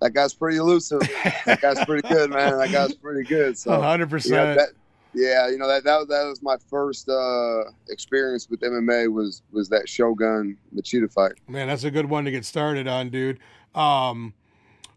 That 0.00 0.12
guy's 0.14 0.34
pretty 0.34 0.56
elusive. 0.58 1.00
that 1.46 1.60
guy's 1.60 1.84
pretty 1.84 2.06
good, 2.08 2.30
man. 2.30 2.58
That 2.58 2.70
guy's 2.72 2.94
pretty 2.94 3.28
good. 3.28 3.58
So, 3.58 3.80
hundred 3.80 4.06
yeah, 4.06 4.10
percent. 4.10 4.58
that, 4.58 4.68
yeah, 5.14 5.48
you 5.48 5.56
know 5.56 5.66
that 5.66 5.84
that, 5.84 6.08
that 6.08 6.24
was 6.24 6.42
my 6.42 6.56
first 6.68 7.08
uh, 7.08 7.64
experience 7.88 8.50
with 8.50 8.60
MMA 8.60 9.10
was 9.10 9.42
was 9.52 9.70
that 9.70 9.88
Shogun 9.88 10.58
Machida 10.74 11.10
fight. 11.10 11.32
Man, 11.48 11.68
that's 11.68 11.84
a 11.84 11.90
good 11.90 12.06
one 12.06 12.26
to 12.26 12.30
get 12.30 12.44
started 12.44 12.86
on, 12.86 13.08
dude. 13.08 13.38
Um, 13.74 14.34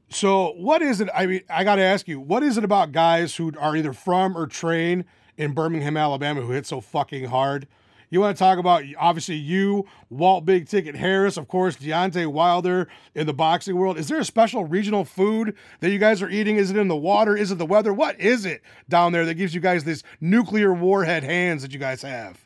so 0.09 0.53
what 0.57 0.81
is 0.81 1.01
it? 1.01 1.09
I 1.13 1.25
mean, 1.25 1.41
I 1.49 1.63
got 1.63 1.75
to 1.75 1.81
ask 1.81 2.07
you, 2.07 2.19
what 2.19 2.43
is 2.43 2.57
it 2.57 2.63
about 2.63 2.91
guys 2.91 3.35
who 3.35 3.53
are 3.59 3.75
either 3.75 3.93
from 3.93 4.37
or 4.37 4.47
train 4.47 5.05
in 5.37 5.53
Birmingham, 5.53 5.97
Alabama, 5.97 6.41
who 6.41 6.51
hit 6.51 6.65
so 6.65 6.81
fucking 6.81 7.25
hard? 7.25 7.67
You 8.11 8.19
want 8.19 8.35
to 8.35 8.39
talk 8.39 8.57
about 8.57 8.83
obviously 8.97 9.35
you, 9.35 9.85
Walt 10.09 10.43
Big 10.43 10.67
Ticket 10.67 10.95
Harris, 10.95 11.37
of 11.37 11.47
course, 11.47 11.75
Deontay 11.77 12.25
Wilder 12.25 12.87
in 13.13 13.27
the 13.27 13.33
boxing 13.33 13.75
world. 13.75 13.99
Is 13.99 14.07
there 14.07 14.19
a 14.19 14.25
special 14.25 14.65
regional 14.65 15.05
food 15.05 15.55
that 15.79 15.91
you 15.91 15.99
guys 15.99 16.23
are 16.23 16.29
eating? 16.29 16.55
Is 16.55 16.71
it 16.71 16.77
in 16.77 16.87
the 16.87 16.95
water? 16.95 17.37
Is 17.37 17.51
it 17.51 17.59
the 17.59 17.67
weather? 17.67 17.93
What 17.93 18.19
is 18.19 18.45
it 18.45 18.63
down 18.89 19.11
there 19.11 19.25
that 19.25 19.35
gives 19.35 19.53
you 19.53 19.61
guys 19.61 19.83
this 19.83 20.01
nuclear 20.19 20.73
warhead 20.73 21.23
hands 21.23 21.61
that 21.61 21.71
you 21.71 21.79
guys 21.79 22.01
have? 22.01 22.43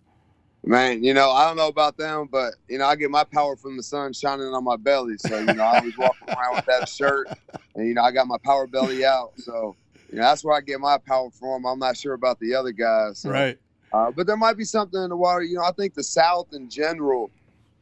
Man, 0.65 1.03
you 1.03 1.13
know, 1.13 1.29
I 1.31 1.45
don't 1.47 1.57
know 1.57 1.67
about 1.67 1.97
them, 1.97 2.29
but 2.31 2.53
you 2.69 2.77
know, 2.77 2.85
I 2.85 2.95
get 2.95 3.11
my 3.11 3.25
power 3.25 3.57
from 3.57 3.75
the 3.75 3.83
sun 3.83 4.13
shining 4.13 4.47
on 4.47 4.63
my 4.63 4.77
belly. 4.77 5.17
So, 5.17 5.39
you 5.39 5.55
know, 5.55 5.63
I 5.63 5.75
always 5.75 5.97
walk 5.97 6.17
around 6.27 6.55
with 6.55 6.65
that 6.65 6.87
shirt 6.87 7.29
and 7.75 7.87
you 7.87 7.93
know, 7.93 8.01
I 8.01 8.11
got 8.11 8.27
my 8.27 8.37
power 8.45 8.65
belly 8.65 9.03
out. 9.03 9.31
So, 9.37 9.75
you 10.09 10.17
know, 10.19 10.23
that's 10.23 10.43
where 10.43 10.55
I 10.55 10.61
get 10.61 10.79
my 10.79 10.97
power 11.05 11.29
from. 11.31 11.65
I'm 11.65 11.79
not 11.79 11.97
sure 11.97 12.13
about 12.13 12.39
the 12.39 12.55
other 12.55 12.71
guys. 12.71 13.19
So, 13.19 13.31
Right. 13.31 13.57
Uh, 13.91 14.09
but 14.11 14.25
there 14.25 14.37
might 14.37 14.57
be 14.57 14.63
something 14.63 15.01
in 15.01 15.09
the 15.09 15.17
water. 15.17 15.43
You 15.43 15.57
know, 15.57 15.63
I 15.63 15.71
think 15.71 15.93
the 15.93 16.03
South 16.03 16.47
in 16.53 16.69
general, 16.69 17.31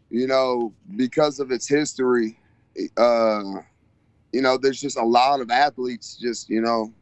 you 0.10 0.28
know, 0.28 0.74
because 0.98 1.40
of 1.40 1.52
its 1.52 1.70
history, 1.70 2.38
uh, 2.98 3.44
you 4.34 4.42
know, 4.42 4.58
there's 4.58 4.82
just 4.82 4.98
a 4.98 5.04
lot 5.06 5.40
of 5.40 5.50
athletes 5.50 6.18
just, 6.18 6.50
you 6.50 6.62
know, 6.62 6.94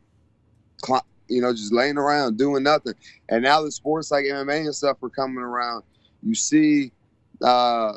cl- 0.85 1.05
you 1.29 1.41
know, 1.41 1.53
just 1.53 1.71
laying 1.73 1.97
around 1.97 2.37
doing 2.37 2.63
nothing. 2.63 2.93
And 3.29 3.43
now 3.43 3.61
the 3.61 3.71
sports 3.71 4.11
like 4.11 4.25
MMA 4.25 4.65
and 4.65 4.75
stuff 4.75 5.01
are 5.03 5.09
coming 5.09 5.37
around. 5.37 5.83
You 6.23 6.35
see, 6.35 6.91
uh, 7.43 7.93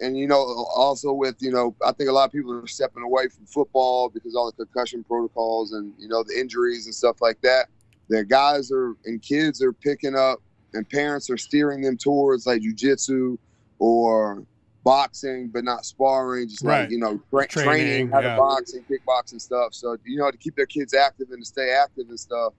and 0.00 0.16
you 0.16 0.28
know, 0.28 0.66
also 0.76 1.12
with 1.12 1.36
you 1.40 1.50
know, 1.50 1.74
I 1.84 1.92
think 1.92 2.08
a 2.08 2.12
lot 2.12 2.26
of 2.26 2.32
people 2.32 2.52
are 2.52 2.66
stepping 2.66 3.02
away 3.02 3.28
from 3.28 3.46
football 3.46 4.08
because 4.08 4.34
all 4.34 4.46
the 4.50 4.64
concussion 4.64 5.02
protocols 5.04 5.72
and 5.72 5.92
you 5.98 6.08
know 6.08 6.22
the 6.22 6.38
injuries 6.38 6.86
and 6.86 6.94
stuff 6.94 7.20
like 7.20 7.40
that. 7.40 7.66
that 8.08 8.28
guys 8.28 8.70
are 8.70 8.94
and 9.04 9.20
kids 9.22 9.62
are 9.62 9.72
picking 9.72 10.14
up 10.14 10.40
and 10.74 10.88
parents 10.88 11.30
are 11.30 11.38
steering 11.38 11.80
them 11.80 11.96
towards 11.96 12.46
like 12.46 12.62
jujitsu 12.62 13.38
or 13.78 14.44
boxing, 14.88 15.48
but 15.48 15.64
not 15.64 15.84
sparring, 15.84 16.48
just 16.48 16.64
Right. 16.64 16.80
like 16.82 16.90
you 16.90 16.98
know 16.98 17.20
tra- 17.30 17.46
Training, 17.46 17.68
training, 17.68 18.08
how 18.10 18.20
yeah. 18.20 18.36
to 18.36 18.40
box 18.40 18.72
and 18.72 18.82
kickbox 18.88 19.32
and 19.32 19.42
stuff. 19.42 19.74
So 19.74 19.98
you 20.06 20.16
know 20.18 20.30
to 20.30 20.36
keep 20.38 20.56
their 20.56 20.64
kids 20.66 20.94
active 20.94 21.28
and 21.30 21.42
to 21.42 21.44
stay 21.44 21.70
active 21.72 22.08
and 22.08 22.18
stuff. 22.18 22.54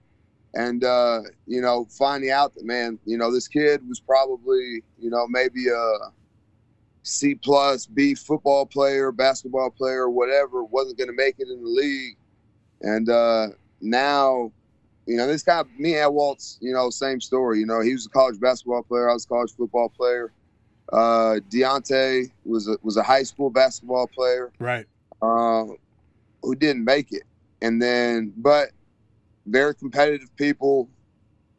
And 0.54 0.84
uh, 0.84 1.22
you 1.48 1.60
know, 1.60 1.86
finding 1.90 2.30
out 2.30 2.54
that 2.54 2.64
man, 2.64 3.00
you 3.04 3.18
know, 3.18 3.32
this 3.32 3.48
kid 3.48 3.80
was 3.88 3.98
probably 3.98 4.84
you 5.00 5.10
know 5.10 5.26
maybe 5.26 5.66
a 5.68 5.92
C 7.02 7.34
plus 7.34 7.86
B 7.86 8.14
football 8.14 8.64
player, 8.64 9.10
basketball 9.10 9.70
player, 9.70 10.08
whatever, 10.08 10.62
wasn't 10.62 10.98
going 10.98 11.08
to 11.08 11.16
make 11.16 11.34
it 11.40 11.48
in 11.48 11.60
the 11.62 11.68
league, 11.68 12.16
and 12.82 13.08
uh, 13.08 13.48
now. 13.80 14.52
You 15.06 15.16
know, 15.16 15.26
this 15.26 15.42
guy, 15.42 15.64
me 15.76 15.96
and 15.96 16.14
Waltz, 16.14 16.58
you 16.60 16.72
know, 16.72 16.88
same 16.88 17.20
story. 17.20 17.58
You 17.58 17.66
know, 17.66 17.80
he 17.80 17.92
was 17.94 18.06
a 18.06 18.10
college 18.10 18.38
basketball 18.38 18.84
player. 18.84 19.10
I 19.10 19.14
was 19.14 19.24
a 19.24 19.28
college 19.28 19.50
football 19.56 19.88
player. 19.88 20.30
Uh, 20.92 21.38
Deontay 21.48 22.30
was 22.44 22.68
a, 22.68 22.76
was 22.82 22.96
a 22.96 23.02
high 23.02 23.22
school 23.22 23.50
basketball 23.50 24.08
player 24.08 24.52
Right. 24.58 24.86
uh, 25.22 25.64
who 26.42 26.54
didn't 26.56 26.84
make 26.84 27.12
it, 27.12 27.22
and 27.62 27.80
then 27.80 28.32
but 28.36 28.70
very 29.46 29.74
competitive 29.74 30.34
people 30.36 30.88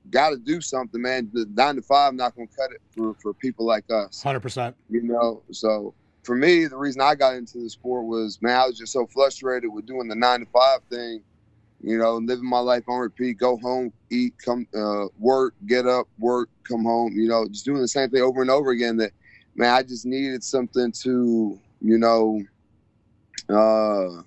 got 0.10 0.32
to 0.32 0.38
do 0.38 0.60
something, 0.60 1.02
man. 1.02 1.30
The 1.32 1.46
nine 1.54 1.76
to 1.76 1.82
five 1.82 2.14
not 2.14 2.36
going 2.36 2.48
to 2.48 2.54
cut 2.56 2.72
it 2.72 2.82
for 2.94 3.16
for 3.22 3.34
people 3.36 3.66
like 3.66 3.86
us, 3.90 4.22
Hundred 4.22 4.42
percent. 4.42 4.76
you 4.90 5.04
know. 5.04 5.44
So 5.52 5.94
for 6.24 6.36
me, 6.36 6.66
the 6.66 6.78
reason 6.78 7.02
I 7.02 7.16
got 7.16 7.36
into 7.36 7.60
the 7.60 7.70
sport 7.70 8.06
was 8.08 8.38
man, 8.42 8.60
I 8.60 8.66
was 8.68 8.78
just 8.78 8.92
so 8.92 9.08
frustrated 9.14 9.72
with 9.72 9.86
doing 9.86 10.08
the 10.10 10.16
nine 10.16 10.42
to 10.42 10.46
five 10.48 10.82
thing. 10.90 11.24
You 11.84 11.98
know, 11.98 12.18
living 12.18 12.48
my 12.48 12.60
life 12.60 12.84
on 12.88 13.00
repeat, 13.00 13.40
go 13.40 13.58
home, 13.58 13.92
eat, 14.12 14.36
come, 14.46 14.68
uh, 14.76 15.06
work, 15.18 15.56
get 15.66 15.88
up, 15.88 16.06
work, 16.20 16.50
come 16.68 16.84
home. 16.84 17.14
You 17.16 17.28
know, 17.28 17.48
just 17.48 17.66
doing 17.66 17.82
the 17.82 17.88
same 17.88 18.10
thing 18.12 18.22
over 18.22 18.42
and 18.42 18.52
over 18.52 18.70
again. 18.70 18.98
That 18.98 19.14
man, 19.56 19.74
I 19.74 19.84
just 19.84 20.06
needed 20.06 20.44
something 20.44 20.92
to, 21.04 21.60
you 21.82 21.98
know, 21.98 22.42
uh, 23.50 24.22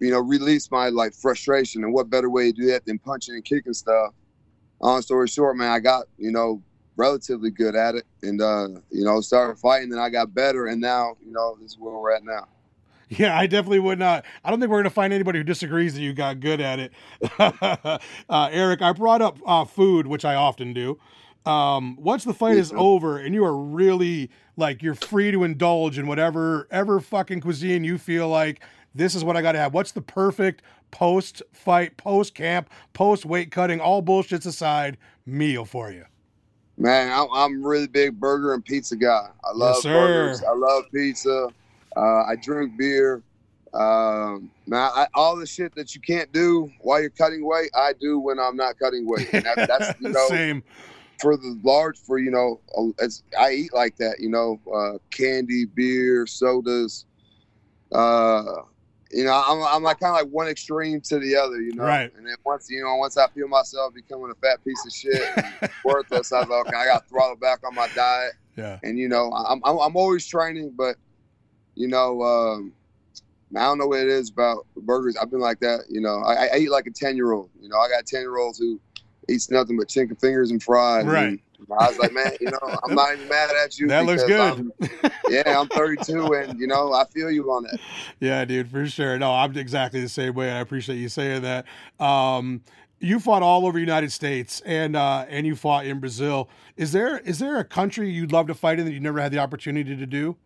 you 0.00 0.10
know, 0.10 0.20
release 0.20 0.70
my 0.70 0.88
like 0.88 1.14
frustration. 1.14 1.84
And 1.84 1.92
what 1.92 2.10
better 2.10 2.30
way 2.30 2.52
to 2.52 2.56
do 2.56 2.66
that 2.66 2.84
than 2.86 2.98
punching 2.98 3.34
and 3.34 3.44
kicking 3.44 3.72
stuff? 3.72 4.14
Long 4.80 5.02
story 5.02 5.26
short, 5.26 5.56
man, 5.56 5.70
I 5.70 5.80
got 5.80 6.06
you 6.18 6.30
know 6.30 6.62
relatively 6.98 7.50
good 7.50 7.74
at 7.74 7.94
it, 7.94 8.04
and 8.22 8.42
uh, 8.42 8.68
you 8.90 9.04
know, 9.04 9.20
started 9.20 9.58
fighting. 9.58 9.88
Then 9.88 9.98
I 9.98 10.10
got 10.10 10.34
better, 10.34 10.66
and 10.66 10.80
now 10.80 11.16
you 11.24 11.32
know 11.32 11.56
this 11.60 11.72
is 11.72 11.78
where 11.78 11.96
we're 11.96 12.12
at 12.12 12.24
now. 12.24 12.46
Yeah, 13.08 13.38
I 13.38 13.46
definitely 13.46 13.78
would 13.78 13.98
not. 13.98 14.26
I 14.44 14.50
don't 14.50 14.60
think 14.60 14.70
we're 14.70 14.76
going 14.76 14.84
to 14.84 14.90
find 14.90 15.14
anybody 15.14 15.38
who 15.38 15.44
disagrees 15.44 15.94
that 15.94 16.02
you 16.02 16.12
got 16.12 16.40
good 16.40 16.60
at 16.60 16.78
it. 16.78 16.92
uh, 17.38 17.98
Eryk, 18.28 18.82
I 18.82 18.92
brought 18.92 19.22
up 19.22 19.38
uh, 19.46 19.64
food, 19.64 20.06
which 20.06 20.26
I 20.26 20.34
often 20.34 20.74
do. 20.74 21.00
Um, 21.46 21.96
once 21.96 22.24
the 22.24 22.34
fight 22.34 22.56
is 22.56 22.72
over 22.76 23.18
and 23.18 23.34
you 23.34 23.44
are 23.44 23.56
really 23.56 24.30
like 24.56 24.82
you're 24.82 24.94
free 24.94 25.30
to 25.30 25.44
indulge 25.44 25.98
in 25.98 26.06
whatever 26.06 26.68
ever 26.70 27.00
fucking 27.00 27.40
cuisine 27.40 27.84
you 27.84 27.96
feel 27.96 28.28
like 28.28 28.60
this 28.94 29.14
is 29.14 29.24
what 29.24 29.36
I 29.36 29.42
got 29.42 29.52
to 29.52 29.58
have. 29.58 29.72
What's 29.72 29.92
the 29.92 30.02
perfect 30.02 30.62
post 30.90 31.42
fight, 31.52 31.96
post 31.96 32.34
camp, 32.34 32.70
post 32.92 33.24
weight 33.24 33.50
cutting, 33.50 33.80
all 33.80 34.02
bullshits 34.02 34.46
aside 34.46 34.98
meal 35.26 35.64
for 35.64 35.90
you? 35.90 36.04
Man, 36.76 37.26
I'm, 37.32 37.64
really 37.64 37.88
big 37.88 38.20
burger 38.20 38.54
and 38.54 38.64
pizza 38.64 38.94
guy. 38.94 39.28
I 39.44 39.52
love 39.52 39.78
sir. 39.78 39.92
burgers. 39.92 40.44
I 40.44 40.52
love 40.52 40.84
pizza. 40.94 41.48
Uh, 41.96 42.22
I 42.22 42.36
drink 42.40 42.78
beer. 42.78 43.22
Um, 43.74 44.50
man, 44.66 44.90
I, 44.94 45.08
all 45.14 45.36
the 45.36 45.46
shit 45.46 45.74
that 45.74 45.94
you 45.94 46.00
can't 46.00 46.32
do 46.32 46.70
while 46.80 47.00
you're 47.00 47.10
cutting 47.10 47.44
weight, 47.44 47.70
I 47.74 47.94
do 48.00 48.20
when 48.20 48.38
I'm 48.38 48.56
not 48.56 48.78
cutting 48.78 49.06
weight. 49.08 49.28
And 49.32 49.44
that, 49.44 49.68
that's 49.68 50.00
you 50.00 50.10
know 50.10 50.28
Same. 50.28 50.62
For 51.20 51.36
the 51.36 51.58
large 51.62 51.98
for 51.98 52.18
you 52.18 52.30
know 52.30 52.60
as 53.00 53.22
I 53.38 53.52
eat 53.52 53.74
like 53.74 53.96
that. 53.96 54.16
You 54.20 54.30
know, 54.30 54.60
uh, 54.72 54.98
candy, 55.10 55.64
beer, 55.66 56.26
sodas. 56.26 57.06
Uh, 57.92 58.44
you 59.10 59.24
know, 59.24 59.32
I'm, 59.32 59.62
I'm 59.62 59.82
like 59.82 60.00
kind 60.00 60.14
of 60.14 60.22
like 60.22 60.32
one 60.32 60.48
extreme 60.48 61.00
to 61.02 61.18
the 61.18 61.34
other. 61.36 61.60
You 61.60 61.74
know, 61.74 61.84
Right. 61.84 62.12
And 62.14 62.26
then 62.26 62.36
once 62.44 62.68
you 62.68 62.82
know, 62.82 62.94
once 62.96 63.16
I 63.16 63.26
feel 63.28 63.48
myself 63.48 63.94
becoming 63.94 64.30
a 64.30 64.46
fat 64.46 64.62
piece 64.64 64.84
of 64.84 64.92
shit, 64.92 65.22
and 65.36 65.70
worthless, 65.84 66.32
I 66.32 66.40
was 66.40 66.48
like, 66.48 66.66
okay, 66.66 66.76
I 66.76 66.84
got 66.86 67.02
to 67.04 67.08
throttle 67.08 67.36
back 67.36 67.60
on 67.66 67.74
my 67.74 67.88
diet 67.94 68.34
Yeah. 68.56 68.78
and 68.82 68.98
you 68.98 69.08
know 69.08 69.32
I'm 69.32 69.60
I'm, 69.64 69.78
I'm 69.78 69.96
always 69.96 70.26
training, 70.26 70.74
but 70.76 70.96
you 71.74 71.88
know 71.88 72.22
um, 72.22 72.74
I 73.56 73.60
don't 73.60 73.78
know 73.78 73.86
what 73.86 74.00
it 74.00 74.08
is 74.08 74.30
about 74.30 74.66
burgers. 74.76 75.16
I've 75.16 75.30
been 75.30 75.40
like 75.40 75.60
that, 75.60 75.84
you 75.88 76.02
know. 76.02 76.18
I, 76.18 76.48
I 76.52 76.56
eat 76.58 76.70
like 76.70 76.86
a 76.86 76.90
ten 76.90 77.16
year 77.16 77.32
old. 77.32 77.48
You 77.58 77.70
know, 77.70 77.78
I 77.78 77.88
got 77.88 78.04
ten 78.04 78.20
year 78.20 78.36
olds 78.36 78.58
who 78.58 78.78
eats 79.28 79.50
nothing 79.50 79.76
but 79.76 79.88
chicken 79.88 80.16
fingers 80.16 80.50
and 80.50 80.62
fries. 80.62 81.04
Right. 81.04 81.40
And 81.58 81.66
I 81.78 81.88
was 81.88 81.98
like, 81.98 82.12
man, 82.12 82.32
you 82.40 82.50
know, 82.50 82.78
I'm 82.88 82.94
not 82.94 83.14
even 83.14 83.28
mad 83.28 83.50
at 83.64 83.78
you. 83.78 83.86
That 83.88 84.06
looks 84.06 84.24
good. 84.24 84.40
I'm- 84.40 84.72
yeah, 85.28 85.60
I'm 85.60 85.68
32, 85.68 86.32
and 86.34 86.58
you 86.58 86.66
know, 86.66 86.92
I 86.92 87.04
feel 87.06 87.30
you 87.30 87.50
on 87.50 87.64
that. 87.64 87.78
Yeah, 88.20 88.44
dude, 88.44 88.70
for 88.70 88.86
sure. 88.86 89.18
No, 89.18 89.32
I'm 89.32 89.56
exactly 89.56 90.00
the 90.00 90.08
same 90.08 90.34
way. 90.34 90.50
I 90.50 90.60
appreciate 90.60 90.96
you 90.96 91.08
saying 91.08 91.42
that. 91.42 91.66
Um, 92.04 92.62
you 93.00 93.20
fought 93.20 93.42
all 93.42 93.64
over 93.66 93.74
the 93.74 93.80
United 93.80 94.10
States 94.10 94.60
and 94.66 94.96
uh, 94.96 95.24
and 95.28 95.46
you 95.46 95.54
fought 95.54 95.86
in 95.86 96.00
Brazil. 96.00 96.48
Is 96.76 96.90
there 96.92 97.18
is 97.18 97.38
there 97.38 97.58
a 97.58 97.64
country 97.64 98.10
you'd 98.10 98.32
love 98.32 98.48
to 98.48 98.54
fight 98.54 98.80
in 98.80 98.86
that 98.86 98.92
you 98.92 98.98
never 99.00 99.20
had 99.20 99.30
the 99.30 99.38
opportunity 99.38 99.96
to 99.96 100.06
do? 100.06 100.36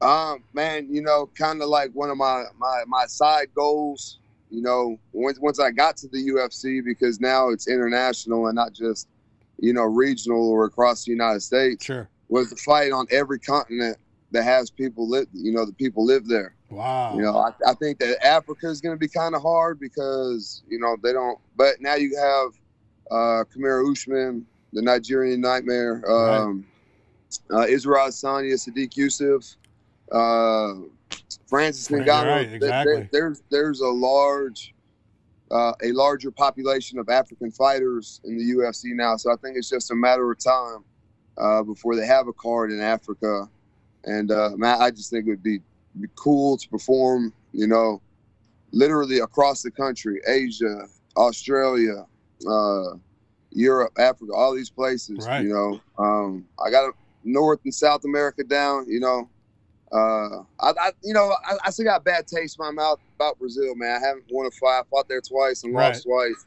Um, 0.00 0.44
man, 0.54 0.88
you 0.90 1.02
know, 1.02 1.28
kind 1.36 1.60
of 1.62 1.68
like 1.68 1.90
one 1.92 2.08
of 2.10 2.16
my 2.16 2.44
my 2.58 2.84
my 2.86 3.04
side 3.06 3.48
goals. 3.54 4.18
You 4.54 4.62
know, 4.62 4.98
once 5.12 5.38
once 5.40 5.58
I 5.58 5.72
got 5.72 5.96
to 5.98 6.08
the 6.08 6.18
UFC 6.28 6.84
because 6.84 7.20
now 7.20 7.48
it's 7.48 7.66
international 7.66 8.46
and 8.46 8.54
not 8.54 8.72
just 8.72 9.08
you 9.58 9.72
know 9.72 9.82
regional 9.82 10.48
or 10.48 10.64
across 10.66 11.04
the 11.04 11.10
United 11.10 11.40
States. 11.40 11.84
Sure. 11.84 12.08
Was 12.28 12.50
to 12.50 12.56
fight 12.56 12.92
on 12.92 13.06
every 13.10 13.38
continent 13.38 13.98
that 14.30 14.44
has 14.44 14.70
people 14.70 15.08
live. 15.08 15.26
You 15.32 15.52
know, 15.52 15.66
the 15.66 15.72
people 15.72 16.04
live 16.04 16.26
there. 16.28 16.54
Wow. 16.70 17.16
You 17.16 17.22
know, 17.22 17.36
I, 17.36 17.50
I 17.66 17.74
think 17.74 17.98
that 17.98 18.24
Africa 18.24 18.68
is 18.68 18.80
going 18.80 18.94
to 18.94 18.98
be 18.98 19.08
kind 19.08 19.34
of 19.34 19.42
hard 19.42 19.80
because 19.80 20.62
you 20.68 20.78
know 20.78 20.96
they 21.02 21.12
don't. 21.12 21.38
But 21.56 21.80
now 21.80 21.96
you 21.96 22.16
have 22.16 22.52
uh, 23.10 23.44
Kamaru 23.44 23.92
Usman, 23.92 24.46
the 24.72 24.82
Nigerian 24.82 25.40
Nightmare, 25.40 26.02
um, 26.10 26.64
uh, 27.52 27.66
Israel 27.66 28.06
Adesanya, 28.08 28.54
Sodiq 28.54 28.94
Yusuff, 28.94 29.56
uh, 30.12 30.86
Francis 31.46 31.90
Right, 31.90 32.02
Ngannou. 32.06 32.26
right, 32.26 32.46
There- 32.46 32.54
exactly. 32.56 32.94
there- 32.94 33.08
there's 33.12 33.42
there's 33.50 33.80
a 33.80 33.88
large. 33.88 34.70
Uh, 35.50 35.72
a 35.82 35.92
larger 35.92 36.30
population 36.32 36.98
of 36.98 37.08
African 37.10 37.50
fighters 37.50 38.20
in 38.24 38.36
the 38.38 38.42
UFC 38.44 38.86
now, 38.94 39.14
so 39.16 39.30
I 39.30 39.36
think 39.36 39.56
it's 39.58 39.68
just 39.68 39.90
a 39.90 39.94
matter 39.94 40.28
of 40.32 40.38
time 40.42 40.82
uh, 41.36 41.62
before 41.62 41.94
they 41.94 42.06
have 42.06 42.26
a 42.28 42.32
card 42.32 42.72
in 42.72 42.80
Africa. 42.80 43.48
And 44.04 44.32
uh, 44.32 44.52
man, 44.56 44.80
I 44.80 44.90
just 44.90 45.10
think 45.10 45.26
it 45.26 45.30
would 45.30 45.42
be 45.42 45.60
be 46.00 46.08
cool 46.16 46.56
to 46.56 46.68
perform, 46.70 47.32
you 47.52 47.66
know, 47.68 48.00
literally 48.72 49.18
across 49.18 49.62
the 49.62 49.70
country, 49.70 50.20
Asia, 50.26 50.88
Australia, 51.16 52.06
uh, 52.48 52.94
Europe, 53.52 53.92
Africa, 53.98 54.32
all 54.34 54.54
these 54.54 54.70
places. 54.70 55.24
Right. 55.26 55.44
You 55.44 55.50
know, 55.50 55.80
um, 55.98 56.48
I 56.64 56.70
got 56.70 56.94
North 57.22 57.60
and 57.64 57.72
South 57.74 58.04
America 58.06 58.42
down. 58.42 58.86
You 58.88 58.98
know, 58.98 59.28
uh, 59.94 60.42
I, 60.60 60.72
I 60.80 60.90
you 61.02 61.14
know, 61.14 61.34
I, 61.46 61.54
I 61.66 61.70
still 61.70 61.84
got 61.86 62.04
bad 62.04 62.26
taste 62.26 62.58
in 62.58 62.64
my 62.64 62.70
mouth 62.72 62.98
about 63.16 63.38
Brazil, 63.38 63.74
man. 63.76 64.02
I 64.02 64.06
haven't 64.06 64.24
won 64.30 64.46
a 64.46 64.50
fight. 64.50 64.80
I 64.80 64.82
fought 64.90 65.08
there 65.08 65.20
twice 65.20 65.62
and 65.64 65.74
Right. 65.74 65.88
lost 65.88 66.04
twice, 66.04 66.44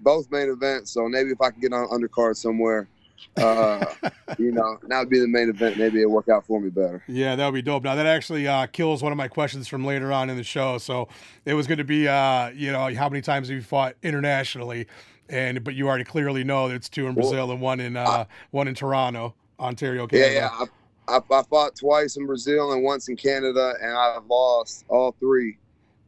both 0.00 0.30
main 0.30 0.48
events. 0.48 0.92
So 0.92 1.08
maybe 1.08 1.30
if 1.30 1.40
I 1.40 1.50
could 1.50 1.60
get 1.60 1.72
on 1.72 1.88
undercard 1.88 2.36
somewhere. 2.36 2.88
uh, 3.36 3.84
you 4.38 4.52
know, 4.52 4.78
that 4.88 4.98
would 5.00 5.10
be 5.10 5.18
the 5.18 5.26
main 5.26 5.48
event. 5.48 5.76
Maybe 5.76 6.00
it'll 6.00 6.12
work 6.12 6.28
out 6.28 6.46
for 6.46 6.60
me 6.60 6.70
better. 6.70 7.02
Yeah, 7.08 7.34
that 7.34 7.44
would 7.46 7.54
be 7.54 7.62
dope. 7.62 7.82
Now 7.82 7.96
that 7.96 8.06
actually 8.06 8.46
uh, 8.46 8.66
kills 8.66 9.02
one 9.02 9.10
of 9.12 9.18
my 9.18 9.26
questions 9.28 9.66
from 9.66 9.84
later 9.84 10.12
on 10.12 10.30
in 10.30 10.36
the 10.36 10.44
show. 10.44 10.78
So 10.78 11.08
it 11.44 11.54
was 11.54 11.66
going 11.66 11.78
to 11.78 11.84
be, 11.84 12.06
uh, 12.06 12.50
you 12.50 12.70
know, 12.70 12.94
how 12.94 13.08
many 13.08 13.22
times 13.22 13.48
have 13.48 13.56
you 13.56 13.62
fought 13.62 13.96
internationally? 14.04 14.86
And 15.28 15.62
but 15.64 15.74
you 15.74 15.88
already 15.88 16.04
clearly 16.04 16.42
know 16.44 16.68
that 16.68 16.74
it's 16.76 16.88
two 16.88 17.06
in 17.06 17.14
Well, 17.14 17.28
Brazil 17.28 17.50
and 17.50 17.60
one 17.60 17.80
in 17.80 17.96
uh, 17.96 18.24
one 18.50 18.66
in 18.68 18.74
Toronto, 18.74 19.34
Ontario, 19.60 20.02
Yeah, 20.10 20.20
Canada. 20.20 20.34
yeah. 20.34 20.48
I, 20.52 20.64
I, 21.08 21.20
I 21.30 21.42
fought 21.42 21.74
twice 21.76 22.16
in 22.16 22.26
Brazil 22.26 22.72
and 22.72 22.82
once 22.82 23.08
in 23.08 23.16
Canada, 23.16 23.74
and 23.80 23.92
I've 23.92 24.26
lost 24.26 24.84
all 24.88 25.12
three. 25.18 25.56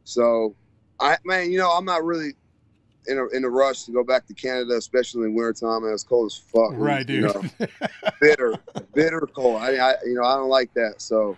So, 0.03 0.55
I 0.99 1.17
man, 1.25 1.51
you 1.51 1.57
know, 1.57 1.71
I'm 1.71 1.85
not 1.85 2.03
really 2.03 2.33
in 3.07 3.17
a 3.17 3.27
in 3.35 3.43
a 3.43 3.49
rush 3.49 3.83
to 3.83 3.91
go 3.91 4.03
back 4.03 4.27
to 4.27 4.33
Canada, 4.33 4.75
especially 4.75 5.23
in 5.23 5.33
wintertime 5.33 5.83
and 5.83 5.93
it's 5.93 6.03
cold 6.03 6.27
as 6.27 6.37
fuck. 6.37 6.71
Right, 6.73 7.07
You 7.09 7.21
dude. 7.21 7.35
know, 7.35 7.67
bitter, 8.19 8.55
bitter 8.93 9.27
cold. 9.33 9.61
I, 9.61 9.75
I, 9.77 9.95
you 10.05 10.13
know, 10.13 10.23
I 10.23 10.35
don't 10.35 10.49
like 10.49 10.73
that. 10.75 10.95
So, 11.01 11.37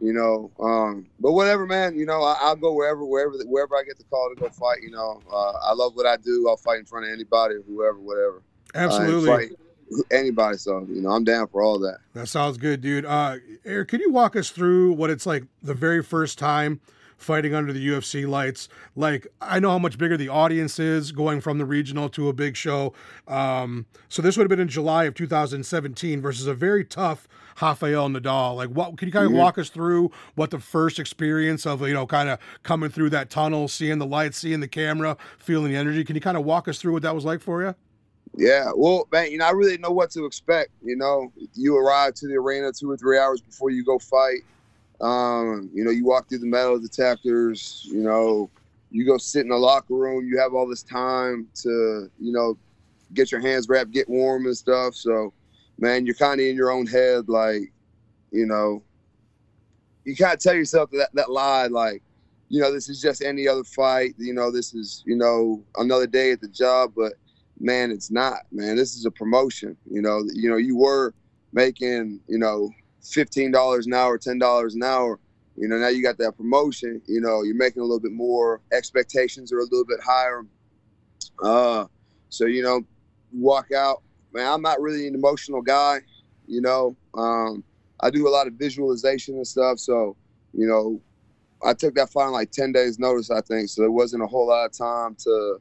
you 0.00 0.12
know, 0.12 0.50
um, 0.58 1.06
but 1.20 1.32
whatever, 1.32 1.66
man. 1.66 1.96
You 1.96 2.06
know, 2.06 2.22
I, 2.22 2.36
I'll 2.40 2.56
go 2.56 2.72
wherever, 2.72 3.04
wherever, 3.04 3.36
wherever 3.44 3.76
I 3.76 3.84
get 3.84 3.96
the 3.98 4.04
call 4.04 4.28
to 4.34 4.40
go 4.40 4.48
fight. 4.48 4.82
You 4.82 4.90
know, 4.90 5.22
uh, 5.32 5.52
I 5.62 5.72
love 5.72 5.94
what 5.94 6.06
I 6.06 6.16
do. 6.16 6.48
I'll 6.48 6.56
fight 6.56 6.80
in 6.80 6.84
front 6.84 7.06
of 7.06 7.12
anybody, 7.12 7.56
whoever, 7.66 7.98
whatever. 7.98 8.42
Uh, 8.74 8.78
Absolutely. 8.78 9.28
fight 9.28 9.50
anybody. 10.10 10.58
So, 10.58 10.86
you 10.88 11.00
know, 11.00 11.10
I'm 11.10 11.24
down 11.24 11.48
for 11.48 11.62
all 11.62 11.78
that. 11.80 11.98
That 12.14 12.28
sounds 12.28 12.58
good, 12.58 12.80
dude. 12.80 13.04
Uh, 13.04 13.36
Eryk, 13.64 13.88
can 13.88 14.00
you 14.00 14.10
walk 14.10 14.36
us 14.36 14.50
through 14.50 14.92
what 14.92 15.10
it's 15.10 15.26
like 15.26 15.44
the 15.62 15.74
very 15.74 16.02
first 16.02 16.38
time 16.38 16.80
fighting 17.16 17.54
under 17.54 17.72
the 17.72 17.86
UFC 17.86 18.28
lights. 18.28 18.68
Like 18.94 19.26
I 19.40 19.58
know 19.58 19.70
how 19.70 19.78
much 19.78 19.98
bigger 19.98 20.16
the 20.16 20.28
audience 20.28 20.78
is 20.78 21.12
going 21.12 21.40
from 21.40 21.58
the 21.58 21.64
regional 21.64 22.08
to 22.10 22.28
a 22.28 22.32
big 22.32 22.56
show. 22.56 22.92
Um, 23.26 23.86
so 24.08 24.22
this 24.22 24.36
would 24.36 24.44
have 24.44 24.50
been 24.50 24.60
in 24.60 24.68
July 24.68 25.04
of 25.04 25.14
2017 25.14 26.20
versus 26.20 26.46
a 26.46 26.54
very 26.54 26.84
tough 26.84 27.26
Rafael 27.60 28.08
Natal. 28.08 28.56
Like 28.56 28.70
what 28.70 28.96
can 28.98 29.08
you 29.08 29.12
kind 29.12 29.26
of 29.26 29.32
walk 29.32 29.58
us 29.58 29.70
through 29.70 30.10
what 30.34 30.50
the 30.50 30.58
first 30.58 30.98
experience 30.98 31.66
of 31.66 31.80
you 31.82 31.94
know 31.94 32.06
kind 32.06 32.28
of 32.28 32.38
coming 32.62 32.90
through 32.90 33.10
that 33.10 33.30
tunnel, 33.30 33.68
seeing 33.68 33.98
the 33.98 34.06
lights, 34.06 34.38
seeing 34.38 34.60
the 34.60 34.68
camera, 34.68 35.16
feeling 35.38 35.70
the 35.70 35.78
energy? 35.78 36.04
Can 36.04 36.14
you 36.14 36.20
kind 36.20 36.36
of 36.36 36.44
walk 36.44 36.68
us 36.68 36.78
through 36.78 36.92
what 36.92 37.02
that 37.02 37.14
was 37.14 37.24
like 37.24 37.40
for 37.40 37.62
you? 37.62 37.74
Yeah, 38.36 38.70
well, 38.74 39.06
man, 39.12 39.30
you 39.30 39.38
know, 39.38 39.46
I 39.46 39.52
really 39.52 39.78
know 39.78 39.90
what 39.90 40.10
to 40.12 40.24
expect. 40.24 40.70
You 40.82 40.96
know, 40.96 41.32
you 41.54 41.76
arrive 41.76 42.14
to 42.14 42.26
the 42.26 42.34
arena 42.34 42.72
two 42.72 42.90
or 42.90 42.96
three 42.96 43.18
hours 43.18 43.40
before 43.40 43.70
you 43.70 43.84
go 43.84 43.98
fight. 43.98 44.40
Um, 45.00 45.70
you 45.72 45.84
know, 45.84 45.90
you 45.90 46.04
walk 46.04 46.28
through 46.28 46.38
the 46.38 46.46
metal 46.46 46.80
detectors. 46.80 47.82
You 47.84 48.02
know, 48.02 48.50
you 48.90 49.06
go 49.06 49.18
sit 49.18 49.42
in 49.42 49.50
the 49.50 49.56
locker 49.56 49.94
room. 49.94 50.26
You 50.26 50.38
have 50.38 50.52
all 50.52 50.68
this 50.68 50.82
time 50.82 51.48
to, 51.62 52.10
you 52.18 52.32
know, 52.32 52.58
get 53.12 53.30
your 53.30 53.40
hands 53.40 53.68
wrapped, 53.68 53.92
get 53.92 54.08
warm 54.08 54.46
and 54.46 54.56
stuff. 54.56 54.96
So, 54.96 55.32
man, 55.78 56.04
you're 56.04 56.16
kind 56.16 56.40
of 56.40 56.46
in 56.46 56.56
your 56.56 56.72
own 56.72 56.86
head, 56.86 57.28
like, 57.28 57.72
you 58.32 58.46
know, 58.46 58.82
you 60.04 60.16
kind 60.16 60.34
of 60.34 60.40
tell 60.40 60.54
yourself 60.54 60.90
that 60.90 61.10
that 61.14 61.30
lie, 61.30 61.68
like, 61.68 62.02
you 62.48 62.60
know, 62.60 62.72
this 62.72 62.88
is 62.88 63.00
just 63.00 63.22
any 63.22 63.46
other 63.46 63.64
fight. 63.64 64.14
You 64.18 64.34
know, 64.34 64.50
this 64.50 64.74
is, 64.74 65.02
you 65.06 65.16
know, 65.16 65.62
another 65.76 66.06
day 66.06 66.32
at 66.32 66.40
the 66.40 66.48
job, 66.48 66.92
but 66.96 67.12
man, 67.64 67.90
it's 67.90 68.10
not, 68.10 68.40
man. 68.52 68.76
This 68.76 68.94
is 68.94 69.06
a 69.06 69.10
promotion. 69.10 69.76
You 69.90 70.02
know, 70.02 70.22
you 70.34 70.50
know, 70.50 70.56
you 70.56 70.76
were 70.76 71.14
making, 71.52 72.20
you 72.28 72.38
know, 72.38 72.70
fifteen 73.02 73.50
dollars 73.50 73.86
an 73.86 73.94
hour, 73.94 74.18
ten 74.18 74.38
dollars 74.38 74.74
an 74.74 74.82
hour. 74.82 75.18
You 75.56 75.68
know, 75.68 75.78
now 75.78 75.88
you 75.88 76.02
got 76.02 76.18
that 76.18 76.36
promotion. 76.36 77.00
You 77.06 77.20
know, 77.20 77.42
you're 77.42 77.56
making 77.56 77.80
a 77.80 77.84
little 77.84 78.00
bit 78.00 78.12
more. 78.12 78.60
Expectations 78.72 79.52
are 79.52 79.58
a 79.58 79.64
little 79.64 79.84
bit 79.84 80.00
higher. 80.04 80.44
Uh, 81.42 81.86
so 82.28 82.44
you 82.44 82.62
know, 82.62 82.82
walk 83.32 83.72
out. 83.72 84.02
Man, 84.32 84.46
I'm 84.46 84.62
not 84.62 84.80
really 84.80 85.08
an 85.08 85.14
emotional 85.14 85.62
guy. 85.62 86.00
You 86.46 86.60
know, 86.60 86.96
um, 87.16 87.64
I 88.00 88.10
do 88.10 88.28
a 88.28 88.30
lot 88.30 88.46
of 88.46 88.54
visualization 88.54 89.36
and 89.36 89.46
stuff. 89.46 89.78
So, 89.78 90.16
you 90.52 90.66
know, 90.66 91.00
I 91.64 91.72
took 91.72 91.94
that 91.94 92.10
fight 92.10 92.28
like 92.28 92.50
ten 92.50 92.72
days 92.72 92.98
notice, 92.98 93.30
I 93.30 93.40
think. 93.40 93.70
So 93.70 93.80
there 93.80 93.90
wasn't 93.90 94.22
a 94.22 94.26
whole 94.26 94.48
lot 94.48 94.66
of 94.66 94.72
time 94.76 95.16
to 95.20 95.60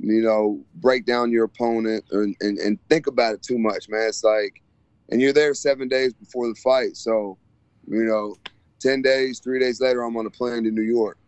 you 0.00 0.22
know, 0.22 0.60
break 0.74 1.04
down 1.04 1.32
your 1.32 1.44
opponent 1.44 2.04
and, 2.12 2.36
and, 2.40 2.58
and 2.58 2.78
think 2.88 3.06
about 3.06 3.34
it 3.34 3.42
too 3.42 3.58
much, 3.58 3.88
man. 3.88 4.06
It's 4.08 4.22
like, 4.22 4.62
and 5.10 5.20
you're 5.20 5.32
there 5.32 5.54
seven 5.54 5.88
days 5.88 6.12
before 6.14 6.46
the 6.48 6.54
fight. 6.54 6.96
So, 6.96 7.38
you 7.86 8.04
know, 8.04 8.36
10 8.80 9.02
days, 9.02 9.40
three 9.40 9.58
days 9.58 9.80
later, 9.80 10.02
I'm 10.02 10.16
on 10.16 10.26
a 10.26 10.30
plane 10.30 10.64
to 10.64 10.70
New 10.70 10.82
York. 10.82 11.18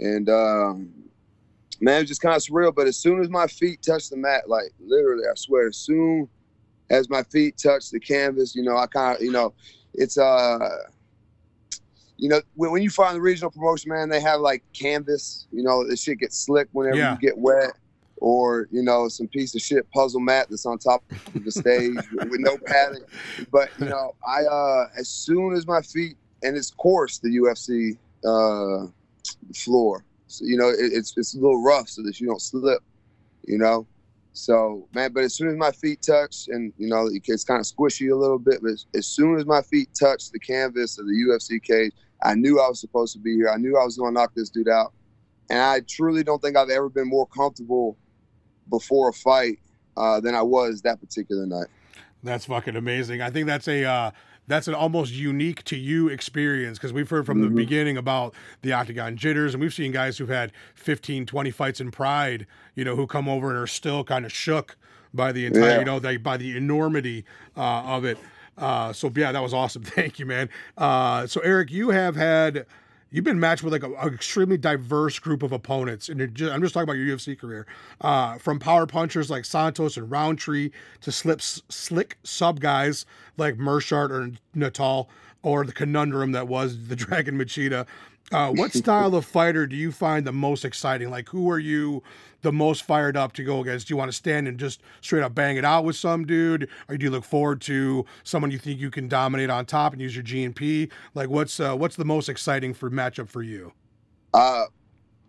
And, 0.00 0.28
um, 0.28 0.90
man, 1.80 1.98
it 1.98 2.00
was 2.00 2.08
just 2.08 2.20
kind 2.22 2.34
of 2.34 2.42
surreal. 2.42 2.74
But 2.74 2.88
as 2.88 2.96
soon 2.96 3.20
as 3.20 3.28
my 3.28 3.46
feet 3.46 3.80
touched 3.86 4.10
the 4.10 4.16
mat, 4.16 4.48
like 4.48 4.72
literally, 4.80 5.24
I 5.30 5.34
swear, 5.36 5.68
as 5.68 5.76
soon 5.76 6.28
as 6.88 7.08
my 7.08 7.22
feet 7.24 7.60
touched 7.62 7.92
the 7.92 8.00
canvas, 8.00 8.54
you 8.56 8.62
know, 8.62 8.76
I 8.76 8.86
kind 8.86 9.16
of, 9.16 9.22
you 9.22 9.30
know, 9.30 9.54
it's, 9.94 10.18
uh, 10.18 10.58
you 12.16 12.28
know, 12.28 12.40
when, 12.54 12.72
when 12.72 12.82
you 12.82 12.90
find 12.90 13.16
the 13.16 13.20
regional 13.20 13.50
promotion, 13.50 13.90
man, 13.90 14.08
they 14.08 14.20
have 14.20 14.40
like 14.40 14.64
canvas, 14.72 15.46
you 15.52 15.62
know, 15.62 15.86
the 15.86 15.96
shit 15.96 16.18
gets 16.18 16.44
slick 16.44 16.68
whenever 16.72 16.96
Yeah. 16.96 17.12
you 17.12 17.18
get 17.18 17.38
wet 17.38 17.72
or 18.20 18.68
you 18.70 18.82
know 18.82 19.08
some 19.08 19.26
piece 19.26 19.54
of 19.54 19.60
shit 19.60 19.90
puzzle 19.90 20.20
mat 20.20 20.46
that's 20.50 20.66
on 20.66 20.78
top 20.78 21.02
of 21.34 21.44
the 21.44 21.50
stage 21.50 21.96
with 22.12 22.38
no 22.38 22.56
padding. 22.66 23.02
But 23.50 23.70
you 23.78 23.86
know, 23.86 24.14
I 24.26 24.44
uh 24.44 24.86
as 24.98 25.08
soon 25.08 25.54
as 25.54 25.66
my 25.66 25.82
feet 25.82 26.16
and 26.42 26.56
it's 26.56 26.70
coarse 26.70 27.18
the 27.18 27.28
UFC 27.28 27.98
uh 28.24 28.90
floor, 29.56 30.04
so 30.26 30.44
you 30.44 30.56
know 30.56 30.68
it, 30.68 30.76
it's 30.78 31.14
it's 31.16 31.34
a 31.34 31.38
little 31.38 31.62
rough 31.62 31.88
so 31.88 32.02
that 32.02 32.20
you 32.20 32.26
don't 32.26 32.42
slip. 32.42 32.82
You 33.46 33.58
know, 33.58 33.86
so 34.32 34.86
man, 34.94 35.12
but 35.12 35.24
as 35.24 35.34
soon 35.34 35.48
as 35.48 35.56
my 35.56 35.72
feet 35.72 36.02
touch 36.02 36.48
and 36.48 36.72
you 36.76 36.88
know 36.88 37.08
it's 37.12 37.44
kind 37.44 37.60
of 37.60 37.66
squishy 37.66 38.12
a 38.12 38.16
little 38.16 38.38
bit, 38.38 38.60
but 38.62 38.72
as, 38.94 39.06
soon 39.06 39.38
as 39.38 39.46
my 39.46 39.62
feet 39.62 39.88
touch 39.98 40.30
the 40.30 40.38
canvas 40.38 40.98
of 40.98 41.06
the 41.06 41.12
UFC 41.12 41.62
cage, 41.62 41.92
I 42.22 42.34
knew 42.34 42.60
I 42.60 42.68
was 42.68 42.80
supposed 42.80 43.14
to 43.14 43.18
be 43.18 43.34
here. 43.34 43.48
I 43.48 43.56
knew 43.56 43.78
I 43.78 43.84
was 43.84 43.96
going 43.96 44.14
to 44.14 44.20
knock 44.20 44.32
this 44.34 44.50
dude 44.50 44.68
out. 44.68 44.92
And 45.48 45.58
I 45.58 45.80
truly 45.88 46.22
don't 46.22 46.40
think 46.40 46.56
I've 46.56 46.70
ever 46.70 46.88
been 46.88 47.08
more 47.08 47.26
comfortable 47.26 47.96
before 48.70 49.08
a 49.10 49.12
fight 49.12 49.58
uh, 49.96 50.20
than 50.20 50.34
I 50.34 50.42
was 50.42 50.80
that 50.82 51.00
particular 51.00 51.44
night. 51.46 51.66
That's 52.22 52.46
fucking 52.46 52.76
amazing. 52.76 53.20
I 53.22 53.30
think 53.30 53.46
that's 53.46 53.68
a 53.68 53.84
uh, 53.84 54.10
that's 54.46 54.68
an 54.68 54.74
almost 54.74 55.12
unique 55.12 55.62
to 55.64 55.76
you 55.76 56.08
experience 56.08 56.78
because 56.78 56.92
we've 56.92 57.08
heard 57.08 57.26
from 57.26 57.40
the 57.40 57.48
Mhm. 57.48 57.54
beginning 57.56 57.96
about 57.96 58.34
the 58.62 58.72
octagon 58.72 59.16
jitters 59.16 59.54
and 59.54 59.60
we've 59.60 59.72
seen 59.74 59.92
guys 59.92 60.18
who've 60.18 60.28
had 60.28 60.52
15 60.74 61.24
20 61.26 61.50
fights 61.50 61.80
in 61.80 61.90
pride 61.90 62.46
you 62.74 62.84
know 62.84 62.96
who 62.96 63.06
come 63.06 63.28
over 63.28 63.50
and 63.50 63.58
are 63.58 63.66
still 63.66 64.02
kind 64.02 64.24
of 64.24 64.32
shook 64.32 64.76
by 65.14 65.30
the 65.32 65.46
entire 65.46 65.70
Yeah. 65.70 65.78
you 65.80 65.84
know 65.84 65.98
they, 66.00 66.16
by 66.16 66.36
the 66.36 66.56
enormity 66.56 67.24
uh, 67.56 67.60
of 67.84 68.04
it 68.04 68.18
uh, 68.58 68.92
so 68.92 69.10
yeah 69.14 69.30
that 69.32 69.42
was 69.42 69.54
awesome 69.54 69.82
thank 69.96 70.18
you 70.18 70.26
man 70.26 70.48
uh, 70.76 71.26
so 71.28 71.40
eryk 71.42 71.70
you 71.70 71.90
have 71.90 72.16
had 72.16 72.66
You've 73.10 73.24
been 73.24 73.40
matched 73.40 73.64
with 73.64 73.72
like 73.72 73.82
an 73.82 74.14
extremely 74.14 74.56
diverse 74.56 75.18
group 75.18 75.42
of 75.42 75.50
opponents, 75.50 76.08
and 76.08 76.32
just, 76.34 76.52
I'm 76.52 76.62
just 76.62 76.74
talking 76.74 76.84
about 76.88 76.96
your 76.96 77.16
UFC 77.16 77.38
career. 77.38 77.66
Uh, 78.00 78.38
from 78.38 78.60
power 78.60 78.86
punchers 78.86 79.30
like 79.30 79.44
Santos 79.44 79.96
and 79.96 80.08
Rountree 80.08 80.70
to 81.00 81.10
slick 81.10 82.18
sub 82.22 82.60
guys 82.60 83.06
like 83.36 83.56
Meerschaert 83.56 84.10
or 84.10 84.30
Natal, 84.54 85.08
or 85.42 85.64
the 85.64 85.72
conundrum 85.72 86.32
that 86.32 86.46
was 86.46 86.86
the 86.88 86.96
Dragon 87.04 87.36
Machida. 87.36 87.86
Uh, 88.32 88.50
what 88.54 88.72
style 88.72 89.14
of 89.14 89.24
fighter 89.24 89.66
do 89.66 89.76
you 89.76 89.92
find 89.92 90.26
the 90.26 90.32
most 90.32 90.64
exciting? 90.64 91.10
Like, 91.10 91.28
who 91.28 91.50
are 91.50 91.58
you 91.58 92.02
the 92.42 92.52
most 92.52 92.84
fired 92.84 93.16
up 93.16 93.32
to 93.34 93.44
go 93.44 93.60
against? 93.60 93.88
Do 93.88 93.92
you 93.92 93.98
want 93.98 94.10
to 94.10 94.16
stand 94.16 94.48
and 94.48 94.58
just 94.58 94.82
straight 95.00 95.22
up 95.22 95.34
bang 95.34 95.56
it 95.56 95.64
out 95.64 95.84
with 95.84 95.96
some 95.96 96.26
dude, 96.26 96.68
or 96.88 96.96
do 96.96 97.04
you 97.04 97.10
look 97.10 97.24
forward 97.24 97.60
to 97.62 98.04
someone 98.24 98.50
you 98.50 98.58
think 98.58 98.80
you 98.80 98.90
can 98.90 99.08
dominate 99.08 99.50
on 99.50 99.66
top 99.66 99.92
and 99.92 100.00
use 100.00 100.14
your 100.14 100.22
G 100.22 100.44
and 100.44 100.54
P? 100.54 100.90
Like, 101.14 101.28
what's 101.28 101.60
uh, 101.60 101.76
what's 101.76 101.96
the 101.96 102.04
most 102.04 102.28
exciting 102.28 102.74
for 102.74 102.90
matchup 102.90 103.28
for 103.28 103.42
you? 103.42 103.72
Uh, 104.32 104.64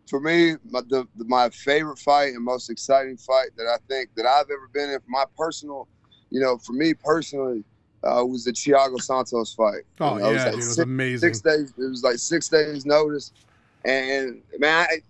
for 0.08 0.20
me, 0.20 0.56
my, 0.70 0.82
the, 0.90 1.08
the, 1.16 1.26
my 1.26 1.50
favorite 1.50 1.98
fight 1.98 2.34
and 2.34 2.44
most 2.44 2.70
exciting 2.70 3.18
fight 3.18 3.50
that 3.58 3.66
I 3.66 3.78
think 3.88 4.10
that 4.16 4.26
I've 4.26 4.50
ever 4.52 4.70
been 4.74 4.90
in, 4.90 5.00
for 5.00 5.10
my 5.10 5.24
personal, 5.38 5.88
you 6.30 6.42
know, 6.42 6.58
for 6.58 6.74
me 6.74 6.94
personally, 6.94 7.64
uh, 8.04 8.26
was 8.26 8.44
the 8.46 8.52
Thiago 8.52 9.00
Santos 9.02 9.54
fight. 9.54 9.82
Oh 10.00 10.16
You 10.16 10.22
know, 10.22 10.30
it 10.30 10.34
was 10.34 10.40
yeah, 10.42 10.46
like 10.46 10.54
dude, 10.54 10.64
it 10.64 10.68
was 10.68 10.76
six- 10.76 10.84
amazing. 10.86 11.34
six 11.34 11.42
days. 11.42 11.74
It 11.78 11.90
was 11.90 12.04
like 12.04 12.18
six 12.18 12.48
days 12.50 12.86
notice, 12.86 13.32
and 13.86 14.42
man, 14.60 14.88
I, 14.90 15.02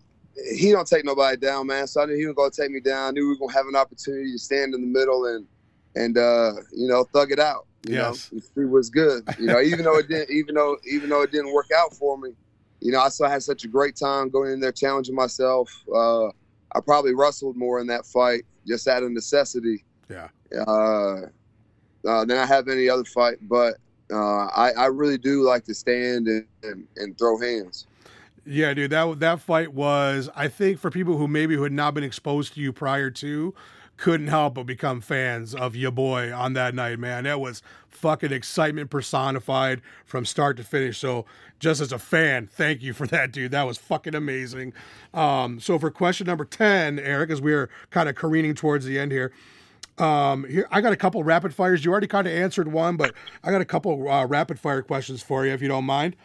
he 0.56 0.72
don't 0.72 0.88
take 0.88 1.06
nobody 1.06 1.38
down, 1.38 1.68
man. 1.68 1.88
So 1.88 2.02
I 2.02 2.06
knew 2.06 2.16
he 2.16 2.26
was 2.26 2.36
gonna 2.36 2.52
take 2.52 2.72
me 2.72 2.80
down. 2.80 3.08
I 3.10 3.12
knew 3.12 3.24
we 3.28 3.34
were 3.34 3.40
gonna 3.48 3.54
have 3.54 3.68
an 3.68 3.76
opportunity 3.76 4.32
to 4.32 4.40
stand 4.40 4.74
in 4.74 4.82
the 4.82 4.88
middle 4.88 5.26
and 5.26 5.48
and 5.96 6.18
uh, 6.18 6.54
you 6.74 6.88
know 6.88 7.04
thug 7.14 7.32
it 7.32 7.40
out. 7.40 7.68
You 7.88 7.94
Yes. 7.96 8.30
know, 8.32 8.36
and 8.38 8.44
see 8.44 8.66
what's 8.66 8.90
good. 8.90 9.24
You 9.40 9.48
know, 9.48 9.60
even 9.62 9.86
though 9.86 9.98
it 9.98 10.08
didn't, 10.08 10.30
even 10.36 10.56
though 10.56 10.78
even 10.90 11.10
though 11.10 11.24
it 11.24 11.32
didn't 11.32 11.52
work 11.54 11.70
out 11.76 11.94
for 11.96 12.18
me, 12.18 12.32
you 12.80 12.92
know, 12.92 13.00
I 13.02 13.10
still 13.10 13.28
had 13.28 13.44
such 13.44 13.64
a 13.64 13.68
great 13.68 13.96
time 13.96 14.30
going 14.30 14.52
in 14.52 14.60
there, 14.60 14.72
challenging 14.72 15.16
myself. 15.16 15.70
Uh, 15.94 16.28
I 16.28 16.80
probably 16.86 17.14
wrestled 17.14 17.58
more 17.58 17.80
in 17.80 17.88
that 17.88 18.06
fight 18.06 18.44
just 18.68 18.88
out 18.88 19.04
of 19.04 19.12
necessity. 19.12 19.84
Yeah. 20.10 20.30
Uh, 20.62 21.22
uh, 22.08 22.26
than 22.26 22.38
I 22.38 22.46
have 22.46 22.68
any 22.68 22.90
other 22.90 23.06
fight, 23.06 23.38
but 23.42 23.76
uh, 24.12 24.46
I, 24.48 24.72
I 24.78 24.86
really 24.88 25.18
do 25.18 25.44
like 25.44 25.64
to 25.66 25.74
stand 25.74 26.28
and, 26.28 26.46
and, 26.64 26.88
and 26.98 27.18
throw 27.18 27.40
hands. 27.40 27.88
Yeah, 28.46 28.74
dude, 28.74 28.92
that 28.92 29.20
that 29.20 29.40
fight 29.40 29.74
was 29.74 30.30
I 30.36 30.48
think 30.48 30.80
for 30.80 30.90
people 30.90 31.18
who 31.18 31.28
maybe 31.28 31.56
who 31.56 31.64
had 31.64 31.72
not 31.72 31.94
been 31.94 32.04
exposed 32.04 32.56
to 32.56 32.60
you 32.60 32.74
prior 32.74 33.12
to 33.12 33.54
couldn't 33.98 34.28
help 34.28 34.56
but 34.56 34.66
become 34.66 35.00
fans 35.00 35.54
of 35.54 35.76
your 35.76 35.92
boy 35.92 36.34
on 36.34 36.54
that 36.54 36.74
night, 36.74 36.98
man. 36.98 37.26
That 37.26 37.40
was 37.40 37.62
fucking 37.88 38.32
excitement 38.32 38.90
personified 38.90 39.80
from 40.06 40.26
start 40.26 40.58
to 40.58 40.64
finish. 40.64 40.98
So 40.98 41.26
just 41.60 41.82
as 41.82 41.92
a 41.92 42.00
fan, 42.00 42.48
thank 42.48 42.82
you 42.82 42.94
for 42.94 43.06
that, 43.10 43.32
dude. 43.32 43.52
That 43.52 43.68
was 43.68 43.78
fucking 43.78 44.16
amazing. 44.16 44.74
Um, 45.14 45.60
so 45.60 45.78
for 45.78 45.92
question 45.92 46.26
number 46.26 46.46
10, 46.46 46.98
Eryk, 46.98 47.30
as 47.30 47.42
we're 47.42 47.70
kind 47.92 48.10
of 48.10 48.16
careening 48.16 48.56
towards 48.56 48.86
the 48.86 48.98
end 48.98 49.12
here, 49.12 49.32
um, 50.02 50.46
here 50.50 50.68
I 50.72 50.82
got 50.82 50.94
a 50.94 50.98
couple 50.98 51.24
rapid 51.24 51.54
fires. 51.54 51.86
You 51.86 51.92
already 51.92 52.08
kind 52.08 52.28
of 52.28 52.34
answered 52.34 52.72
one, 52.72 52.98
but 52.98 53.14
I 53.44 53.52
got 53.52 53.62
a 53.62 53.66
couple 53.66 54.10
uh, 54.10 54.26
rapid 54.26 54.60
fire 54.60 54.82
questions 54.82 55.22
for 55.22 55.46
you 55.46 55.54
if 55.54 55.62
you 55.62 55.68
don't 55.68 55.86
mind. 55.86 56.16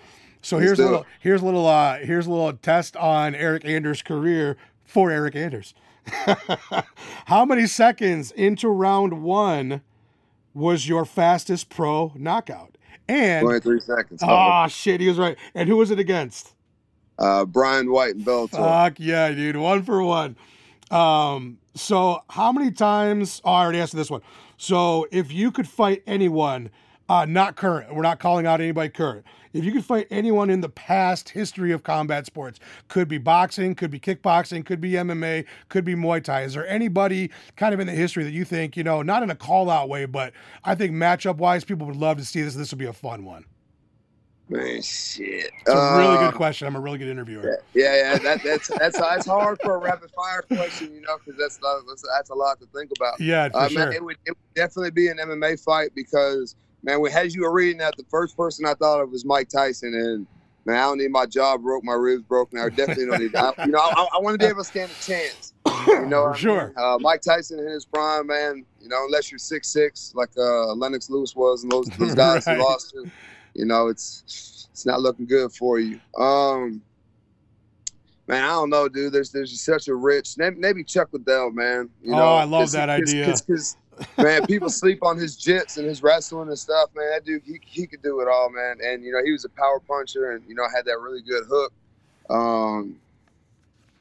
So 0.41 0.57
Let's 0.57 0.67
here's 0.67 0.79
a 0.79 0.85
little 0.85 1.01
it. 1.01 1.07
here's 1.21 1.43
a 1.43 1.45
little 1.45 1.67
uh 1.67 1.99
here's 1.99 2.27
a 2.27 2.31
little 2.31 2.53
test 2.55 2.97
on 2.97 3.35
Eryk 3.35 3.65
Anders' 3.65 4.03
career 4.03 4.57
for 4.85 5.11
Eryk 5.11 5.35
Anders. 5.35 5.75
How 7.27 7.45
many 7.45 7.67
seconds 7.67 8.31
into 8.31 8.69
round 8.69 9.23
one 9.23 9.83
was 10.55 10.89
your 10.89 11.05
fastest 11.05 11.69
pro 11.69 12.13
knockout? 12.15 12.79
And 13.09 13.45
23 13.45 13.81
seconds. 13.81 14.23
oh 14.25 14.69
shit, 14.69 15.01
he 15.01 15.09
was 15.09 15.19
right. 15.19 15.37
And 15.55 15.69
who 15.69 15.77
was 15.77 15.91
it 15.91 15.99
against? 15.99 16.55
Uh, 17.19 17.45
Brian 17.45 17.91
White 17.91 18.17
and 18.17 18.25
Bellator. 18.25 18.53
Fuck 18.53 19.01
yeah, 19.01 19.31
dude. 19.31 19.57
One 19.57 19.83
for 19.83 20.03
one. 20.03 20.37
Um, 20.91 21.59
so 21.75 22.23
how 22.31 22.53
many 22.53 22.71
times 22.71 23.41
oh, 23.45 23.53
I 23.53 23.63
already 23.63 23.81
asked 23.81 23.95
this 23.95 24.11
one. 24.11 24.23
So 24.57 25.07
if 25.11 25.33
you 25.33 25.51
could 25.51 25.69
fight 25.69 26.03
anyone 26.07 26.71
uh, 27.09 27.25
not 27.25 27.57
current. 27.57 27.95
We're 27.95 28.03
not 28.03 28.19
calling 28.19 28.47
out 28.47 28.61
anybody 28.61 28.89
current. 28.89 29.25
If 29.53 29.65
you 29.65 29.73
could 29.73 29.85
fight 29.85 30.07
anyone 30.11 30.51
in 30.51 30.61
the 30.61 30.69
past 30.69 31.29
history 31.29 31.73
of 31.73 31.83
combat 31.83 32.27
sports, 32.27 32.59
could 32.89 33.09
be 33.09 33.19
boxing, 33.19 33.75
could 33.75 33.91
be 33.91 34.01
kickboxing, 34.01 34.67
could 34.67 34.81
be 34.81 34.93
MMA, 34.93 35.47
could 35.69 35.85
be 35.85 35.95
Muay 35.95 36.23
Thai. 36.23 36.43
Is 36.43 36.55
there 36.55 36.67
anybody 36.67 37.31
kind 37.57 37.73
of 37.73 37.81
in 37.81 37.87
the 37.87 37.93
history 37.93 38.25
that 38.25 38.33
you 38.33 38.45
think, 38.45 38.77
you 38.77 38.85
know, 38.85 39.03
not 39.03 39.23
in 39.23 39.31
a 39.31 39.37
call 39.37 39.71
out 39.71 39.89
way, 39.89 40.05
but 40.05 40.33
I 40.65 40.75
think 40.75 40.93
matchup 40.93 41.37
wise, 41.37 41.65
people 41.65 41.87
would 41.87 41.97
love 41.97 42.19
to 42.19 42.25
see 42.25 42.43
this. 42.43 42.55
This 42.55 42.71
would 42.73 42.79
be 42.79 42.87
a 42.87 42.93
fun 42.93 43.25
one. 43.25 43.45
Man, 44.49 44.81
shit. 44.83 45.51
It's 45.61 45.75
a 45.75 45.97
really 45.97 46.17
Uh, 46.19 46.29
good 46.29 46.35
question. 46.37 46.69
I'm 46.69 46.77
a 46.77 46.81
really 46.81 46.99
good 46.99 47.09
interviewer. 47.09 47.61
Yeah, 47.75 47.97
yeah, 47.97 48.19
that, 48.19 48.43
that's 48.45 48.69
that's 48.79 48.97
that's 48.99 49.27
hard 49.27 49.59
for 49.61 49.75
a 49.75 49.79
rapid 49.79 50.11
fire 50.13 50.43
question, 50.43 50.95
you 50.95 51.01
know, 51.01 51.19
because 51.25 51.39
that's, 51.39 51.59
that's 51.89 52.05
that's 52.15 52.31
a 52.31 52.35
lot 52.35 52.61
to 52.61 52.67
think 52.75 52.91
about. 52.97 53.21
Yeah, 53.21 53.49
for 53.49 53.57
Uh, 53.57 53.69
sure. 53.69 53.85
man, 53.87 53.93
it 53.93 54.05
would, 54.05 54.17
it 54.25 54.31
would 54.31 54.55
definitely 54.55 54.93
be 54.93 55.09
an 55.09 55.19
MMA 55.19 55.63
fight 55.65 55.91
because 55.97 56.55
man, 56.85 57.01
when 57.01 57.13
as 57.13 57.35
you 57.35 57.43
were 57.43 57.53
reading 57.53 57.79
that, 57.79 57.97
the 57.97 58.05
first 58.09 58.37
person 58.37 58.65
I 58.67 58.75
thought 58.75 59.01
of 59.01 59.11
was 59.11 59.25
Mike 59.25 59.49
Tyson, 59.49 59.93
and 59.95 60.27
man, 60.65 60.77
I 60.77 60.83
don't 60.83 60.99
need 60.99 61.11
my 61.11 61.27
jaw 61.27 61.59
broke, 61.59 61.83
my 61.83 61.95
ribs 61.95 62.23
broken. 62.23 62.61
I 62.61 62.69
definitely 62.69 63.07
don't 63.07 63.19
need 63.21 63.33
that. 63.33 63.55
I, 63.59 63.67
you 63.67 63.73
know, 63.73 63.79
I, 63.81 64.07
I 64.15 64.21
want 64.21 64.35
to 64.35 64.39
be 64.39 64.47
able 64.47 64.61
to 64.61 64.65
stand 64.65 64.93
a 64.93 65.05
chance. 65.05 65.55
You 65.89 66.07
know, 66.07 66.23
For 66.23 66.35
I 66.35 66.39
sure. 66.39 66.65
mean? 66.67 66.75
Uh, 66.77 66.99
Mike 67.01 67.21
Tyson 67.23 67.59
in 67.59 67.67
his 67.69 67.85
prime, 67.85 68.27
man. 68.29 68.65
You 68.81 68.89
know, 68.89 69.05
unless 69.07 69.31
you're 69.31 69.39
six 69.39 69.69
six 69.69 70.13
like 70.15 70.31
uh, 70.39 70.73
Lennox 70.75 71.11
Lewis 71.11 71.35
was, 71.35 71.65
and 71.65 71.73
those, 71.73 71.89
those 71.99 72.15
guys 72.15 72.47
Right. 72.47 72.57
he 72.57 72.63
lost 72.63 72.91
to, 72.91 73.11
you 73.57 73.65
know, 73.65 73.89
it's 73.89 74.69
it's 74.73 74.85
not 74.87 75.01
looking 75.01 75.27
good 75.27 75.53
for 75.53 75.79
you. 75.79 75.99
Um, 76.19 76.83
man, 78.27 78.45
I 78.45 78.49
don't 78.49 78.71
know, 78.71 78.89
dude. 78.89 79.13
There's 79.13 79.31
there's 79.31 79.59
such 79.61 79.89
a 79.89 79.95
rich 79.95 80.37
maybe, 80.37 80.85
Chuck 80.85 81.09
Liddell, 81.13 81.51
man. 81.51 81.89
You 82.03 82.13
Oh, 82.15 82.17
know, 82.19 82.35
I 82.37 82.45
love 82.45 82.73
that 82.73 82.89
idea. 82.89 83.35
'cause, 83.47 83.77
man, 84.19 84.45
people 84.47 84.69
sleep 84.83 85.03
on 85.03 85.17
his 85.17 85.37
jits 85.37 85.79
and 85.79 85.87
his 85.87 86.03
wrestling 86.03 86.49
and 86.49 86.59
stuff, 86.59 86.91
man. 86.95 87.11
That 87.11 87.25
dude, 87.25 87.43
he, 87.45 87.61
he 87.65 87.87
could 87.87 88.03
do 88.03 88.21
it 88.21 88.29
all, 88.29 88.51
man. 88.51 88.79
And 88.85 89.03
you 89.05 89.13
know, 89.13 89.23
he 89.25 89.33
was 89.33 89.45
a 89.45 89.51
power 89.51 89.81
puncher, 89.81 90.33
and 90.33 90.45
you 90.49 90.55
know, 90.55 90.65
had 90.75 90.85
that 90.85 90.99
really 91.01 91.23
good 91.23 91.45
hook. 91.49 91.73
Um, 92.29 92.97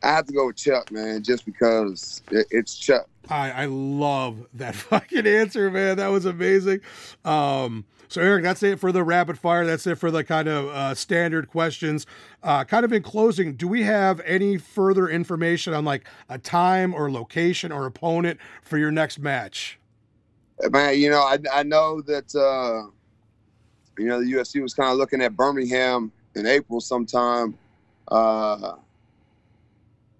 I 0.03 0.09
have 0.09 0.25
to 0.27 0.33
go 0.33 0.47
with 0.47 0.57
Chuck, 0.57 0.91
man, 0.91 1.23
just 1.23 1.45
because 1.45 2.21
it, 2.29 2.45
it's 2.51 2.75
Chuck. 2.75 3.07
I, 3.29 3.51
I 3.51 3.65
love 3.65 4.45
that 4.55 4.75
fucking 4.75 5.25
answer, 5.25 5.71
man. 5.71 5.97
That 5.97 6.09
was 6.09 6.25
amazing. 6.25 6.81
Um, 7.23 7.85
so 8.07 8.21
Eryk, 8.21 8.43
that's 8.43 8.63
it 8.63 8.79
for 8.79 8.91
the 8.91 9.03
rapid 9.03 9.37
fire. 9.37 9.65
That's 9.65 9.87
it 9.87 9.95
for 9.95 10.11
the 10.11 10.23
kind 10.23 10.47
of 10.47 10.67
uh, 10.67 10.95
standard 10.95 11.47
questions. 11.49 12.05
Uh, 12.43 12.63
kind 12.63 12.85
of 12.85 12.93
in 12.93 13.03
closing, 13.03 13.55
do 13.55 13.67
we 13.67 13.83
have 13.83 14.21
any 14.25 14.57
further 14.57 15.09
information 15.09 15.73
on 15.73 15.85
like 15.85 16.07
a 16.29 16.37
time 16.37 16.93
or 16.93 17.11
location 17.11 17.71
or 17.71 17.85
opponent 17.85 18.39
for 18.61 18.77
your 18.77 18.91
next 18.91 19.19
match? 19.19 19.79
Man, 20.69 20.99
you 20.99 21.09
know, 21.09 21.21
I, 21.21 21.37
I 21.51 21.63
know 21.63 22.01
that 22.01 22.33
uh, 22.35 22.89
you 23.97 24.07
know 24.07 24.21
the 24.21 24.31
UFC 24.31 24.61
was 24.61 24.73
kind 24.73 24.91
of 24.91 24.97
looking 24.97 25.21
at 25.21 25.35
Birmingham 25.35 26.11
in 26.35 26.45
April 26.45 26.79
sometime, 26.79 27.57
uh, 28.07 28.73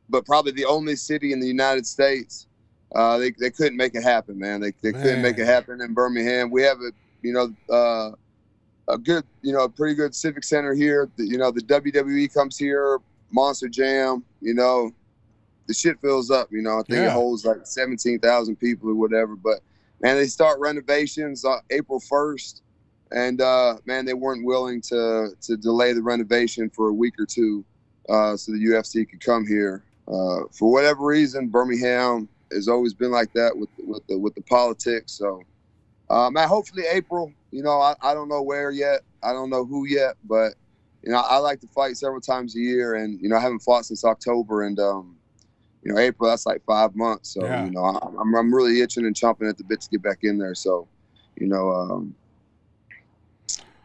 but 0.09 0.25
probably 0.25 0.51
the 0.51 0.65
only 0.65 0.95
city 0.95 1.31
in 1.31 1.39
the 1.39 1.47
United 1.47 1.86
States. 1.86 2.47
Uh, 2.93 3.17
they, 3.17 3.31
they 3.31 3.49
couldn't 3.49 3.75
make 3.75 3.93
it 3.93 4.03
happen, 4.03 4.39
man. 4.39 4.61
They, 4.61 4.71
they 4.81 4.93
couldn't 4.93 5.21
make 5.21 5.38
it 5.38 5.45
happen 5.45 5.81
in 5.81 5.93
Birmingham. 5.93 6.49
We 6.49 6.61
have 6.61 6.77
a 6.79 6.91
you 7.26 7.34
know 7.34 7.76
uh, 7.76 8.11
a 8.93 8.97
good 8.97 9.23
you 9.41 9.51
know 9.53 9.63
a 9.63 9.69
pretty 9.69 9.95
good 9.95 10.13
civic 10.15 10.43
center 10.43 10.73
here. 10.73 11.09
The, 11.17 11.26
you 11.26 11.38
know 11.38 11.51
the 11.51 11.61
WWE 11.61 12.34
comes 12.34 12.57
here, 12.57 12.99
Monster 13.32 13.67
Jam. 13.67 14.23
You 14.41 14.53
know 14.53 14.91
the 15.67 15.73
shit 15.73 15.99
fills 16.01 16.30
up. 16.32 16.49
You 16.51 16.61
know 16.61 16.80
I 16.80 16.84
think 16.84 17.01
Yeah. 17.01 17.07
it 17.07 17.13
holds 17.13 17.45
like 17.45 17.65
seventeen 17.65 18.19
thousand 18.19 18.57
people 18.57 18.89
or 18.89 18.95
whatever. 18.95 19.36
But 19.36 19.59
man, 20.01 20.17
they 20.17 20.28
start 20.28 20.59
renovations 20.59 21.43
uh, 21.45 21.57
April 21.71 21.99
first, 21.99 22.61
and 23.11 23.41
uh, 23.41 23.78
man, 23.86 24.05
they 24.05 24.13
weren't 24.13 24.45
willing 24.45 24.82
to 24.82 25.30
to 25.41 25.57
delay 25.57 25.93
the 25.93 26.03
renovation 26.03 26.69
for 26.69 26.89
a 26.89 26.93
week 26.93 27.15
or 27.19 27.26
two, 27.26 27.65
uh, 28.09 28.38
so 28.38 28.51
the 28.51 28.59
UFC 28.59 29.09
could 29.09 29.21
come 29.21 29.45
here. 29.47 29.84
Uh, 30.07 30.41
for 30.51 30.71
whatever 30.71 31.03
reason, 31.05 31.47
Birmingham 31.49 32.30
has 32.51 32.67
always 32.67 32.93
been 32.93 33.09
like 33.11 33.34
that 33.34 33.57
with 33.57 33.69
with 33.80 34.05
the 34.07 34.17
with 34.19 34.36
the 34.36 34.41
politics. 34.43 35.13
So, 35.13 35.41
uh, 36.09 36.29
man, 36.29 36.47
hopefully 36.47 36.83
April. 36.91 37.33
You 37.51 37.63
know, 37.63 37.79
I, 37.81 37.95
I 38.01 38.13
don't 38.13 38.27
know 38.29 38.41
where 38.41 38.71
yet. 38.71 39.01
I 39.23 39.31
don't 39.33 39.49
know 39.49 39.65
who 39.65 39.85
yet, 39.87 40.15
but 40.23 40.53
you 41.03 41.11
know, 41.11 41.19
I 41.19 41.37
like 41.37 41.59
to 41.61 41.67
fight 41.67 41.97
several 41.97 42.21
times 42.21 42.55
a 42.55 42.59
year, 42.59 42.95
and 42.95 43.19
you 43.21 43.29
know, 43.29 43.37
I 43.37 43.39
haven't 43.39 43.59
fought 43.59 43.85
since 43.85 44.03
October, 44.03 44.63
and 44.63 44.79
um, 44.79 45.15
you 45.83 45.93
know, 45.93 45.99
April 45.99 46.29
that's 46.29 46.45
like 46.45 46.61
five 46.65 46.95
months. 46.95 47.29
So 47.33 47.43
Yeah. 47.45 47.65
you 47.65 47.71
know, 47.71 47.83
I, 47.83 48.07
I'm 48.19 48.35
I'm 48.35 48.53
really 48.53 48.81
itching 48.81 49.05
and 49.05 49.15
chomping 49.15 49.49
at 49.49 49.57
the 49.57 49.63
bit 49.63 49.81
to 49.81 49.89
get 49.89 50.01
back 50.01 50.19
in 50.23 50.37
there. 50.37 50.55
So, 50.55 50.87
you 51.37 51.47
know, 51.47 51.69
um, 51.69 52.15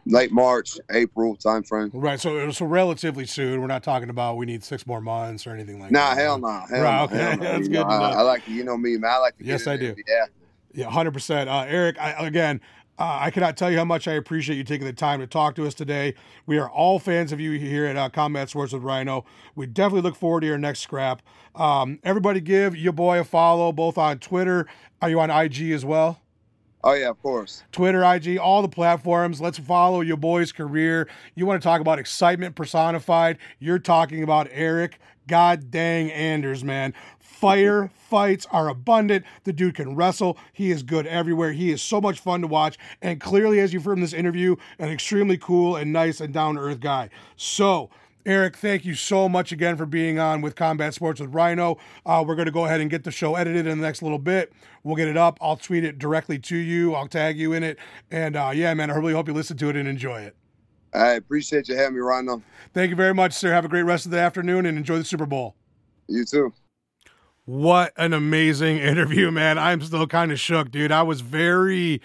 late 0.05 0.31
March, 0.31 0.77
April 0.91 1.35
time 1.35 1.63
frame. 1.63 1.91
Right. 1.93 2.19
So 2.19 2.49
so 2.51 2.65
relatively 2.65 3.25
soon. 3.25 3.61
We're 3.61 3.67
not 3.67 3.83
talking 3.83 4.09
about 4.09 4.37
we 4.37 4.45
need 4.45 4.63
six 4.63 4.85
more 4.87 5.01
months 5.01 5.45
or 5.47 5.51
anything 5.51 5.79
like 5.79 5.91
Nah, 5.91 6.15
that. 6.15 6.21
hell 6.21 6.39
no, 6.39 6.49
hell 6.49 6.81
Right, 6.81 6.97
no, 6.97 7.03
okay. 7.03 7.17
hell 7.17 7.37
no. 7.37 7.43
That's 7.43 7.67
You 7.67 7.73
good 7.73 7.87
know, 7.87 7.93
I. 7.93 8.09
I 8.11 8.21
like 8.21 8.45
to, 8.45 8.51
you 8.51 8.63
know 8.63 8.77
me, 8.77 8.97
man. 8.97 9.11
I 9.11 9.17
like 9.17 9.37
to. 9.37 9.45
Yes, 9.45 9.67
I 9.67 9.77
do. 9.77 9.87
and 9.89 9.99
active. 10.23 10.35
Yeah, 10.73 10.89
hundred 10.89 11.13
percent. 11.13 11.49
Uh, 11.49 11.65
Eryk, 11.65 11.97
I, 11.99 12.25
again, 12.25 12.61
uh, 12.97 13.19
I 13.21 13.31
cannot 13.31 13.57
tell 13.57 13.71
you 13.71 13.77
how 13.77 13.85
much 13.85 14.07
I 14.07 14.13
appreciate 14.13 14.57
you 14.57 14.63
taking 14.63 14.85
the 14.85 14.93
time 14.93 15.19
to 15.19 15.27
talk 15.27 15.55
to 15.55 15.65
us 15.65 15.73
today. 15.73 16.13
We 16.45 16.59
are 16.59 16.69
all 16.69 16.99
fans 16.99 17.31
of 17.31 17.39
you 17.39 17.51
here 17.51 17.85
at 17.85 17.97
uh, 17.97 18.09
Combat 18.09 18.49
Sports 18.49 18.73
with 18.73 18.83
Rhino. 18.83 19.25
We 19.55 19.65
definitely 19.65 20.01
look 20.01 20.15
forward 20.15 20.41
to 20.41 20.47
your 20.47 20.57
next 20.57 20.81
scrap. 20.81 21.21
Um, 21.55 21.99
everybody, 22.03 22.41
give 22.41 22.75
your 22.75 22.93
boy 22.93 23.19
a 23.19 23.23
follow, 23.23 23.71
both 23.71 23.97
on 23.97 24.19
Twitter. 24.19 24.67
Are 25.01 25.09
you 25.09 25.19
on 25.19 25.29
IG 25.29 25.71
as 25.71 25.83
well? 25.83 26.21
Oh 26.83 26.93
yeah, 26.93 27.09
of 27.09 27.21
course. 27.21 27.63
Twitter, 27.71 28.03
IG, 28.03 28.37
all 28.37 28.61
the 28.61 28.69
platforms. 28.69 29.39
Let's 29.39 29.59
follow 29.59 30.01
your 30.01 30.17
boy's 30.17 30.51
career. 30.51 31.07
You 31.35 31.45
want 31.45 31.61
to 31.61 31.63
talk 31.63 31.81
about 31.81 31.99
excitement 31.99 32.55
personified? 32.55 33.37
You're 33.59 33.79
talking 33.79 34.23
about 34.23 34.49
Eryk 34.49 34.93
God 35.27 35.71
dang 35.71 36.11
Anders, 36.11 36.63
man. 36.63 36.93
Fire 37.41 37.89
fights 37.95 38.45
are 38.51 38.69
abundant. 38.69 39.25
The 39.45 39.51
dude 39.51 39.73
can 39.73 39.95
wrestle. 39.95 40.37
He 40.53 40.69
is 40.69 40.83
good 40.83 41.07
everywhere. 41.07 41.53
He 41.53 41.71
is 41.71 41.81
so 41.81 41.99
much 41.99 42.19
fun 42.19 42.41
to 42.41 42.47
watch. 42.47 42.77
And 43.01 43.19
clearly, 43.19 43.59
as 43.59 43.73
you've 43.73 43.83
heard 43.83 43.97
in 43.97 44.01
this 44.01 44.13
interview, 44.13 44.57
an 44.77 44.89
extremely 44.89 45.39
cool 45.39 45.75
and 45.75 45.91
nice 45.91 46.21
and 46.21 46.31
down 46.31 46.53
to 46.53 46.61
earth 46.61 46.79
guy. 46.79 47.09
So, 47.37 47.89
Eryk, 48.27 48.57
thank 48.57 48.85
you 48.85 48.93
so 48.93 49.27
much 49.27 49.51
again 49.51 49.75
for 49.75 49.87
being 49.87 50.19
on 50.19 50.41
with 50.41 50.55
Combat 50.55 50.93
Sports 50.93 51.19
with 51.19 51.33
Rhino. 51.33 51.79
Uh, 52.05 52.23
we're 52.27 52.35
going 52.35 52.45
to 52.45 52.51
go 52.51 52.65
ahead 52.65 52.79
and 52.79 52.91
get 52.91 53.03
the 53.03 53.09
show 53.09 53.33
edited 53.33 53.65
in 53.65 53.79
the 53.79 53.87
next 53.87 54.03
little 54.03 54.19
bit. 54.19 54.53
We'll 54.83 54.95
get 54.95 55.07
it 55.07 55.17
up. 55.17 55.39
I'll 55.41 55.57
tweet 55.57 55.83
it 55.83 55.97
directly 55.97 56.37
to 56.37 56.55
you. 56.55 56.93
I'll 56.93 57.07
tag 57.07 57.39
you 57.39 57.53
in 57.53 57.63
it. 57.63 57.79
And 58.11 58.35
uh, 58.35 58.51
yeah, 58.53 58.71
man, 58.75 58.91
I 58.91 58.95
really 58.97 59.13
hope 59.13 59.27
you 59.27 59.33
listen 59.33 59.57
to 59.57 59.69
it 59.69 59.75
and 59.75 59.89
enjoy 59.89 60.21
it. 60.21 60.35
I 60.93 61.13
appreciate 61.13 61.69
you 61.69 61.75
having 61.75 61.95
me, 61.95 62.01
Rhino. 62.01 62.43
Thank 62.75 62.91
you 62.91 62.95
very 62.95 63.15
much, 63.15 63.33
sir. 63.33 63.51
Have 63.51 63.65
a 63.65 63.67
great 63.67 63.81
rest 63.81 64.05
of 64.05 64.11
the 64.11 64.19
afternoon 64.19 64.67
and 64.67 64.77
enjoy 64.77 64.99
the 64.99 65.05
Super 65.05 65.25
Bowl. 65.25 65.55
You 66.07 66.23
too. 66.23 66.53
What 67.45 67.93
an 67.97 68.13
amazing 68.13 68.77
interview, 68.91 69.31
man. 69.31 69.57
I'm 69.57 69.81
still 69.81 70.07
kind 70.07 70.31
of 70.31 70.39
shook, 70.39 70.71
dude. 70.71 70.91
I 70.91 71.03
was 71.03 71.21
very 71.21 72.01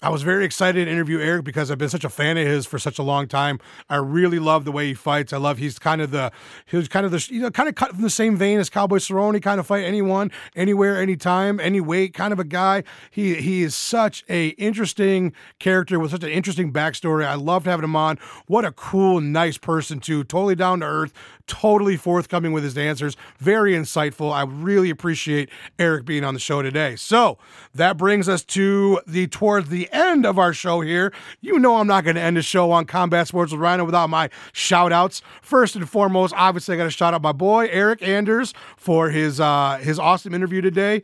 I 0.00 0.10
was 0.10 0.22
very 0.22 0.44
excited 0.44 0.84
to 0.84 0.90
interview 0.90 1.18
Eryk 1.18 1.42
because 1.42 1.72
I've 1.72 1.78
been 1.78 1.88
such 1.88 2.04
a 2.04 2.08
fan 2.08 2.38
of 2.38 2.46
his 2.46 2.66
for 2.66 2.78
such 2.78 3.00
a 3.00 3.02
long 3.02 3.26
time. 3.26 3.58
I 3.90 3.96
really 3.96 4.38
love 4.38 4.64
the 4.64 4.70
way 4.70 4.86
he 4.86 4.94
fights. 4.94 5.32
I 5.32 5.38
love 5.38 5.58
he's 5.58 5.76
kind 5.76 6.00
of 6.00 6.12
the 6.12 6.30
he's 6.66 6.86
kind 6.86 7.04
of 7.04 7.10
the 7.10 7.26
you 7.28 7.40
know 7.40 7.50
kind 7.50 7.68
of 7.68 7.74
cut 7.74 7.90
from 7.90 8.02
the 8.02 8.10
same 8.10 8.36
vein 8.36 8.60
as 8.60 8.70
Cowboy 8.70 8.98
Cerrone. 8.98 9.42
Kind 9.42 9.58
of 9.58 9.66
fight 9.66 9.82
anyone, 9.82 10.30
anywhere, 10.54 11.02
anytime, 11.02 11.58
any 11.58 11.80
weight. 11.80 12.14
Kind 12.14 12.32
of 12.32 12.38
a 12.38 12.44
guy. 12.44 12.84
He 13.10 13.34
he 13.36 13.64
is 13.64 13.74
such 13.74 14.24
a 14.28 14.50
interesting 14.50 15.32
character 15.58 15.98
with 15.98 16.12
such 16.12 16.22
an 16.22 16.30
interesting 16.30 16.72
backstory. 16.72 17.26
I 17.26 17.34
loved 17.34 17.66
having 17.66 17.82
him 17.82 17.96
on. 17.96 18.20
What 18.46 18.64
a 18.64 18.70
cool, 18.70 19.20
nice 19.20 19.58
person 19.58 19.98
too. 19.98 20.22
Totally 20.22 20.54
down 20.54 20.78
to 20.78 20.86
earth. 20.86 21.12
Totally 21.48 21.96
forthcoming 21.96 22.52
with 22.52 22.62
his 22.62 22.78
answers. 22.78 23.16
Very 23.38 23.72
insightful. 23.72 24.32
I 24.32 24.42
really 24.44 24.90
appreciate 24.90 25.48
Eryk 25.76 26.04
being 26.04 26.22
on 26.22 26.34
the 26.34 26.40
show 26.40 26.62
today. 26.62 26.94
So 26.94 27.38
that 27.74 27.96
brings 27.96 28.28
us 28.28 28.44
to 28.44 29.00
the 29.04 29.26
towards 29.26 29.70
the 29.70 29.87
end 29.92 30.26
of 30.26 30.38
our 30.38 30.52
show 30.52 30.80
here. 30.80 31.12
You 31.40 31.58
know 31.58 31.76
I'm 31.76 31.86
not 31.86 32.04
going 32.04 32.16
to 32.16 32.22
end 32.22 32.36
the 32.36 32.42
show 32.42 32.70
on 32.70 32.84
Combat 32.84 33.28
Sports 33.28 33.52
with 33.52 33.60
Rhino 33.60 33.84
without 33.84 34.10
my 34.10 34.30
shout 34.52 34.92
outs. 34.92 35.22
First 35.42 35.76
and 35.76 35.88
foremost, 35.88 36.34
obviously 36.36 36.74
I 36.74 36.78
got 36.78 36.84
to 36.84 36.90
shout 36.90 37.14
out 37.14 37.22
my 37.22 37.32
boy 37.32 37.68
Eryk 37.68 38.02
Anders 38.02 38.54
for 38.76 39.10
his 39.10 39.40
uh 39.40 39.78
his 39.82 39.98
awesome 39.98 40.34
interview 40.34 40.60
today. 40.60 41.02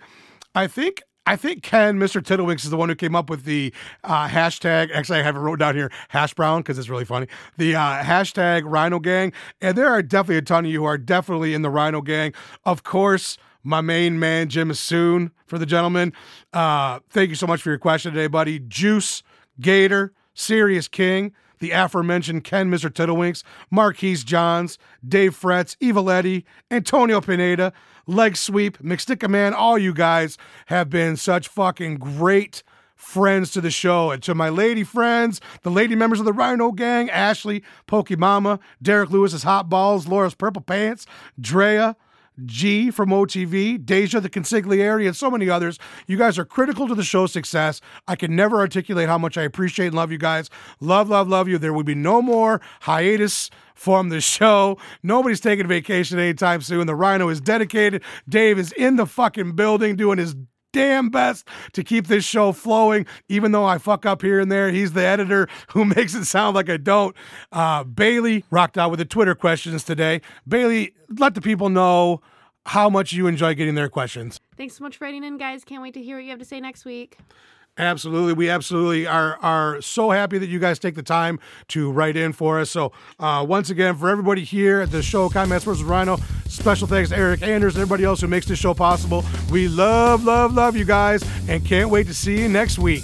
I 0.54 0.66
think 0.66 1.02
I 1.26 1.36
think 1.36 1.62
Ken, 1.62 1.98
Mr. 1.98 2.20
Tiddlewinks, 2.20 2.64
is 2.64 2.70
the 2.70 2.76
one 2.76 2.90
who 2.90 2.94
came 2.94 3.16
up 3.16 3.30
with 3.30 3.44
the 3.44 3.72
uh, 4.02 4.28
hashtag. 4.28 4.90
Actually, 4.92 5.20
I 5.20 5.22
have 5.22 5.36
it 5.36 5.38
wrote 5.38 5.58
down 5.58 5.74
here, 5.74 5.90
hash 6.10 6.34
brown, 6.34 6.60
because 6.60 6.78
it's 6.78 6.90
really 6.90 7.06
funny. 7.06 7.28
The 7.56 7.74
uh, 7.74 8.02
hashtag 8.02 8.62
Rhino 8.66 8.98
Gang, 8.98 9.32
and 9.62 9.76
there 9.76 9.88
are 9.88 10.02
definitely 10.02 10.36
a 10.36 10.42
ton 10.42 10.66
of 10.66 10.70
you 10.70 10.80
who 10.80 10.84
are 10.84 10.98
definitely 10.98 11.54
in 11.54 11.62
the 11.62 11.70
Rhino 11.70 12.02
Gang. 12.02 12.34
Of 12.66 12.82
course, 12.82 13.38
my 13.64 13.80
main 13.80 14.18
man 14.18 14.48
Jim 14.48 14.72
Soon 14.74 15.32
for 15.46 15.58
the 15.58 15.66
gentleman. 15.66 16.12
Uh, 16.52 17.00
thank 17.10 17.30
you 17.30 17.34
so 17.34 17.46
much 17.46 17.62
for 17.62 17.70
your 17.70 17.78
question 17.78 18.12
today, 18.12 18.28
buddy. 18.28 18.60
Juice, 18.60 19.22
Gator, 19.60 20.12
Serious 20.34 20.86
King, 20.86 21.32
the 21.58 21.70
aforementioned 21.70 22.44
Ken 22.44 22.70
Mr. 22.70 22.92
Tittlewinks, 22.92 23.42
Marquise 23.70 24.22
Johns, 24.22 24.78
Dave 25.06 25.34
Fretz, 25.34 25.76
Evil 25.80 26.10
Antonio 26.70 27.20
Pineda, 27.20 27.72
Leg 28.06 28.36
Sweep, 28.36 28.78
McSticka 28.78 29.28
Man, 29.28 29.54
all 29.54 29.78
you 29.78 29.94
guys 29.94 30.36
have 30.66 30.90
been 30.90 31.16
such 31.16 31.48
fucking 31.48 31.96
great 31.96 32.62
friends 32.94 33.50
to 33.52 33.60
the 33.60 33.70
show 33.70 34.10
and 34.10 34.22
to 34.22 34.34
my 34.34 34.48
lady 34.48 34.84
friends, 34.84 35.40
the 35.62 35.70
lady 35.70 35.94
members 35.94 36.18
of 36.18 36.26
the 36.26 36.32
Rhino 36.32 36.72
Gang, 36.72 37.10
Ashley, 37.10 37.62
Pokemama, 37.86 38.58
Derek 38.82 39.10
Lewis's 39.10 39.42
Hot 39.42 39.68
Balls, 39.68 40.06
Laura's 40.06 40.34
Purple 40.34 40.62
Pants, 40.62 41.06
Drea, 41.40 41.96
G 42.44 42.90
from 42.90 43.10
OTV, 43.10 43.84
Deja 43.84 44.20
the 44.20 44.28
Consigliere, 44.28 45.06
and 45.06 45.16
so 45.16 45.30
many 45.30 45.48
others. 45.48 45.78
You 46.06 46.16
guys 46.16 46.38
are 46.38 46.44
critical 46.44 46.88
to 46.88 46.94
the 46.94 47.04
show's 47.04 47.32
success. 47.32 47.80
I 48.08 48.16
can 48.16 48.34
never 48.34 48.58
articulate 48.58 49.08
how 49.08 49.18
much 49.18 49.38
I 49.38 49.42
appreciate 49.42 49.88
and 49.88 49.94
love 49.94 50.10
you 50.10 50.18
guys. 50.18 50.50
Love, 50.80 51.08
love, 51.08 51.28
love 51.28 51.48
you. 51.48 51.58
There 51.58 51.72
will 51.72 51.84
be 51.84 51.94
no 51.94 52.20
more 52.20 52.60
hiatus 52.82 53.50
from 53.74 54.08
the 54.08 54.20
show. 54.20 54.78
Nobody's 55.02 55.40
taking 55.40 55.66
vacation 55.66 56.18
anytime 56.18 56.60
soon. 56.60 56.86
The 56.86 56.94
Rhino 56.94 57.28
is 57.28 57.40
dedicated. 57.40 58.02
Dave 58.28 58.58
is 58.58 58.72
in 58.72 58.96
the 58.96 59.06
fucking 59.06 59.52
building 59.52 59.96
doing 59.96 60.18
his 60.18 60.34
damn 60.74 61.08
best 61.08 61.48
to 61.72 61.82
keep 61.82 62.08
this 62.08 62.24
show 62.24 62.52
flowing, 62.52 63.06
even 63.28 63.52
though 63.52 63.64
I 63.64 63.78
fuck 63.78 64.04
up 64.04 64.20
here 64.20 64.40
and 64.40 64.52
there. 64.52 64.70
He's 64.70 64.92
the 64.92 65.04
editor 65.04 65.48
who 65.68 65.86
makes 65.86 66.14
it 66.14 66.26
sound 66.26 66.54
like 66.54 66.68
I 66.68 66.76
don't. 66.76 67.16
Uh, 67.50 67.84
Bailey 67.84 68.44
rocked 68.50 68.76
out 68.76 68.90
with 68.90 68.98
the 68.98 69.06
Twitter 69.06 69.34
questions 69.34 69.84
today. 69.84 70.20
Bailey, 70.46 70.92
let 71.18 71.34
the 71.34 71.40
people 71.40 71.70
know 71.70 72.20
how 72.66 72.90
much 72.90 73.12
you 73.12 73.26
enjoy 73.26 73.54
getting 73.54 73.74
their 73.74 73.88
questions. 73.88 74.40
Thanks 74.56 74.76
so 74.76 74.84
much 74.84 74.96
for 74.96 75.04
writing 75.04 75.22
in, 75.22 75.38
guys. 75.38 75.64
Can't 75.64 75.82
wait 75.82 75.94
to 75.94 76.02
hear 76.02 76.16
what 76.16 76.24
you 76.24 76.30
have 76.30 76.38
to 76.40 76.44
say 76.44 76.60
next 76.60 76.84
week. 76.84 77.18
Absolutely. 77.76 78.34
We 78.34 78.50
absolutely 78.50 79.06
are 79.06 79.36
are 79.42 79.82
so 79.82 80.10
happy 80.10 80.38
that 80.38 80.48
you 80.48 80.60
guys 80.60 80.78
take 80.78 80.94
the 80.94 81.02
time 81.02 81.40
to 81.68 81.90
write 81.90 82.16
in 82.16 82.32
for 82.32 82.60
us. 82.60 82.70
So 82.70 82.92
uh, 83.18 83.44
once 83.48 83.68
again, 83.68 83.96
for 83.96 84.08
everybody 84.08 84.44
here 84.44 84.80
at 84.80 84.92
the 84.92 85.02
show, 85.02 85.28
Sports 85.28 85.66
with 85.66 85.82
Rhino, 85.82 86.18
special 86.46 86.86
thanks 86.86 87.10
to 87.10 87.16
Eryk 87.16 87.42
Anders 87.42 87.74
and 87.74 87.82
everybody 87.82 88.04
else 88.04 88.20
who 88.20 88.28
makes 88.28 88.46
this 88.46 88.60
show 88.60 88.74
possible. 88.74 89.24
We 89.50 89.66
love, 89.66 90.24
love, 90.24 90.54
love 90.54 90.76
you 90.76 90.84
guys 90.84 91.24
and 91.48 91.64
can't 91.64 91.90
wait 91.90 92.06
to 92.06 92.14
see 92.14 92.40
you 92.40 92.48
next 92.48 92.78
week. 92.78 93.02